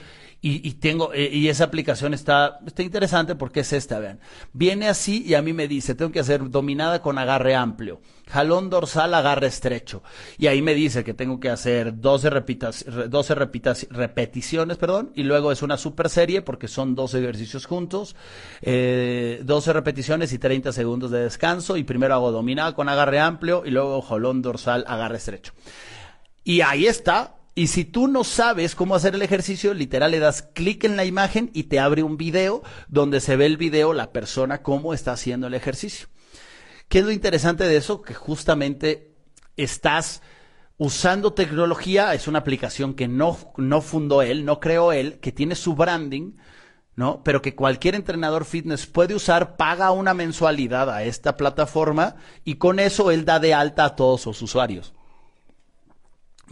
y, 0.47 0.73
tengo, 0.73 1.11
eh, 1.11 1.31
y 1.33 1.47
esa 1.47 1.63
aplicación 1.63 2.13
está, 2.13 2.59
está 2.67 2.83
interesante 2.83 3.33
porque 3.33 3.61
es 3.61 3.73
esta, 3.73 3.97
vean. 3.97 4.19
Viene 4.53 4.87
así 4.87 5.23
y 5.25 5.33
a 5.33 5.41
mí 5.41 5.53
me 5.53 5.67
dice, 5.67 5.95
tengo 5.95 6.11
que 6.11 6.19
hacer 6.19 6.51
dominada 6.51 7.01
con 7.01 7.17
agarre 7.17 7.55
amplio, 7.55 7.99
jalón 8.27 8.69
dorsal, 8.69 9.15
agarre 9.15 9.47
estrecho. 9.47 10.03
Y 10.37 10.45
ahí 10.45 10.61
me 10.61 10.75
dice 10.75 11.03
que 11.03 11.15
tengo 11.15 11.39
que 11.39 11.49
hacer 11.49 11.99
12, 11.99 12.29
repitas, 12.29 12.85
12 13.09 13.33
repitas, 13.33 13.87
repeticiones, 13.89 14.77
perdón, 14.77 15.11
y 15.15 15.23
luego 15.23 15.51
es 15.51 15.63
una 15.63 15.77
super 15.77 16.09
serie 16.09 16.43
porque 16.43 16.67
son 16.67 16.93
12 16.93 17.17
ejercicios 17.21 17.65
juntos, 17.65 18.15
eh, 18.61 19.41
12 19.43 19.73
repeticiones 19.73 20.31
y 20.31 20.37
30 20.37 20.71
segundos 20.73 21.09
de 21.09 21.21
descanso. 21.21 21.75
Y 21.75 21.83
primero 21.83 22.13
hago 22.13 22.31
dominada 22.31 22.75
con 22.75 22.87
agarre 22.87 23.19
amplio 23.19 23.63
y 23.65 23.71
luego 23.71 23.99
jalón 24.03 24.43
dorsal, 24.43 24.85
agarre 24.87 25.17
estrecho. 25.17 25.53
Y 26.43 26.61
ahí 26.61 26.85
está, 26.85 27.33
y 27.57 27.67
si 27.67 27.85
tú 27.85 28.09
no 28.09 28.25
sabes 28.25 28.75
cómo 28.75 28.95
hacer 28.95 29.15
el 29.15 29.21
ejercicio, 29.21 29.73
literal 29.73 30.11
le 30.11 30.19
das 30.19 30.41
clic 30.41 30.83
en 30.83 30.97
la 30.97 31.05
imagen 31.05 31.49
y 31.53 31.63
te 31.63 31.79
abre 31.79 32.03
un 32.03 32.17
video 32.17 32.63
donde 32.89 33.21
se 33.21 33.37
ve 33.37 33.45
el 33.45 33.55
video, 33.55 33.93
la 33.93 34.11
persona, 34.11 34.61
cómo 34.61 34.93
está 34.93 35.13
haciendo 35.13 35.47
el 35.47 35.53
ejercicio. 35.53 36.09
¿Qué 36.89 36.99
es 36.99 37.05
lo 37.05 37.11
interesante 37.11 37.63
de 37.63 37.77
eso? 37.77 38.01
Que 38.01 38.13
justamente 38.13 39.15
estás 39.55 40.21
usando 40.77 41.31
tecnología, 41.31 42.13
es 42.13 42.27
una 42.27 42.39
aplicación 42.39 42.93
que 42.93 43.07
no, 43.07 43.37
no 43.55 43.79
fundó 43.79 44.21
él, 44.21 44.43
no 44.43 44.59
creó 44.59 44.91
él, 44.91 45.19
que 45.21 45.31
tiene 45.31 45.55
su 45.55 45.75
branding, 45.75 46.33
¿no? 46.97 47.23
Pero 47.23 47.41
que 47.41 47.55
cualquier 47.55 47.95
entrenador 47.95 48.43
fitness 48.43 48.85
puede 48.85 49.15
usar, 49.15 49.55
paga 49.55 49.91
una 49.91 50.13
mensualidad 50.13 50.89
a 50.89 51.03
esta 51.03 51.37
plataforma 51.37 52.17
y 52.43 52.55
con 52.55 52.79
eso 52.79 53.11
él 53.11 53.23
da 53.23 53.39
de 53.39 53.53
alta 53.53 53.85
a 53.85 53.95
todos 53.95 54.19
sus 54.19 54.41
usuarios. 54.41 54.94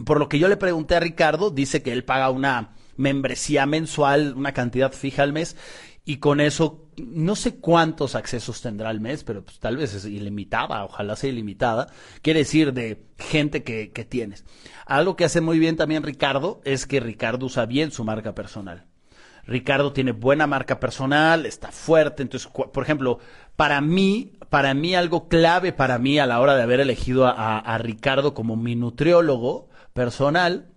Por 0.04 0.18
lo 0.18 0.28
que 0.28 0.38
yo 0.38 0.48
le 0.48 0.56
pregunté 0.56 0.96
a 0.96 1.00
Ricardo, 1.00 1.50
dice 1.50 1.82
que 1.82 1.92
él 1.92 2.04
paga 2.04 2.30
una 2.30 2.74
membresía 2.96 3.66
mensual, 3.66 4.34
una 4.36 4.52
cantidad 4.52 4.92
fija 4.92 5.22
al 5.22 5.32
mes, 5.32 5.56
y 6.04 6.18
con 6.18 6.40
eso 6.40 6.84
no 6.96 7.34
sé 7.34 7.56
cuántos 7.56 8.14
accesos 8.14 8.60
tendrá 8.60 8.90
al 8.90 9.00
mes, 9.00 9.24
pero 9.24 9.44
pues, 9.44 9.58
tal 9.58 9.76
vez 9.76 9.94
es 9.94 10.04
ilimitada, 10.04 10.84
ojalá 10.84 11.16
sea 11.16 11.30
ilimitada. 11.30 11.88
Quiere 12.22 12.40
decir 12.40 12.72
de 12.72 13.04
gente 13.18 13.62
que, 13.62 13.90
que 13.90 14.04
tienes. 14.04 14.44
Algo 14.86 15.16
que 15.16 15.24
hace 15.24 15.40
muy 15.40 15.58
bien 15.58 15.76
también 15.76 16.02
Ricardo 16.02 16.60
es 16.64 16.86
que 16.86 17.00
Ricardo 17.00 17.46
usa 17.46 17.66
bien 17.66 17.90
su 17.90 18.04
marca 18.04 18.34
personal. 18.34 18.86
Ricardo 19.46 19.92
tiene 19.92 20.12
buena 20.12 20.46
marca 20.46 20.80
personal, 20.80 21.46
está 21.46 21.70
fuerte. 21.70 22.22
Entonces, 22.22 22.50
por 22.50 22.82
ejemplo, 22.82 23.18
para 23.56 23.80
mí, 23.80 24.32
para 24.50 24.74
mí 24.74 24.94
algo 24.94 25.28
clave 25.28 25.72
para 25.72 25.98
mí 25.98 26.18
a 26.18 26.26
la 26.26 26.40
hora 26.40 26.54
de 26.54 26.62
haber 26.62 26.80
elegido 26.80 27.26
a, 27.26 27.58
a 27.58 27.78
Ricardo 27.78 28.34
como 28.34 28.56
mi 28.56 28.76
nutriólogo 28.76 29.68
personal 29.94 30.74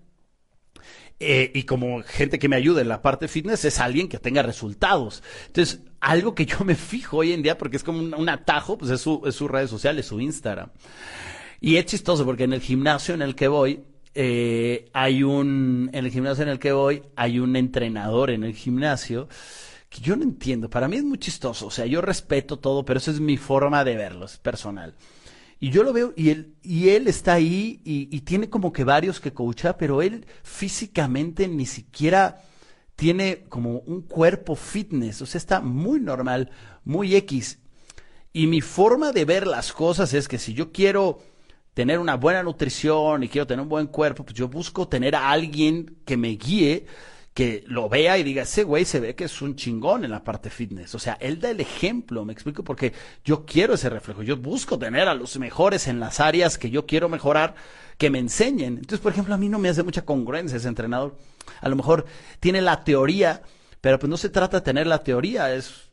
eh, 1.19 1.51
y 1.53 1.63
como 1.63 2.03
gente 2.03 2.37
que 2.37 2.47
me 2.47 2.55
ayude 2.55 2.81
en 2.81 2.89
la 2.89 3.01
parte 3.01 3.27
fitness 3.27 3.65
es 3.65 3.79
alguien 3.79 4.07
que 4.07 4.19
tenga 4.19 4.43
resultados. 4.43 5.23
Entonces, 5.47 5.81
algo 5.99 6.35
que 6.35 6.45
yo 6.45 6.59
me 6.63 6.75
fijo 6.75 7.17
hoy 7.17 7.33
en 7.33 7.41
día, 7.41 7.57
porque 7.57 7.77
es 7.77 7.83
como 7.83 7.99
un, 7.99 8.29
atajo, 8.29 8.77
pues 8.77 8.91
es 8.91 9.01
su, 9.01 9.23
es 9.25 9.35
su 9.35 9.47
red 9.47 9.67
social, 9.67 9.97
es 9.97 10.05
su 10.05 10.21
Instagram. 10.21 10.69
Y 11.59 11.77
es 11.77 11.85
chistoso 11.85 12.23
porque 12.23 12.43
en 12.43 12.53
el 12.53 12.61
gimnasio 12.61 13.15
en 13.15 13.23
el 13.23 13.33
que 13.33 13.47
voy, 13.47 13.81
eh, 14.13 14.89
hay 14.93 15.23
un, 15.23 15.89
en 15.91 16.05
el 16.05 16.11
gimnasio 16.11 16.43
en 16.43 16.49
el 16.49 16.59
que 16.59 16.71
voy, 16.71 17.01
hay 17.15 17.39
un 17.39 17.55
entrenador 17.55 18.29
en 18.29 18.43
el 18.43 18.53
gimnasio 18.53 19.27
que 19.89 20.01
yo 20.01 20.15
no 20.15 20.23
entiendo. 20.23 20.69
Para 20.69 20.87
mí 20.87 20.97
es 20.97 21.03
muy 21.03 21.17
chistoso. 21.17 21.65
O 21.67 21.71
sea, 21.71 21.87
yo 21.87 22.01
respeto 22.01 22.59
todo, 22.59 22.85
pero 22.85 22.99
eso 22.99 23.09
es 23.09 23.19
mi 23.19 23.37
forma 23.37 23.83
de 23.83 23.95
verlo, 23.95 24.25
es 24.25 24.37
personal. 24.37 24.93
Y 25.59 25.71
yo 25.71 25.83
lo 25.83 25.91
veo 25.91 26.13
y 26.15 26.29
él, 26.29 26.55
y 26.61 26.89
él 26.89 27.07
está 27.07 27.33
ahí 27.33 27.81
y, 27.83 28.21
tiene 28.21 28.49
como 28.49 28.71
que 28.71 28.83
varios 28.83 29.19
que 29.19 29.33
coacha, 29.33 29.77
pero 29.77 30.01
él 30.01 30.25
físicamente 30.43 31.47
ni 31.47 31.65
siquiera 31.65 32.43
tiene 32.95 33.45
como 33.49 33.79
un 33.79 34.01
cuerpo 34.01 34.55
fitness, 34.55 35.21
o 35.21 35.25
sea, 35.25 35.39
está 35.39 35.61
muy 35.61 35.99
normal, 35.99 36.51
muy 36.83 37.15
X. 37.15 37.59
Y 38.33 38.47
mi 38.47 38.61
forma 38.61 39.11
de 39.11 39.25
ver 39.25 39.47
las 39.47 39.73
cosas 39.73 40.13
es 40.13 40.27
que 40.27 40.37
si 40.37 40.53
yo 40.53 40.71
quiero 40.71 41.19
tener 41.73 41.99
una 41.99 42.15
buena 42.15 42.43
nutrición 42.43 43.23
y 43.23 43.29
quiero 43.29 43.47
tener 43.47 43.61
un 43.61 43.69
buen 43.69 43.87
cuerpo, 43.87 44.23
pues 44.23 44.35
yo 44.35 44.47
busco 44.47 44.87
tener 44.87 45.15
a 45.15 45.31
alguien 45.31 45.97
que 46.05 46.17
me 46.17 46.29
guíe 46.29 46.85
que 47.37 47.63
lo 47.67 47.87
vea 47.87 48.17
y 48.17 48.23
diga, 48.23 48.41
ese 48.41 48.63
güey 48.63 48.83
se 48.83 48.99
ve 48.99 49.13
que 49.13 49.25
es 49.25 49.43
un 49.43 49.55
chingón 49.55 50.03
en 50.03 50.09
la 50.09 50.23
parte 50.23 50.49
fitness. 50.49 50.95
O 50.95 50.99
sea, 50.99 51.19
él 51.21 51.39
da 51.39 51.51
el 51.51 51.59
ejemplo, 51.59 52.25
me 52.25 52.33
explico, 52.33 52.63
porque 52.63 52.93
yo 53.23 53.45
quiero 53.45 53.75
ese 53.75 53.91
reflejo. 53.91 54.23
Yo 54.23 54.37
busco 54.37 54.79
tener 54.79 55.07
a 55.07 55.13
los 55.13 55.37
mejores 55.37 55.87
en 55.87 55.99
las 55.99 56.19
áreas 56.19 56.57
que 56.57 56.71
yo 56.71 56.87
quiero 56.87 57.09
mejorar, 57.09 57.53
que 57.99 58.09
me 58.09 58.17
enseñen. 58.17 58.77
Entonces, 58.77 59.01
por 59.01 59.11
ejemplo, 59.11 59.35
a 59.35 59.37
mí 59.37 59.49
no 59.49 59.59
me 59.59 59.69
hace 59.69 59.83
mucha 59.83 60.03
congruencia 60.03 60.57
ese 60.57 60.67
entrenador. 60.67 61.15
A 61.61 61.69
lo 61.69 61.75
mejor 61.75 62.07
tiene 62.39 62.59
la 62.59 62.83
teoría, 62.83 63.43
pero 63.81 63.99
pues 63.99 64.09
no 64.09 64.17
se 64.17 64.29
trata 64.29 64.57
de 64.57 64.65
tener 64.65 64.87
la 64.87 65.03
teoría, 65.03 65.53
es, 65.53 65.91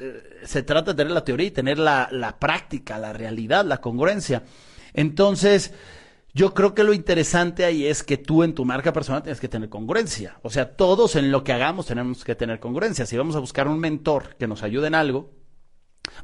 eh, 0.00 0.40
se 0.42 0.64
trata 0.64 0.94
de 0.94 0.96
tener 0.96 1.12
la 1.12 1.22
teoría 1.22 1.46
y 1.46 1.52
tener 1.52 1.78
la, 1.78 2.08
la 2.10 2.40
práctica, 2.40 2.98
la 2.98 3.12
realidad, 3.12 3.64
la 3.64 3.80
congruencia. 3.80 4.42
Entonces, 4.94 5.74
yo 6.34 6.54
creo 6.54 6.74
que 6.74 6.84
lo 6.84 6.94
interesante 6.94 7.64
ahí 7.64 7.86
es 7.86 8.02
que 8.02 8.16
tú 8.16 8.42
en 8.42 8.54
tu 8.54 8.64
marca 8.64 8.92
personal 8.92 9.22
tienes 9.22 9.40
que 9.40 9.48
tener 9.48 9.68
congruencia. 9.68 10.38
O 10.42 10.50
sea, 10.50 10.76
todos 10.76 11.16
en 11.16 11.30
lo 11.30 11.44
que 11.44 11.52
hagamos 11.52 11.86
tenemos 11.86 12.24
que 12.24 12.34
tener 12.34 12.58
congruencia. 12.58 13.04
Si 13.04 13.16
vamos 13.16 13.36
a 13.36 13.40
buscar 13.40 13.68
un 13.68 13.78
mentor 13.78 14.36
que 14.36 14.46
nos 14.46 14.62
ayude 14.62 14.86
en 14.86 14.94
algo, 14.94 15.30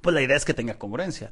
pues 0.00 0.14
la 0.14 0.22
idea 0.22 0.36
es 0.36 0.46
que 0.46 0.54
tenga 0.54 0.78
congruencia. 0.78 1.30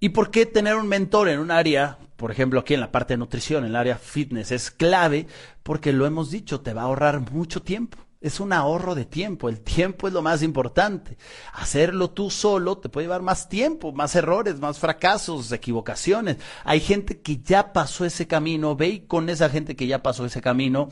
¿Y 0.00 0.08
por 0.08 0.30
qué 0.30 0.46
tener 0.46 0.76
un 0.76 0.88
mentor 0.88 1.28
en 1.28 1.38
un 1.38 1.50
área, 1.50 1.98
por 2.16 2.32
ejemplo, 2.32 2.58
aquí 2.58 2.74
en 2.74 2.80
la 2.80 2.90
parte 2.90 3.14
de 3.14 3.18
nutrición, 3.18 3.64
en 3.64 3.70
el 3.70 3.76
área 3.76 3.96
fitness, 3.96 4.50
es 4.50 4.70
clave? 4.70 5.26
Porque 5.62 5.92
lo 5.92 6.06
hemos 6.06 6.30
dicho, 6.30 6.62
te 6.62 6.72
va 6.72 6.82
a 6.82 6.84
ahorrar 6.86 7.30
mucho 7.30 7.62
tiempo 7.62 7.98
es 8.20 8.38
un 8.38 8.52
ahorro 8.52 8.94
de 8.94 9.06
tiempo. 9.06 9.48
El 9.48 9.60
tiempo 9.60 10.06
es 10.06 10.12
lo 10.12 10.20
más 10.20 10.42
importante. 10.42 11.16
Hacerlo 11.54 12.10
tú 12.10 12.30
solo 12.30 12.78
te 12.78 12.90
puede 12.90 13.06
llevar 13.06 13.22
más 13.22 13.48
tiempo, 13.48 13.92
más 13.92 14.14
errores, 14.14 14.60
más 14.60 14.78
fracasos, 14.78 15.50
equivocaciones. 15.52 16.36
Hay 16.64 16.80
gente 16.80 17.22
que 17.22 17.38
ya 17.38 17.72
pasó 17.72 18.04
ese 18.04 18.26
camino. 18.26 18.76
Ve 18.76 19.06
con 19.06 19.30
esa 19.30 19.48
gente 19.48 19.74
que 19.74 19.86
ya 19.86 20.02
pasó 20.02 20.26
ese 20.26 20.42
camino 20.42 20.90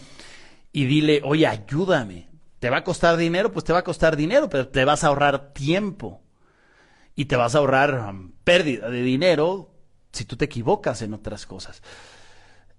y 0.73 0.87
dile, 0.87 1.21
oye, 1.25 1.47
ayúdame. 1.47 2.29
¿Te 2.61 2.71
va 2.71 2.79
a 2.79 2.85
costar 2.85 3.17
dinero? 3.17 3.53
Pues 3.53 3.65
te 3.65 3.73
va 3.73 3.81
a 3.81 3.85
costar 3.85 4.17
dinero, 4.17 4.49
pero 4.49 4.69
te 4.69 4.85
vas 4.85 5.05
a 5.05 5.09
ahorrar 5.09 5.53
tiempo. 5.53 6.23
Y 7.15 7.27
te 7.27 7.37
vas 7.37 7.55
a 7.55 7.59
ahorrar 7.59 8.09
um, 8.09 8.33
pérdida 8.43 8.89
de 8.89 9.03
dinero 9.03 9.75
si 10.13 10.25
tú 10.25 10.37
te 10.37 10.47
equivocas 10.47 11.03
en 11.03 11.13
otras 11.13 11.45
cosas. 11.45 11.83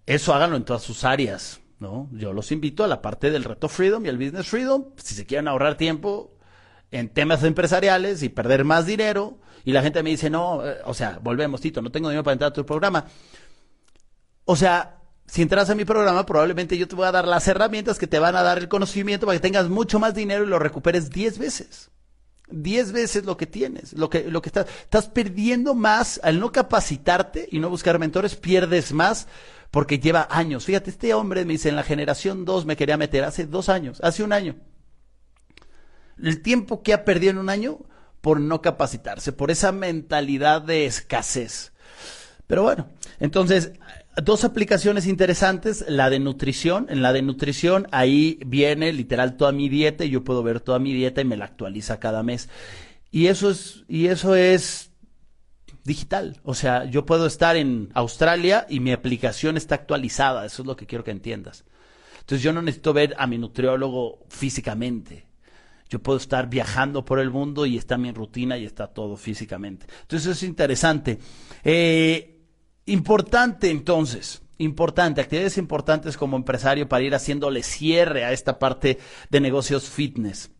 Eso 0.07 0.33
háganlo 0.33 0.57
en 0.57 0.65
todas 0.65 0.81
sus 0.81 1.03
áreas 1.03 1.61
¿no? 1.79 2.09
Yo 2.11 2.33
los 2.33 2.51
invito 2.51 2.83
a 2.83 2.87
la 2.87 3.01
parte 3.01 3.31
del 3.31 3.43
reto 3.43 3.69
Freedom 3.69 4.05
y 4.05 4.09
el 4.09 4.17
Business 4.17 4.47
Freedom, 4.47 4.85
si 4.97 5.15
se 5.15 5.25
quieren 5.25 5.47
ahorrar 5.47 5.77
tiempo 5.77 6.35
en 6.91 7.09
temas 7.09 7.43
empresariales 7.43 8.23
y 8.23 8.29
perder 8.29 8.65
más 8.65 8.85
dinero, 8.85 9.37
y 9.63 9.71
la 9.71 9.81
gente 9.81 10.03
me 10.03 10.09
dice, 10.09 10.29
no, 10.29 10.65
eh, 10.65 10.77
o 10.85 10.93
sea, 10.93 11.19
volvemos, 11.21 11.61
Tito, 11.61 11.81
no 11.81 11.91
tengo 11.91 12.09
dinero 12.09 12.23
para 12.23 12.33
entrar 12.33 12.51
a 12.51 12.53
tu 12.53 12.65
programa. 12.65 13.05
O 14.45 14.55
sea, 14.55 14.99
si 15.27 15.41
entras 15.41 15.69
a 15.69 15.75
mi 15.75 15.85
programa, 15.85 16.25
probablemente 16.25 16.77
yo 16.77 16.87
te 16.87 16.95
voy 16.95 17.05
a 17.05 17.11
dar 17.11 17.27
las 17.27 17.47
herramientas 17.47 17.99
que 17.99 18.07
te 18.07 18.19
van 18.19 18.35
a 18.35 18.41
dar 18.41 18.57
el 18.57 18.67
conocimiento 18.67 19.25
para 19.25 19.37
que 19.37 19.41
tengas 19.41 19.69
mucho 19.69 19.99
más 19.99 20.15
dinero 20.15 20.43
y 20.43 20.47
lo 20.47 20.59
recuperes 20.59 21.09
10 21.09 21.37
veces. 21.37 21.91
10 22.51 22.93
veces 22.93 23.25
lo 23.25 23.37
que 23.37 23.45
tienes, 23.45 23.93
lo 23.93 24.09
que, 24.09 24.23
lo 24.23 24.41
que 24.41 24.49
estás, 24.49 24.65
estás 24.81 25.07
perdiendo 25.07 25.75
más 25.75 26.19
al 26.23 26.39
no 26.39 26.51
capacitarte 26.51 27.47
y 27.51 27.59
no 27.59 27.69
buscar 27.69 27.99
mentores, 27.99 28.35
pierdes 28.35 28.91
más 28.91 29.27
porque 29.71 29.99
lleva 29.99 30.27
años. 30.29 30.65
Fíjate, 30.65 30.89
este 30.89 31.13
hombre 31.13 31.45
me 31.45 31.53
dice, 31.53 31.69
en 31.69 31.75
la 31.75 31.83
generación 31.83 32.45
2 32.45 32.65
me 32.65 32.75
quería 32.75 32.97
meter 32.97 33.23
hace 33.23 33.45
dos 33.45 33.69
años, 33.69 33.99
hace 34.01 34.23
un 34.23 34.33
año. 34.33 34.55
El 36.21 36.41
tiempo 36.41 36.81
que 36.83 36.93
ha 36.93 37.05
perdido 37.05 37.31
en 37.31 37.37
un 37.37 37.49
año 37.49 37.79
por 38.21 38.41
no 38.41 38.61
capacitarse, 38.61 39.31
por 39.31 39.51
esa 39.51 39.71
mentalidad 39.71 40.61
de 40.61 40.85
escasez. 40.85 41.71
Pero 42.47 42.63
bueno, 42.63 42.89
entonces, 43.19 43.73
dos 44.17 44.43
aplicaciones 44.43 45.05
interesantes, 45.07 45.85
la 45.87 46.09
de 46.09 46.19
nutrición, 46.19 46.87
en 46.89 47.01
la 47.01 47.13
de 47.13 47.21
nutrición 47.21 47.87
ahí 47.91 48.39
viene 48.45 48.91
literal 48.91 49.37
toda 49.37 49.51
mi 49.51 49.69
dieta 49.69 50.03
y 50.03 50.09
yo 50.09 50.23
puedo 50.23 50.43
ver 50.43 50.59
toda 50.59 50.79
mi 50.79 50.93
dieta 50.93 51.21
y 51.21 51.25
me 51.25 51.37
la 51.37 51.45
actualiza 51.45 51.99
cada 51.99 52.23
mes. 52.23 52.49
Y 53.11 53.27
eso 53.27 53.51
es, 53.51 53.85
y 53.87 54.07
eso 54.07 54.35
es 54.35 54.88
digital. 55.89 56.39
O 56.43 56.53
sea, 56.53 56.85
yo 56.85 57.03
puedo 57.05 57.25
estar 57.25 57.57
en 57.57 57.89
Australia 57.95 58.67
y 58.69 58.79
mi 58.79 58.91
aplicación 58.91 59.57
está 59.57 59.73
actualizada. 59.73 60.45
Eso 60.45 60.61
es 60.61 60.67
lo 60.67 60.75
que 60.75 60.85
quiero 60.85 61.03
que 61.03 61.09
entiendas. 61.09 61.65
Entonces 62.19 62.43
yo 62.43 62.53
no 62.53 62.61
necesito 62.61 62.93
ver 62.93 63.15
a 63.17 63.25
mi 63.25 63.39
nutriólogo 63.39 64.19
físicamente. 64.29 65.25
Yo 65.89 65.97
puedo 65.97 66.19
estar 66.19 66.47
viajando 66.47 67.03
por 67.03 67.19
el 67.19 67.31
mundo 67.31 67.65
y 67.65 67.75
está 67.75 67.97
mi 67.97 68.11
rutina 68.11 68.55
y 68.55 68.65
está 68.65 68.85
todo 68.85 69.17
físicamente. 69.17 69.87
Entonces 70.03 70.37
es 70.37 70.43
interesante. 70.43 71.17
Eh, 71.63 72.39
importante 72.85 73.71
entonces, 73.71 74.43
importante, 74.59 75.21
actividades 75.21 75.57
importantes 75.57 76.17
como 76.17 76.37
empresario 76.37 76.87
para 76.87 77.03
ir 77.03 77.15
haciéndole 77.15 77.63
cierre 77.63 78.25
a 78.25 78.31
esta 78.31 78.59
parte 78.59 78.99
de 79.31 79.39
negocios 79.39 79.89
fitness. 79.89 80.51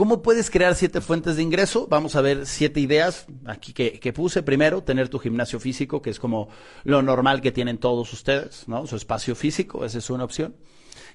¿Cómo 0.00 0.22
puedes 0.22 0.48
crear 0.48 0.74
siete 0.76 1.02
fuentes 1.02 1.36
de 1.36 1.42
ingreso? 1.42 1.86
Vamos 1.86 2.16
a 2.16 2.22
ver 2.22 2.46
siete 2.46 2.80
ideas 2.80 3.26
aquí 3.44 3.74
que, 3.74 4.00
que, 4.00 4.14
puse. 4.14 4.42
Primero, 4.42 4.82
tener 4.82 5.10
tu 5.10 5.18
gimnasio 5.18 5.60
físico, 5.60 6.00
que 6.00 6.08
es 6.08 6.18
como 6.18 6.48
lo 6.84 7.02
normal 7.02 7.42
que 7.42 7.52
tienen 7.52 7.76
todos 7.76 8.10
ustedes, 8.14 8.66
¿no? 8.66 8.86
Su 8.86 8.96
espacio 8.96 9.36
físico, 9.36 9.84
esa 9.84 9.98
es 9.98 10.08
una 10.08 10.24
opción 10.24 10.54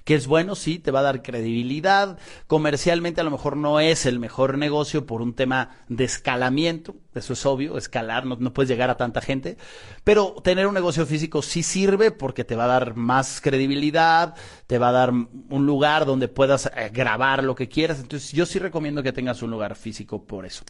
que 0.06 0.14
es 0.14 0.28
bueno, 0.28 0.54
sí, 0.54 0.78
te 0.78 0.92
va 0.92 1.00
a 1.00 1.02
dar 1.02 1.20
credibilidad. 1.20 2.16
Comercialmente 2.46 3.20
a 3.20 3.24
lo 3.24 3.32
mejor 3.32 3.56
no 3.56 3.80
es 3.80 4.06
el 4.06 4.20
mejor 4.20 4.56
negocio 4.56 5.04
por 5.04 5.20
un 5.20 5.34
tema 5.34 5.70
de 5.88 6.04
escalamiento, 6.04 6.94
eso 7.16 7.32
es 7.32 7.44
obvio, 7.44 7.76
escalar, 7.76 8.24
no, 8.24 8.36
no 8.38 8.52
puedes 8.52 8.68
llegar 8.68 8.88
a 8.88 8.96
tanta 8.96 9.20
gente, 9.20 9.56
pero 10.04 10.36
tener 10.44 10.68
un 10.68 10.74
negocio 10.74 11.04
físico 11.06 11.42
sí 11.42 11.64
sirve 11.64 12.12
porque 12.12 12.44
te 12.44 12.54
va 12.54 12.66
a 12.66 12.68
dar 12.68 12.94
más 12.94 13.40
credibilidad, 13.40 14.36
te 14.68 14.78
va 14.78 14.90
a 14.90 14.92
dar 14.92 15.10
un 15.10 15.66
lugar 15.66 16.06
donde 16.06 16.28
puedas 16.28 16.66
eh, 16.66 16.88
grabar 16.92 17.42
lo 17.42 17.56
que 17.56 17.68
quieras. 17.68 17.98
Entonces 17.98 18.30
yo 18.30 18.46
sí 18.46 18.60
recomiendo 18.60 19.02
que 19.02 19.12
tengas 19.12 19.42
un 19.42 19.50
lugar 19.50 19.74
físico 19.74 20.24
por 20.24 20.46
eso. 20.46 20.62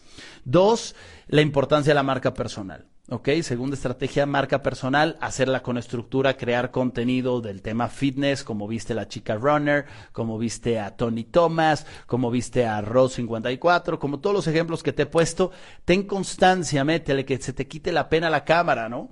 Dos, 0.47 0.97
la 1.27 1.43
importancia 1.43 1.91
de 1.91 1.97
la 1.97 2.03
marca 2.03 2.33
personal. 2.33 2.87
¿Ok? 3.09 3.29
Segunda 3.43 3.77
estrategia, 3.77 4.27
marca 4.27 4.63
personal, 4.63 5.17
hacerla 5.21 5.63
con 5.63 5.79
estructura, 5.79 6.37
crear 6.37 6.71
contenido 6.71 7.41
del 7.41 7.63
tema 7.63 7.89
fitness, 7.89 8.43
como 8.43 8.67
viste 8.67 8.95
la 8.95 9.09
chica 9.09 9.37
runner, 9.37 9.87
como 10.13 10.39
viste 10.39 10.81
a 10.81 10.97
Tony 10.97 11.25
Thomas, 11.25 11.87
como 12.07 12.31
viste 12.31 12.67
a 12.67 12.81
Rose 12.81 13.17
54, 13.17 13.99
como 13.99 14.21
todos 14.21 14.35
los 14.35 14.47
ejemplos 14.47 14.83
que 14.83 14.93
te 14.93 15.03
he 15.03 15.07
puesto. 15.07 15.53
Ten 15.85 16.03
constancia, 16.03 16.85
métele, 16.85 17.25
que 17.25 17.39
se 17.39 17.53
te 17.53 17.67
quite 17.69 17.93
la 17.93 18.09
pena 18.09 18.31
la 18.31 18.45
cámara, 18.45 18.89
¿no? 18.89 19.09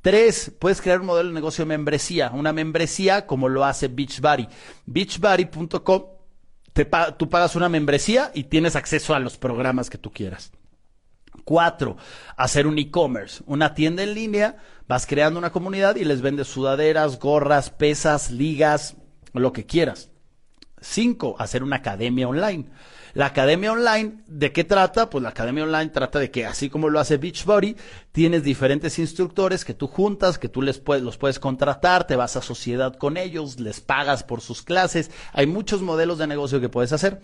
Tres, 0.00 0.52
puedes 0.58 0.80
crear 0.80 1.00
un 1.00 1.06
modelo 1.06 1.28
de 1.28 1.34
negocio 1.34 1.64
de 1.64 1.68
membresía, 1.68 2.30
una 2.32 2.52
membresía 2.52 3.26
como 3.26 3.48
lo 3.48 3.64
hace 3.64 3.86
Beachbody. 3.86 4.48
Beachbody.com, 4.86 6.02
tú 7.16 7.28
pagas 7.28 7.54
una 7.54 7.68
membresía 7.68 8.32
y 8.34 8.44
tienes 8.44 8.74
acceso 8.74 9.14
a 9.14 9.20
los 9.20 9.38
programas 9.38 9.90
que 9.90 9.98
tú 9.98 10.10
quieras. 10.10 10.50
Cuatro, 11.44 11.96
hacer 12.36 12.66
un 12.66 12.78
e-commerce, 12.78 13.42
una 13.46 13.74
tienda 13.74 14.02
en 14.02 14.14
línea 14.14 14.56
Vas 14.92 15.06
creando 15.06 15.38
una 15.38 15.52
comunidad 15.52 15.96
y 15.96 16.04
les 16.04 16.20
vendes 16.20 16.48
sudaderas, 16.48 17.18
gorras, 17.18 17.70
pesas, 17.70 18.30
ligas, 18.30 18.96
lo 19.32 19.50
que 19.52 19.64
quieras. 19.64 20.10
Cinco, 20.82 21.34
hacer 21.38 21.62
una 21.62 21.76
academia 21.76 22.28
online. 22.28 22.66
La 23.14 23.24
academia 23.24 23.72
online, 23.72 24.22
¿de 24.26 24.52
qué 24.52 24.64
trata? 24.64 25.08
Pues 25.08 25.22
la 25.22 25.30
academia 25.30 25.64
online 25.64 25.88
trata 25.88 26.18
de 26.18 26.30
que 26.30 26.44
así 26.44 26.68
como 26.68 26.90
lo 26.90 27.00
hace 27.00 27.16
Beachbody, 27.16 27.74
tienes 28.12 28.42
diferentes 28.42 28.98
instructores 28.98 29.64
que 29.64 29.72
tú 29.72 29.86
juntas, 29.86 30.38
que 30.38 30.50
tú 30.50 30.60
les 30.60 30.78
puedes, 30.78 31.02
los 31.02 31.16
puedes 31.16 31.38
contratar, 31.38 32.06
te 32.06 32.16
vas 32.16 32.36
a 32.36 32.42
sociedad 32.42 32.94
con 32.94 33.16
ellos, 33.16 33.60
les 33.60 33.80
pagas 33.80 34.24
por 34.24 34.42
sus 34.42 34.60
clases. 34.60 35.10
Hay 35.32 35.46
muchos 35.46 35.80
modelos 35.80 36.18
de 36.18 36.26
negocio 36.26 36.60
que 36.60 36.68
puedes 36.68 36.92
hacer. 36.92 37.22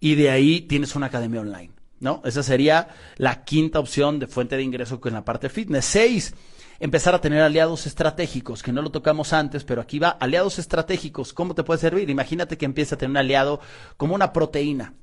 Y 0.00 0.16
de 0.16 0.30
ahí 0.30 0.62
tienes 0.62 0.96
una 0.96 1.06
academia 1.06 1.42
online, 1.42 1.70
¿no? 2.00 2.22
Esa 2.24 2.42
sería 2.42 2.88
la 3.16 3.44
quinta 3.44 3.78
opción 3.78 4.18
de 4.18 4.26
fuente 4.26 4.56
de 4.56 4.62
ingreso 4.62 5.00
con 5.00 5.12
la 5.12 5.24
parte 5.24 5.48
fitness. 5.48 5.84
Seis, 5.84 6.34
empezar 6.80 7.14
a 7.14 7.20
tener 7.20 7.42
aliados 7.42 7.86
estratégicos, 7.86 8.62
que 8.62 8.72
no 8.72 8.82
lo 8.82 8.90
tocamos 8.90 9.32
antes, 9.32 9.64
pero 9.64 9.80
aquí 9.80 9.98
va, 9.98 10.10
aliados 10.10 10.58
estratégicos, 10.58 11.32
¿cómo 11.32 11.54
te 11.54 11.64
puede 11.64 11.80
servir? 11.80 12.08
Imagínate 12.10 12.56
que 12.56 12.66
empieza 12.66 12.94
a 12.94 12.98
tener 12.98 13.10
un 13.10 13.16
aliado 13.16 13.60
como 13.96 14.14
una 14.14 14.32
proteína. 14.32 14.94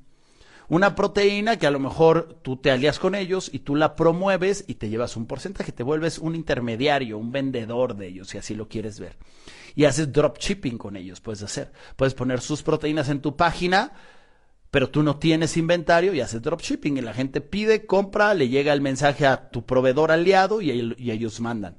Una 0.68 0.96
proteína 0.96 1.58
que 1.58 1.68
a 1.68 1.70
lo 1.70 1.78
mejor 1.78 2.40
tú 2.42 2.56
te 2.56 2.72
alías 2.72 2.98
con 2.98 3.14
ellos 3.14 3.50
y 3.52 3.60
tú 3.60 3.76
la 3.76 3.94
promueves 3.94 4.64
y 4.66 4.74
te 4.74 4.88
llevas 4.88 5.16
un 5.16 5.26
porcentaje, 5.26 5.70
te 5.70 5.84
vuelves 5.84 6.18
un 6.18 6.34
intermediario, 6.34 7.18
un 7.18 7.30
vendedor 7.30 7.94
de 7.96 8.08
ellos, 8.08 8.28
si 8.28 8.38
así 8.38 8.54
lo 8.56 8.68
quieres 8.68 8.98
ver. 8.98 9.16
Y 9.76 9.84
haces 9.84 10.12
dropshipping 10.12 10.76
con 10.76 10.96
ellos, 10.96 11.20
puedes 11.20 11.42
hacer. 11.42 11.70
Puedes 11.94 12.14
poner 12.14 12.40
sus 12.40 12.64
proteínas 12.64 13.08
en 13.10 13.20
tu 13.20 13.36
página, 13.36 13.92
pero 14.76 14.90
tú 14.90 15.02
no 15.02 15.16
tienes 15.16 15.56
inventario 15.56 16.12
y 16.12 16.20
haces 16.20 16.42
dropshipping 16.42 16.98
y 16.98 17.00
la 17.00 17.14
gente 17.14 17.40
pide, 17.40 17.86
compra, 17.86 18.34
le 18.34 18.50
llega 18.50 18.74
el 18.74 18.82
mensaje 18.82 19.26
a 19.26 19.48
tu 19.48 19.64
proveedor 19.64 20.12
aliado 20.12 20.60
y, 20.60 20.94
y 20.98 21.10
ellos 21.12 21.40
mandan 21.40 21.76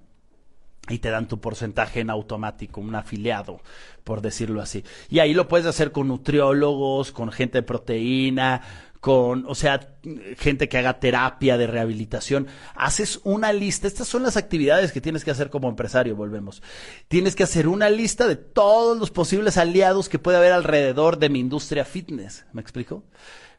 y 0.89 0.97
te 0.97 1.11
dan 1.11 1.27
tu 1.27 1.39
porcentaje 1.39 1.99
en 1.99 2.09
automático, 2.09 2.81
un 2.81 2.95
afiliado, 2.95 3.61
por 4.03 4.21
decirlo 4.21 4.63
así. 4.63 4.83
Y 5.11 5.19
ahí 5.19 5.35
lo 5.35 5.47
puedes 5.47 5.67
hacer 5.67 5.91
con 5.91 6.07
nutriólogos, 6.07 7.11
con 7.11 7.31
gente 7.31 7.59
de 7.59 7.61
proteína, 7.61 8.63
con, 9.07 9.45
o 9.47 9.55
sea, 9.55 9.95
gente 10.37 10.67
que 10.67 10.77
haga 10.77 10.99
terapia 10.99 11.57
de 11.57 11.65
rehabilitación. 11.65 12.47
Haces 12.75 13.21
una 13.23 13.53
lista. 13.53 13.87
Estas 13.87 14.09
son 14.09 14.21
las 14.21 14.35
actividades 14.35 14.91
que 14.91 14.99
tienes 14.99 15.23
que 15.23 15.31
hacer 15.31 15.49
como 15.49 15.69
empresario, 15.69 16.17
volvemos. 16.17 16.61
Tienes 17.07 17.33
que 17.33 17.43
hacer 17.43 17.69
una 17.69 17.89
lista 17.89 18.27
de 18.27 18.35
todos 18.35 18.97
los 18.97 19.09
posibles 19.09 19.55
aliados 19.55 20.09
que 20.09 20.19
puede 20.19 20.35
haber 20.35 20.51
alrededor 20.51 21.19
de 21.19 21.29
mi 21.29 21.39
industria 21.39 21.85
fitness. 21.85 22.45
¿Me 22.51 22.59
explico? 22.59 23.05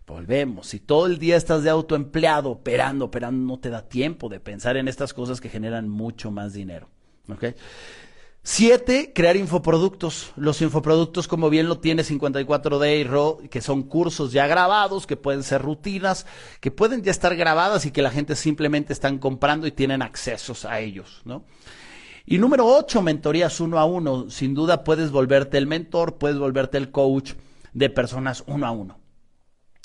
Volvemos. 0.07 0.67
Si 0.67 0.81
todo 0.81 1.07
el 1.07 1.19
día 1.19 1.39
estás 1.39 1.63
de 1.63 1.71
autoempleado, 1.71 2.51
operando, 2.51 3.07
operando, 3.07 3.47
no 3.47 3.59
te 3.59 3.71
da 3.71 3.89
tiempo 3.89 4.29
de 4.29 4.41
pensar 4.41 4.77
en 4.77 4.87
estas 4.87 5.15
cosas 5.15 5.41
que 5.41 5.49
generan 5.49 5.89
mucho 5.89 6.31
más 6.31 6.53
dinero. 6.53 6.91
¿Ok? 7.31 7.45
Siete, 8.51 9.13
crear 9.15 9.37
infoproductos. 9.37 10.33
Los 10.35 10.63
infoproductos, 10.63 11.29
como 11.29 11.51
bien 11.51 11.69
lo 11.69 11.81
tiene 11.81 12.03
54D 12.03 12.99
y 12.99 13.05
RO, 13.05 13.41
que 13.51 13.61
son 13.61 13.83
cursos 13.83 14.33
ya 14.33 14.47
grabados, 14.47 15.07
que 15.07 15.19
pueden 15.19 15.43
ser 15.43 15.61
rutinas, 15.61 16.25
que 16.61 16.71
pueden 16.71 17.03
ya 17.03 17.11
estar 17.11 17.37
grabadas 17.37 17.85
y 17.85 17.91
que 17.91 18.01
la 18.01 18.11
gente 18.11 18.35
simplemente 18.37 18.95
están 18.95 19.19
comprando 19.19 19.67
y 19.67 19.73
tienen 19.73 20.01
accesos 20.01 20.65
a 20.65 20.81
ellos, 20.81 21.21
¿no? 21.27 21.45
Y 22.25 22.39
número 22.39 22.65
ocho, 22.65 23.03
mentorías 23.03 23.61
uno 23.61 23.79
a 23.79 23.85
uno. 23.85 24.31
Sin 24.31 24.55
duda 24.55 24.83
puedes 24.83 25.11
volverte 25.11 25.59
el 25.59 25.67
mentor, 25.67 26.17
puedes 26.17 26.39
volverte 26.39 26.79
el 26.79 26.91
coach 26.91 27.33
de 27.75 27.91
personas 27.91 28.45
uno 28.47 28.67
a 28.67 28.71
uno. 28.71 28.99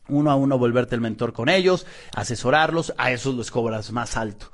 Uno 0.08 0.32
a 0.32 0.36
uno 0.36 0.58
volverte 0.58 0.96
el 0.96 1.02
mentor 1.02 1.34
con 1.34 1.50
ellos, 1.50 1.86
asesorarlos, 2.16 2.94
a 2.98 3.12
esos 3.12 3.36
los 3.36 3.52
cobras 3.52 3.92
más 3.92 4.16
alto. 4.16 4.54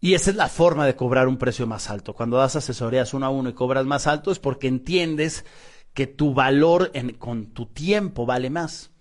Y 0.00 0.14
esa 0.14 0.30
es 0.30 0.36
la 0.36 0.48
forma 0.48 0.86
de 0.86 0.94
cobrar 0.94 1.26
un 1.26 1.38
precio 1.38 1.66
más 1.66 1.90
alto. 1.90 2.14
Cuando 2.14 2.36
das 2.36 2.56
asesorías 2.56 3.14
uno 3.14 3.26
a 3.26 3.30
uno 3.30 3.48
y 3.48 3.54
cobras 3.54 3.84
más 3.84 4.06
alto 4.06 4.30
es 4.30 4.38
porque 4.38 4.68
entiendes 4.68 5.44
que 5.92 6.06
tu 6.06 6.34
valor 6.34 6.92
con 7.18 7.46
tu 7.46 7.66
tiempo 7.66 8.24
vale 8.24 8.50
más. 8.50 8.92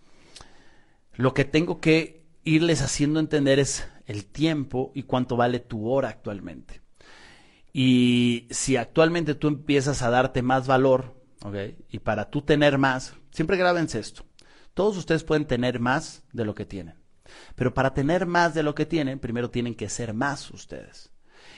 Lo 1.13 1.33
que 1.33 1.45
tengo 1.45 1.79
que 1.79 2.25
irles 2.43 2.81
haciendo 2.81 3.19
entender 3.19 3.59
es 3.59 3.87
el 4.05 4.25
tiempo 4.25 4.91
y 4.95 5.03
cuánto 5.03 5.35
vale 5.35 5.59
tu 5.59 5.87
hora 5.87 6.09
actualmente. 6.09 6.81
Y 7.73 8.47
si 8.49 8.77
actualmente 8.77 9.35
tú 9.35 9.47
empiezas 9.49 10.01
a 10.01 10.09
darte 10.09 10.41
más 10.41 10.65
valor, 10.65 11.15
y 11.89 11.99
para 11.99 12.29
tú 12.29 12.41
tener 12.41 12.77
más, 12.77 13.13
siempre 13.31 13.57
grábense 13.57 13.99
esto. 13.99 14.25
Todos 14.73 14.97
ustedes 14.97 15.23
pueden 15.23 15.45
tener 15.45 15.79
más 15.79 16.23
de 16.33 16.45
lo 16.45 16.55
que 16.55 16.65
tienen. 16.65 16.95
Pero 17.55 17.73
para 17.73 17.93
tener 17.93 18.25
más 18.25 18.53
de 18.53 18.63
lo 18.63 18.75
que 18.75 18.85
tienen, 18.85 19.19
primero 19.19 19.49
tienen 19.49 19.75
que 19.75 19.89
ser 19.89 20.13
más 20.13 20.49
ustedes. 20.51 21.11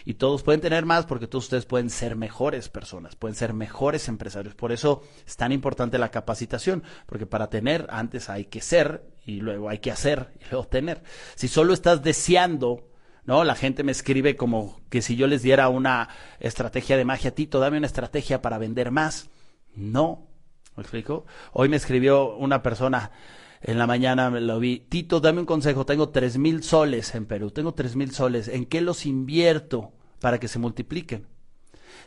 Y 0.06 0.16
todos 0.16 0.44
pueden 0.44 0.62
tener 0.62 0.86
más 0.86 1.06
porque 1.06 1.28
todos 1.28 1.46
ustedes 1.46 1.66
pueden 1.66 1.90
ser 1.90 2.16
mejores 2.16 2.70
personas, 2.70 3.16
pueden 3.16 3.36
ser 3.36 3.54
mejores 3.54 4.08
empresarios. 4.08 4.56
Por 4.56 4.72
eso 4.72 5.04
es 5.28 5.36
tan 5.36 5.52
importante 5.52 5.98
la 5.98 6.10
capacitación, 6.10 6.84
porque 7.06 7.26
para 7.26 7.50
tener 7.50 7.86
antes 7.90 8.30
hay 8.30 8.46
que 8.46 8.62
ser 8.62 9.04
y 9.26 9.42
luego 9.42 9.70
hay 9.70 9.80
que 9.80 9.92
hacer 9.92 10.34
y 10.40 10.50
luego 10.50 10.68
tener. 10.68 11.04
Si 11.36 11.48
solo 11.48 11.74
estás 11.74 12.02
deseando 12.02 12.90
¿no? 13.30 13.44
La 13.44 13.54
gente 13.54 13.84
me 13.84 13.92
escribe 13.92 14.36
como 14.36 14.82
que 14.90 15.04
si 15.04 15.16
yo 15.16 15.28
les 15.28 15.44
diera 15.44 15.70
una 15.70 16.10
estrategia 16.40 16.98
de 16.98 17.06
magia, 17.06 17.36
Tito, 17.36 17.60
dame 17.60 17.78
una 17.78 17.86
estrategia 17.86 18.42
para 18.42 18.58
vender 18.58 18.90
más. 18.90 19.30
No, 19.76 20.28
¿me 20.76 20.82
explico? 20.82 21.28
Hoy 21.54 21.70
me 21.70 21.78
escribió 21.78 22.36
una 22.38 22.64
persona, 22.64 23.12
en 23.62 23.78
la 23.78 23.88
mañana 23.88 24.30
me 24.30 24.42
lo 24.42 24.60
vi. 24.60 24.80
Tito, 24.80 25.20
dame 25.20 25.42
un 25.42 25.46
consejo. 25.46 25.86
Tengo 25.86 26.10
tres 26.10 26.38
mil 26.38 26.64
soles 26.64 27.14
en 27.16 27.26
Perú. 27.26 27.52
Tengo 27.52 27.74
tres 27.74 27.96
mil 27.96 28.12
soles. 28.12 28.48
¿En 28.48 28.66
qué 28.66 28.82
los 28.82 29.06
invierto 29.06 29.92
para 30.20 30.40
que 30.40 30.48
se 30.48 30.60
multipliquen? 30.60 31.28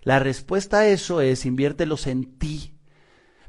La 0.02 0.18
respuesta 0.18 0.80
a 0.80 0.86
eso 0.88 1.20
es 1.20 1.44
inviértelos 1.44 2.06
en 2.06 2.38
ti. 2.38 2.74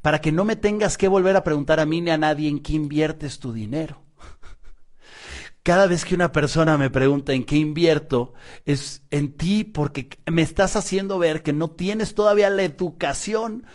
Para 0.02 0.20
que 0.20 0.34
no 0.34 0.44
me 0.44 0.58
tengas 0.58 0.98
que 0.98 1.08
volver 1.08 1.38
a 1.38 1.44
preguntar 1.46 1.80
a 1.80 1.86
mí 1.86 2.02
ni 2.02 2.12
a 2.12 2.18
nadie 2.18 2.50
en 2.50 2.60
qué 2.60 2.74
inviertes 2.74 3.40
tu 3.40 3.54
dinero. 3.54 4.04
Cada 5.64 5.88
vez 5.88 6.04
que 6.04 6.16
una 6.16 6.34
persona 6.34 6.78
me 6.78 6.90
pregunta 6.90 7.32
en 7.32 7.46
qué 7.46 7.56
invierto, 7.56 8.34
es 8.66 9.02
en 9.12 9.32
ti 9.32 9.64
porque 9.64 10.10
me 10.30 10.42
estás 10.42 10.76
haciendo 10.76 11.20
ver 11.20 11.42
que 11.42 11.54
no 11.54 11.72
tienes 11.72 12.16
todavía 12.16 12.50
la 12.50 12.64
educación 12.64 13.66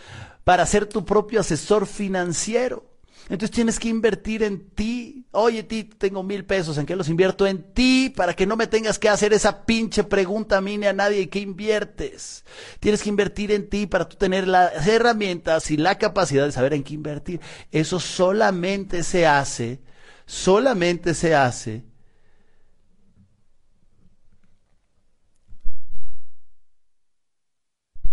para 0.43 0.67
ser 0.67 0.85
tu 0.85 1.03
propio 1.03 1.39
asesor 1.39 1.87
financiero. 1.87 2.88
Entonces 3.29 3.51
tienes 3.51 3.79
que 3.79 3.89
invertir 3.89 4.41
en 4.41 4.71
ti. 4.71 5.27
Oye, 5.31 5.61
ti, 5.61 5.83
tengo 5.83 6.23
mil 6.23 6.45
pesos, 6.45 6.79
¿en 6.79 6.87
qué 6.87 6.95
los 6.95 7.09
invierto? 7.09 7.45
En 7.45 7.73
ti, 7.73 8.11
para 8.15 8.33
que 8.33 8.47
no 8.47 8.55
me 8.55 8.65
tengas 8.65 8.97
que 8.97 9.07
hacer 9.07 9.33
esa 9.33 9.65
pinche 9.65 10.03
pregunta 10.03 10.57
a 10.57 10.61
mí 10.61 10.79
ni 10.79 10.87
a 10.87 10.93
nadie. 10.93 11.29
¿Qué 11.29 11.39
inviertes? 11.39 12.43
Tienes 12.79 13.03
que 13.03 13.09
invertir 13.09 13.51
en 13.51 13.69
ti 13.69 13.85
para 13.85 14.09
tú 14.09 14.17
tener 14.17 14.47
las 14.47 14.87
herramientas 14.87 15.69
y 15.69 15.77
la 15.77 15.99
capacidad 15.99 16.45
de 16.45 16.51
saber 16.51 16.73
en 16.73 16.83
qué 16.83 16.95
invertir. 16.95 17.39
Eso 17.71 17.99
solamente 17.99 19.03
se 19.03 19.27
hace, 19.27 19.79
solamente 20.25 21.13
se 21.13 21.35
hace. 21.35 21.83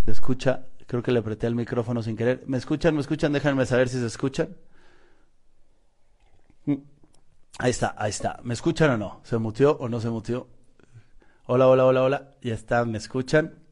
¿Se 0.05 0.13
escucha? 0.13 0.67
Creo 0.87 1.03
que 1.03 1.11
le 1.11 1.21
apreté 1.21 1.47
el 1.47 1.55
micrófono 1.55 2.03
sin 2.03 2.17
querer. 2.17 2.45
¿Me 2.47 2.59
escuchan? 2.59 2.95
¿Me 2.95 3.01
escuchan? 3.01 3.33
Déjenme 3.33 3.65
saber 3.65 3.89
si 3.89 3.99
se 3.99 4.07
escuchan. 4.07 4.55
Ahí 7.59 7.71
está, 7.71 7.95
ahí 7.97 8.11
está. 8.11 8.41
¿Me 8.43 8.55
escuchan 8.55 8.91
o 8.91 8.97
no? 8.99 9.21
¿Se 9.25 9.39
mutió 9.39 9.77
o 9.79 9.89
no 9.89 10.01
se 10.01 10.11
mutió? 10.11 10.49
Hola, 11.47 11.69
hola, 11.69 11.87
hola, 11.87 12.03
hola. 12.03 12.35
Ya 12.43 12.55
está, 12.55 12.85
¿me 12.85 12.99
escuchan? 12.99 13.63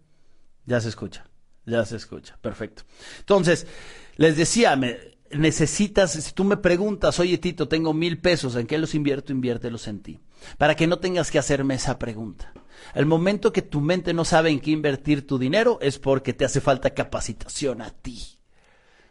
Ya 0.64 0.80
se 0.80 0.88
escucha, 0.88 1.26
ya 1.66 1.84
se 1.84 1.96
escucha. 1.96 2.38
Perfecto. 2.40 2.84
Entonces, 3.18 3.66
les 4.16 4.36
decía, 4.36 4.78
necesitas, 5.30 6.12
si 6.12 6.32
tú 6.32 6.44
me 6.44 6.56
preguntas, 6.56 7.18
oye 7.20 7.36
Tito, 7.36 7.68
tengo 7.68 7.92
mil 7.92 8.18
pesos, 8.20 8.56
¿en 8.56 8.66
qué 8.66 8.78
los 8.78 8.94
invierto? 8.94 9.32
Inviértelos 9.32 9.86
en 9.88 10.00
ti. 10.00 10.20
Para 10.56 10.74
que 10.74 10.86
no 10.86 10.98
tengas 10.98 11.30
que 11.30 11.38
hacerme 11.38 11.74
esa 11.74 11.98
pregunta. 11.98 12.52
El 12.94 13.06
momento 13.06 13.52
que 13.52 13.62
tu 13.62 13.80
mente 13.80 14.14
no 14.14 14.24
sabe 14.24 14.50
en 14.50 14.60
qué 14.60 14.70
invertir 14.70 15.26
tu 15.26 15.38
dinero 15.38 15.78
es 15.82 15.98
porque 15.98 16.32
te 16.32 16.44
hace 16.44 16.60
falta 16.60 16.90
capacitación 16.90 17.82
a 17.82 17.90
ti. 17.90 18.38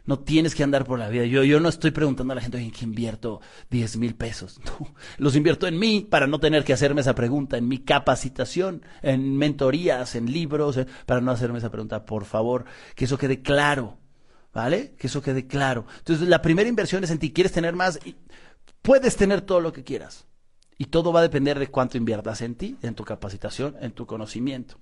No 0.06 0.18
tienes 0.18 0.54
que 0.54 0.62
andar 0.62 0.84
por 0.84 0.98
la 0.98 1.08
vida. 1.08 1.24
Yo, 1.24 1.44
yo 1.44 1.60
no 1.60 1.68
estoy 1.68 1.90
preguntando 1.90 2.32
a 2.32 2.36
la 2.36 2.42
gente 2.42 2.58
en 2.58 2.70
qué 2.70 2.84
invierto 2.84 3.40
10 3.70 3.96
mil 3.96 4.14
pesos. 4.14 4.60
los 5.18 5.34
invierto 5.34 5.66
en 5.66 5.78
mí 5.78 6.00
para 6.00 6.26
no 6.26 6.40
tener 6.40 6.62
que 6.62 6.74
hacerme 6.74 7.00
esa 7.00 7.14
pregunta, 7.14 7.56
en 7.56 7.68
mi 7.68 7.78
capacitación, 7.78 8.82
en 9.00 9.36
mentorías, 9.36 10.14
en 10.14 10.30
libros, 10.30 10.76
eh, 10.76 10.86
para 11.06 11.22
no 11.22 11.30
hacerme 11.30 11.58
esa 11.58 11.70
pregunta. 11.70 12.04
Por 12.04 12.26
favor, 12.26 12.66
que 12.94 13.06
eso 13.06 13.16
quede 13.16 13.40
claro. 13.40 13.98
¿Vale? 14.52 14.94
Que 14.96 15.08
eso 15.08 15.20
quede 15.20 15.48
claro. 15.48 15.84
Entonces, 15.98 16.28
la 16.28 16.40
primera 16.40 16.68
inversión 16.68 17.02
es 17.02 17.10
en 17.10 17.18
ti. 17.18 17.32
¿Quieres 17.32 17.50
tener 17.50 17.74
más? 17.74 17.98
Puedes 18.82 19.16
tener 19.16 19.40
todo 19.40 19.60
lo 19.60 19.72
que 19.72 19.82
quieras. 19.82 20.26
Y 20.78 20.86
todo 20.86 21.12
va 21.12 21.20
a 21.20 21.24
depender 21.24 21.58
de 21.58 21.68
cuánto 21.68 21.96
inviertas 21.96 22.40
en 22.40 22.54
ti, 22.54 22.76
en 22.82 22.94
tu 22.94 23.04
capacitación, 23.04 23.74
en 23.80 23.92
tu 23.92 24.06
conocimiento. 24.06 24.76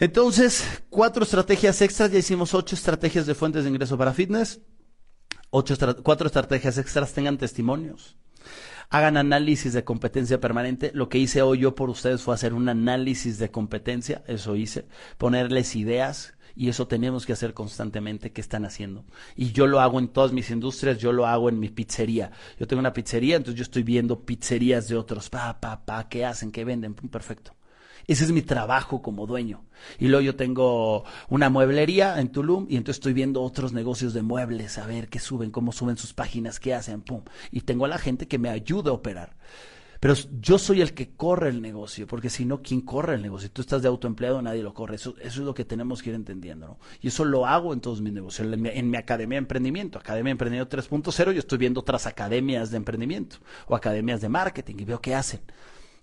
Entonces, 0.00 0.64
cuatro 0.90 1.24
estrategias 1.24 1.82
extras, 1.82 2.12
ya 2.12 2.18
hicimos 2.18 2.54
ocho 2.54 2.76
estrategias 2.76 3.26
de 3.26 3.34
fuentes 3.34 3.64
de 3.64 3.70
ingreso 3.70 3.98
para 3.98 4.14
fitness. 4.14 4.60
Ocho 5.50 5.74
cuatro 6.04 6.26
estrategias 6.26 6.78
extras 6.78 7.12
tengan 7.12 7.38
testimonios. 7.38 8.16
hagan 8.90 9.16
análisis 9.16 9.72
de 9.72 9.84
competencia 9.84 10.40
permanente. 10.40 10.92
Lo 10.94 11.08
que 11.08 11.18
hice 11.18 11.42
hoy 11.42 11.58
yo 11.58 11.74
por 11.74 11.90
ustedes 11.90 12.22
fue 12.22 12.34
hacer 12.34 12.54
un 12.54 12.68
análisis 12.68 13.38
de 13.38 13.50
competencia, 13.50 14.22
eso 14.26 14.56
hice, 14.56 14.86
ponerles 15.18 15.76
ideas 15.76 16.34
y 16.54 16.68
eso 16.68 16.88
tenemos 16.88 17.26
que 17.26 17.32
hacer 17.32 17.52
constantemente 17.54 18.32
qué 18.32 18.40
están 18.40 18.64
haciendo. 18.64 19.04
Y 19.36 19.52
yo 19.52 19.66
lo 19.66 19.80
hago 19.80 19.98
en 19.98 20.08
todas 20.08 20.32
mis 20.32 20.50
industrias, 20.50 20.98
yo 20.98 21.12
lo 21.12 21.26
hago 21.26 21.48
en 21.48 21.58
mi 21.58 21.68
pizzería. 21.70 22.30
Yo 22.58 22.66
tengo 22.66 22.80
una 22.80 22.92
pizzería, 22.92 23.36
entonces 23.36 23.58
yo 23.58 23.62
estoy 23.62 23.82
viendo 23.82 24.24
pizzerías 24.24 24.88
de 24.88 24.96
otros, 24.96 25.28
pa, 25.28 25.60
pa, 25.60 25.84
pa, 25.84 26.08
qué 26.08 26.24
hacen, 26.24 26.52
qué 26.52 26.64
venden, 26.64 26.94
perfecto. 26.94 27.57
Ese 28.08 28.24
es 28.24 28.32
mi 28.32 28.40
trabajo 28.40 29.02
como 29.02 29.26
dueño. 29.26 29.66
Y 29.98 30.08
luego 30.08 30.22
yo 30.22 30.34
tengo 30.34 31.04
una 31.28 31.50
mueblería 31.50 32.18
en 32.18 32.32
Tulum 32.32 32.66
y 32.66 32.76
entonces 32.76 32.96
estoy 32.96 33.12
viendo 33.12 33.42
otros 33.42 33.74
negocios 33.74 34.14
de 34.14 34.22
muebles, 34.22 34.78
a 34.78 34.86
ver 34.86 35.08
qué 35.08 35.18
suben, 35.18 35.50
cómo 35.50 35.72
suben 35.72 35.98
sus 35.98 36.14
páginas, 36.14 36.58
qué 36.58 36.74
hacen, 36.74 37.02
pum. 37.02 37.20
Y 37.52 37.60
tengo 37.60 37.84
a 37.84 37.88
la 37.88 37.98
gente 37.98 38.26
que 38.26 38.38
me 38.38 38.48
ayuda 38.48 38.90
a 38.90 38.94
operar. 38.94 39.36
Pero 40.00 40.14
yo 40.40 40.58
soy 40.58 40.80
el 40.80 40.94
que 40.94 41.10
corre 41.16 41.50
el 41.50 41.60
negocio, 41.60 42.06
porque 42.06 42.30
si 42.30 42.46
no, 42.46 42.62
¿quién 42.62 42.80
corre 42.80 43.16
el 43.16 43.22
negocio? 43.22 43.50
Tú 43.50 43.60
estás 43.60 43.82
de 43.82 43.88
autoempleado, 43.88 44.40
nadie 44.40 44.62
lo 44.62 44.72
corre. 44.72 44.94
Eso, 44.94 45.14
eso 45.18 45.40
es 45.40 45.46
lo 45.46 45.52
que 45.52 45.66
tenemos 45.66 46.02
que 46.02 46.08
ir 46.08 46.16
entendiendo, 46.16 46.66
¿no? 46.66 46.78
Y 47.02 47.08
eso 47.08 47.26
lo 47.26 47.44
hago 47.44 47.74
en 47.74 47.80
todos 47.82 48.00
mis 48.00 48.14
negocios. 48.14 48.50
En 48.50 48.62
mi, 48.62 48.70
en 48.70 48.88
mi 48.88 48.96
academia 48.96 49.36
de 49.36 49.40
emprendimiento, 49.40 49.98
Academia 49.98 50.30
de 50.30 50.32
Emprendimiento 50.32 50.78
3.0, 50.78 51.32
yo 51.32 51.38
estoy 51.40 51.58
viendo 51.58 51.80
otras 51.80 52.06
academias 52.06 52.70
de 52.70 52.78
emprendimiento 52.78 53.36
o 53.66 53.76
academias 53.76 54.22
de 54.22 54.30
marketing 54.30 54.76
y 54.78 54.84
veo 54.84 55.00
qué 55.00 55.14
hacen. 55.14 55.40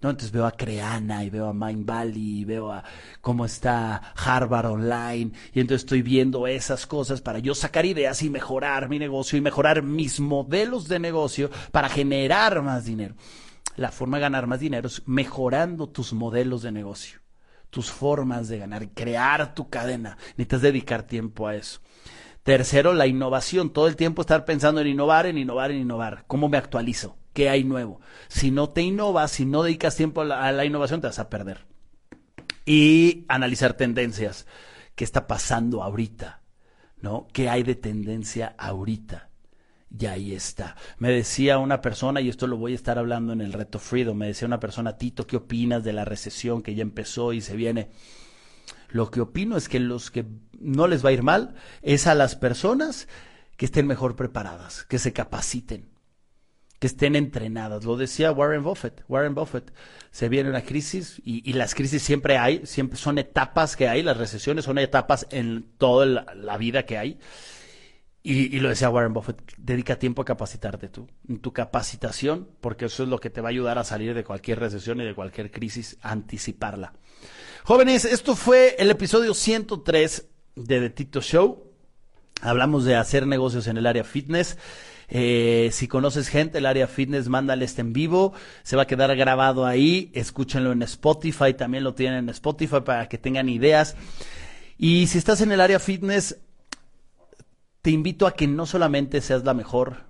¿No? 0.01 0.09
Entonces 0.09 0.31
veo 0.31 0.45
a 0.45 0.51
Creana 0.51 1.23
y 1.23 1.29
veo 1.29 1.47
a 1.47 1.53
Mind 1.53 1.85
Valley 1.85 2.39
y 2.39 2.45
veo 2.45 2.71
a 2.71 2.83
cómo 3.21 3.45
está 3.45 4.13
Harvard 4.15 4.67
Online 4.67 5.31
y 5.53 5.59
entonces 5.59 5.83
estoy 5.83 6.01
viendo 6.01 6.47
esas 6.47 6.85
cosas 6.87 7.21
para 7.21 7.39
yo 7.39 7.55
sacar 7.55 7.85
ideas 7.85 8.21
y 8.23 8.29
mejorar 8.29 8.89
mi 8.89 8.99
negocio 8.99 9.37
y 9.37 9.41
mejorar 9.41 9.83
mis 9.83 10.19
modelos 10.19 10.87
de 10.87 10.99
negocio 10.99 11.49
para 11.71 11.89
generar 11.89 12.61
más 12.61 12.85
dinero. 12.85 13.15
La 13.75 13.91
forma 13.91 14.17
de 14.17 14.21
ganar 14.21 14.47
más 14.47 14.59
dinero 14.59 14.87
es 14.87 15.01
mejorando 15.05 15.89
tus 15.89 16.13
modelos 16.13 16.61
de 16.61 16.71
negocio, 16.71 17.19
tus 17.69 17.91
formas 17.91 18.47
de 18.47 18.59
ganar, 18.59 18.89
crear 18.91 19.53
tu 19.53 19.69
cadena. 19.69 20.17
Necesitas 20.37 20.61
dedicar 20.61 21.03
tiempo 21.03 21.47
a 21.47 21.55
eso. 21.55 21.81
Tercero, 22.43 22.93
la 22.93 23.07
innovación. 23.07 23.71
Todo 23.71 23.87
el 23.87 23.95
tiempo 23.95 24.21
estar 24.21 24.45
pensando 24.45 24.79
en 24.79 24.87
innovar, 24.87 25.25
en 25.25 25.39
innovar, 25.39 25.71
en 25.71 25.81
innovar. 25.81 26.25
¿Cómo 26.27 26.47
me 26.47 26.57
actualizo? 26.57 27.17
¿Qué 27.36 27.49
hay 27.49 27.65
nuevo? 27.65 27.99
Si 28.29 28.49
no 28.49 28.69
te 28.69 28.81
innovas, 28.81 29.29
si 29.29 29.45
no 29.45 29.61
dedicas 29.61 29.97
tiempo 29.97 30.21
a 30.21 30.51
la, 30.53 30.65
innovación, 30.65 31.01
te 31.01 31.07
vas 31.07 31.19
a 31.19 31.29
perder. 31.29 31.65
Y 32.65 33.25
analizar 33.27 33.73
tendencias. 33.73 34.47
¿Qué 34.95 35.03
está 35.03 35.27
pasando 35.27 35.83
ahorita? 35.83 36.41
¿No? 37.01 37.27
¿Qué 37.33 37.49
hay 37.49 37.63
de 37.63 37.75
tendencia 37.75 38.55
ahorita? 38.57 39.31
Y 39.99 40.05
ahí 40.05 40.33
está. 40.33 40.77
Me 40.97 41.11
decía 41.11 41.57
una 41.57 41.81
persona, 41.81 42.21
y 42.21 42.29
esto 42.29 42.47
lo 42.47 42.55
voy 42.55 42.71
a 42.71 42.75
estar 42.75 42.97
hablando 42.97 43.33
en 43.33 43.41
el 43.41 43.51
reto 43.51 43.79
Freedom, 43.79 44.17
me 44.17 44.27
decía 44.27 44.47
una 44.47 44.61
persona, 44.61 44.97
Tito, 44.97 45.27
¿qué 45.27 45.36
opinas 45.36 45.83
de 45.83 45.91
la 45.91 46.05
recesión 46.05 46.61
que 46.61 46.73
ya 46.73 46.83
empezó 46.83 47.33
y 47.33 47.41
se 47.41 47.57
viene? 47.57 47.89
Lo 48.88 49.11
que 49.11 49.19
opino 49.19 49.57
es 49.57 49.67
que 49.67 49.81
los 49.81 50.09
que 50.09 50.25
no 50.57 50.88
les 50.88 51.03
va 51.03 51.09
a 51.09 51.13
ir 51.13 51.21
mal 51.21 51.55
es 51.81 52.07
a 52.07 52.15
las 52.15 52.38
personas 52.38 53.09
que 53.57 53.65
estén 53.65 53.88
mejor 53.88 54.15
preparadas, 54.15 54.86
que 54.86 54.99
se 54.99 55.11
capaciten, 55.11 55.94
estén 56.86 57.15
entrenadas. 57.15 57.86
Lo 57.86 57.97
decía 57.97 58.31
Warren 58.31 58.63
Buffett. 58.63 59.03
Warren 59.07 59.36
Buffett, 59.36 59.73
se 60.11 60.29
viene 60.29 60.49
una 60.49 60.61
crisis 60.61 61.21
y, 61.23 61.53
las 61.53 61.75
crisis 61.75 62.01
siempre 62.01 62.38
hay, 62.38 62.65
siempre 62.65 62.97
son 62.97 63.17
etapas 63.17 63.75
que 63.75 63.88
hay, 63.88 64.03
las 64.03 64.17
recesiones 64.17 64.65
son 64.65 64.77
etapas 64.77 65.27
en 65.29 65.65
toda 65.77 66.05
la, 66.05 66.57
vida 66.57 66.86
que 66.86 66.97
hay. 66.97 67.19
Y, 68.23 68.55
y, 68.55 68.59
lo 68.59 68.69
decía 68.69 68.89
Warren 68.89 69.13
Buffett, 69.13 69.41
dedica 69.57 69.99
tiempo 69.99 70.21
a 70.21 70.25
capacitarte 70.25 70.89
tú, 70.89 71.07
en 71.27 71.39
tu 71.39 71.53
capacitación, 71.53 72.47
porque 72.61 72.86
eso 72.86 73.03
es 73.03 73.09
lo 73.09 73.19
que 73.19 73.29
te 73.29 73.41
va 73.41 73.49
a 73.49 73.51
ayudar 73.51 73.77
a 73.77 73.83
salir 73.83 74.13
de 74.13 74.23
cualquier 74.23 74.59
recesión 74.59 74.99
y 75.01 75.05
de 75.05 75.13
cualquier 75.13 75.51
crisis, 75.51 75.97
anticiparla. 76.01 76.93
Jóvenes, 77.63 78.05
esto 78.05 78.36
fue 78.36 78.75
el 78.77 78.91
episodio 78.91 79.33
103 79.33 80.27
de 80.55 80.79
The 80.79 80.89
Tito 80.91 81.21
Show. 81.21 81.71
Hablamos 82.41 82.86
de 82.86 82.95
hacer 82.95 83.25
negocios 83.25 83.67
en 83.67 83.77
el 83.77 83.86
área 83.88 84.03
fitness. 84.03 84.57
Eh, 85.08 85.70
si 85.72 85.88
conoces 85.88 86.28
gente 86.28 86.58
el 86.58 86.66
área 86.66 86.88
fitness, 86.88 87.30
mándale 87.30 87.66
este 87.66 87.82
en 87.82 87.93
vivo. 87.93 88.34
Se 88.64 88.76
va 88.76 88.84
a 88.84 88.88
quedar 88.88 89.16
grabado 89.16 89.66
ahí. 89.66 90.12
Escúchenlo 90.14 90.72
en 90.72 90.82
Spotify. 90.84 91.53
También 91.53 91.84
lo 91.84 91.93
tienen 91.93 92.20
en 92.20 92.30
Spotify 92.30 92.82
para 92.84 93.08
que 93.08 93.18
tengan 93.18 93.49
ideas. 93.49 93.95
Y 94.78 95.08
si 95.08 95.18
estás 95.18 95.41
en 95.41 95.51
el 95.51 95.62
área 95.62 95.80
fitness, 95.80 96.38
te 97.82 97.91
invito 97.91 98.28
a 98.28 98.34
que 98.34 98.47
no 98.47 98.66
solamente 98.66 99.22
seas 99.22 99.43
la 99.43 99.53
mejor 99.53 100.06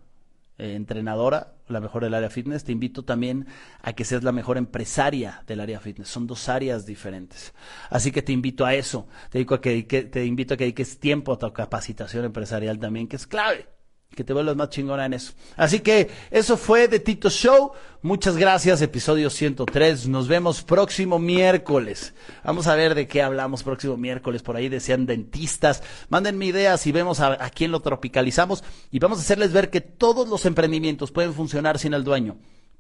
eh, 0.58 0.76
entrenadora, 0.76 1.54
la 1.68 1.82
mejor 1.82 2.04
del 2.04 2.14
área 2.14 2.30
fitness, 2.30 2.64
te 2.64 2.72
invito 2.72 3.04
también 3.04 3.48
a 3.82 3.93
que 3.93 4.06
seas 4.06 4.24
la 4.24 4.32
mejor 4.32 4.58
empresaria 4.58 5.43
del 5.46 5.60
área 5.60 5.80
fitness. 5.80 6.08
Son 6.08 6.26
dos 6.26 6.50
áreas 6.50 6.86
diferentes. 6.86 7.54
Así 7.89 8.12
que 8.12 8.22
te 8.22 8.32
invito 8.32 8.66
a 8.66 8.74
eso. 8.74 9.08
Te, 9.30 9.39
digo 9.39 9.56
a 9.56 9.62
que, 9.62 9.84
te 9.84 10.26
invito 10.26 10.54
a 10.54 10.58
que 10.58 10.64
dediques 10.64 11.00
tiempo 11.00 11.34
a 11.34 11.38
tu 11.38 11.52
capacitación 11.52 12.26
empresarial 12.26 12.80
también, 12.80 13.08
que 13.08 13.18
es 13.18 13.28
clave 13.28 13.74
que 14.16 14.24
te 14.24 14.34
vuelvas 14.34 14.55
más 14.55 14.70
chingona 14.70 15.05
en 15.05 15.13
eso. 15.13 15.34
Así 15.55 15.82
que 15.82 16.09
eso 16.32 16.57
fue 16.57 16.88
de 16.88 16.99
Tito 16.99 17.30
Show. 17.30 17.74
Muchas 18.01 18.38
gracias, 18.38 18.82
episodio 18.82 19.30
103. 19.30 20.07
Nos 20.07 20.28
vemos 20.28 20.63
próximo 20.63 21.20
miércoles. 21.20 22.13
Vamos 22.43 22.68
a 22.68 22.76
ver 22.76 22.95
de 22.95 23.07
qué 23.07 23.22
hablamos 23.22 23.63
próximo 23.63 23.97
miércoles. 23.97 24.41
Por 24.41 24.55
ahí 24.55 24.70
desean 24.70 25.05
dentistas. 25.05 25.84
Mándenme 26.09 26.45
ideas 26.45 26.88
y 26.88 26.91
vemos 26.91 27.20
a, 27.20 27.43
a 27.43 27.49
quién 27.49 27.72
lo 27.72 27.82
tropicalizamos. 27.82 28.63
Y 28.91 28.99
vamos 28.99 29.20
a 29.20 29.22
hacerles 29.22 29.53
ver 29.53 29.70
que 29.70 29.82
todos 29.82 30.28
los 30.30 30.45
emprendimientos 30.45 31.11
pueden 31.11 31.34
funcionar 31.34 31.78
sin 31.78 31.93
el 31.93 32.03
dueño. 32.03 32.38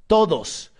Todos 0.07 0.71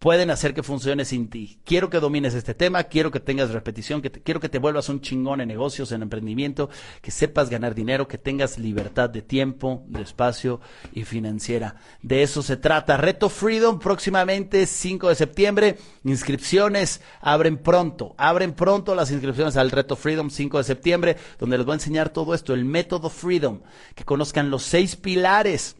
pueden 0.00 0.30
hacer 0.30 0.54
que 0.54 0.62
funcione 0.62 1.04
sin 1.04 1.28
ti. 1.28 1.60
Quiero 1.62 1.90
que 1.90 2.00
domines 2.00 2.34
este 2.34 2.54
tema, 2.54 2.84
quiero 2.84 3.10
que 3.10 3.20
tengas 3.20 3.50
repetición, 3.50 4.00
que 4.00 4.10
quiero 4.10 4.40
que 4.40 4.48
te 4.48 4.58
vuelvas 4.58 4.88
un 4.88 5.02
chingón 5.02 5.42
en 5.42 5.48
negocios, 5.48 5.92
en 5.92 6.00
emprendimiento, 6.00 6.70
que 7.02 7.10
sepas 7.10 7.50
ganar 7.50 7.74
dinero, 7.74 8.08
que 8.08 8.16
tengas 8.16 8.58
libertad 8.58 9.10
de 9.10 9.20
tiempo, 9.20 9.84
de 9.88 10.00
espacio 10.00 10.60
y 10.94 11.04
financiera. 11.04 11.76
De 12.02 12.22
eso 12.22 12.42
se 12.42 12.56
trata. 12.56 12.96
Reto 12.96 13.28
Freedom 13.28 13.78
próximamente 13.78 14.64
5 14.64 15.10
de 15.10 15.14
septiembre. 15.14 15.78
Inscripciones 16.02 17.02
abren 17.20 17.58
pronto. 17.58 18.14
Abren 18.16 18.54
pronto 18.54 18.94
las 18.94 19.10
inscripciones 19.10 19.58
al 19.58 19.70
Reto 19.70 19.96
Freedom 19.96 20.30
5 20.30 20.58
de 20.58 20.64
septiembre, 20.64 21.16
donde 21.38 21.58
les 21.58 21.66
voy 21.66 21.74
a 21.74 21.76
enseñar 21.76 22.08
todo 22.08 22.32
esto, 22.32 22.54
el 22.54 22.64
método 22.64 23.10
Freedom, 23.10 23.60
que 23.94 24.04
conozcan 24.04 24.48
los 24.48 24.62
seis 24.62 24.96
pilares 24.96 25.76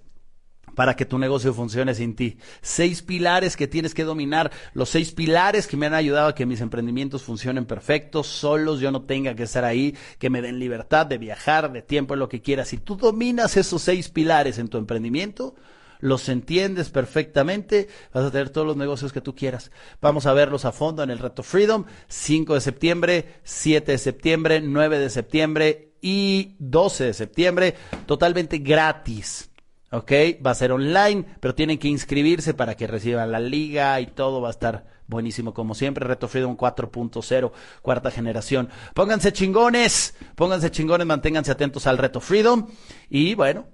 para 0.81 0.97
que 0.97 1.05
tu 1.05 1.18
negocio 1.18 1.53
funcione 1.53 1.95
sin 1.95 2.16
ti. 2.16 2.39
Seis 2.62 3.03
pilares 3.03 3.55
que 3.55 3.68
tienes 3.68 3.93
que 3.93 4.03
dominar, 4.03 4.51
los 4.72 4.89
seis 4.89 5.12
pilares 5.12 5.66
que 5.66 5.76
me 5.76 5.85
han 5.85 5.93
ayudado 5.93 6.28
a 6.28 6.35
que 6.35 6.47
mis 6.47 6.62
emprendimientos 6.62 7.22
funcionen 7.22 7.66
perfectos, 7.66 8.28
solos, 8.28 8.81
yo 8.81 8.91
no 8.91 9.03
tenga 9.03 9.35
que 9.35 9.43
estar 9.43 9.62
ahí, 9.62 9.95
que 10.18 10.31
me 10.31 10.41
den 10.41 10.59
libertad 10.59 11.05
de 11.05 11.18
viajar, 11.18 11.70
de 11.70 11.83
tiempo, 11.83 12.16
lo 12.16 12.31
que 12.31 12.41
quieras. 12.41 12.68
Si 12.68 12.78
tú 12.78 12.97
dominas 12.97 13.59
esos 13.59 13.83
seis 13.83 14.09
pilares 14.09 14.59
en 14.59 14.68
tu 14.68 14.78
emprendimiento, 14.78 15.55
los 15.99 16.31
entiendes 16.31 16.89
perfectamente, 16.89 17.89
vas 18.14 18.24
a 18.24 18.31
tener 18.31 18.49
todos 18.49 18.66
los 18.66 18.78
negocios 18.78 19.12
que 19.12 19.20
tú 19.20 19.35
quieras. 19.35 19.70
Vamos 20.01 20.24
a 20.24 20.33
verlos 20.33 20.64
a 20.64 20.72
fondo 20.72 21.03
en 21.03 21.11
el 21.11 21.18
Reto 21.18 21.43
Freedom, 21.43 21.85
5 22.09 22.55
de 22.55 22.61
septiembre, 22.62 23.35
7 23.45 23.93
de 23.93 23.99
septiembre, 23.99 24.62
9 24.62 24.99
de 24.99 25.11
septiembre 25.11 25.93
y 26.01 26.57
12 26.59 27.05
de 27.05 27.12
septiembre, 27.12 27.74
totalmente 28.07 28.57
gratis. 28.61 29.49
¿Ok? 29.91 30.12
Va 30.45 30.53
a 30.53 30.55
ser 30.55 30.72
online, 30.72 31.24
pero 31.41 31.55
tienen 31.55 31.78
que 31.78 31.88
inscribirse 31.88 32.55
para 32.55 32.76
que 32.76 32.86
reciban 32.86 33.32
la 33.32 33.41
liga 33.41 34.01
y 34.01 34.07
todo 34.07 34.41
va 34.41 34.49
a 34.49 34.53
estar 34.53 34.86
buenísimo 35.07 35.53
como 35.53 35.74
siempre. 35.74 36.07
Reto 36.07 36.28
Freedom 36.28 36.57
4.0, 36.57 37.53
cuarta 37.82 38.11
generación. 38.11 38.68
Pónganse 38.95 39.32
chingones, 39.32 40.14
pónganse 40.34 40.70
chingones, 40.70 41.07
manténganse 41.07 41.51
atentos 41.51 41.86
al 41.86 41.99
Reto 41.99 42.20
Freedom 42.20 42.68
y 43.09 43.34
bueno, 43.34 43.66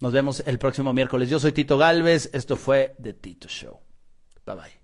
nos 0.00 0.12
vemos 0.12 0.42
el 0.46 0.58
próximo 0.58 0.92
miércoles. 0.92 1.30
Yo 1.30 1.40
soy 1.40 1.52
Tito 1.52 1.78
Galvez, 1.78 2.30
esto 2.32 2.56
fue 2.56 2.94
The 3.02 3.14
Tito 3.14 3.48
Show. 3.48 3.80
Bye 4.46 4.56
bye. 4.56 4.81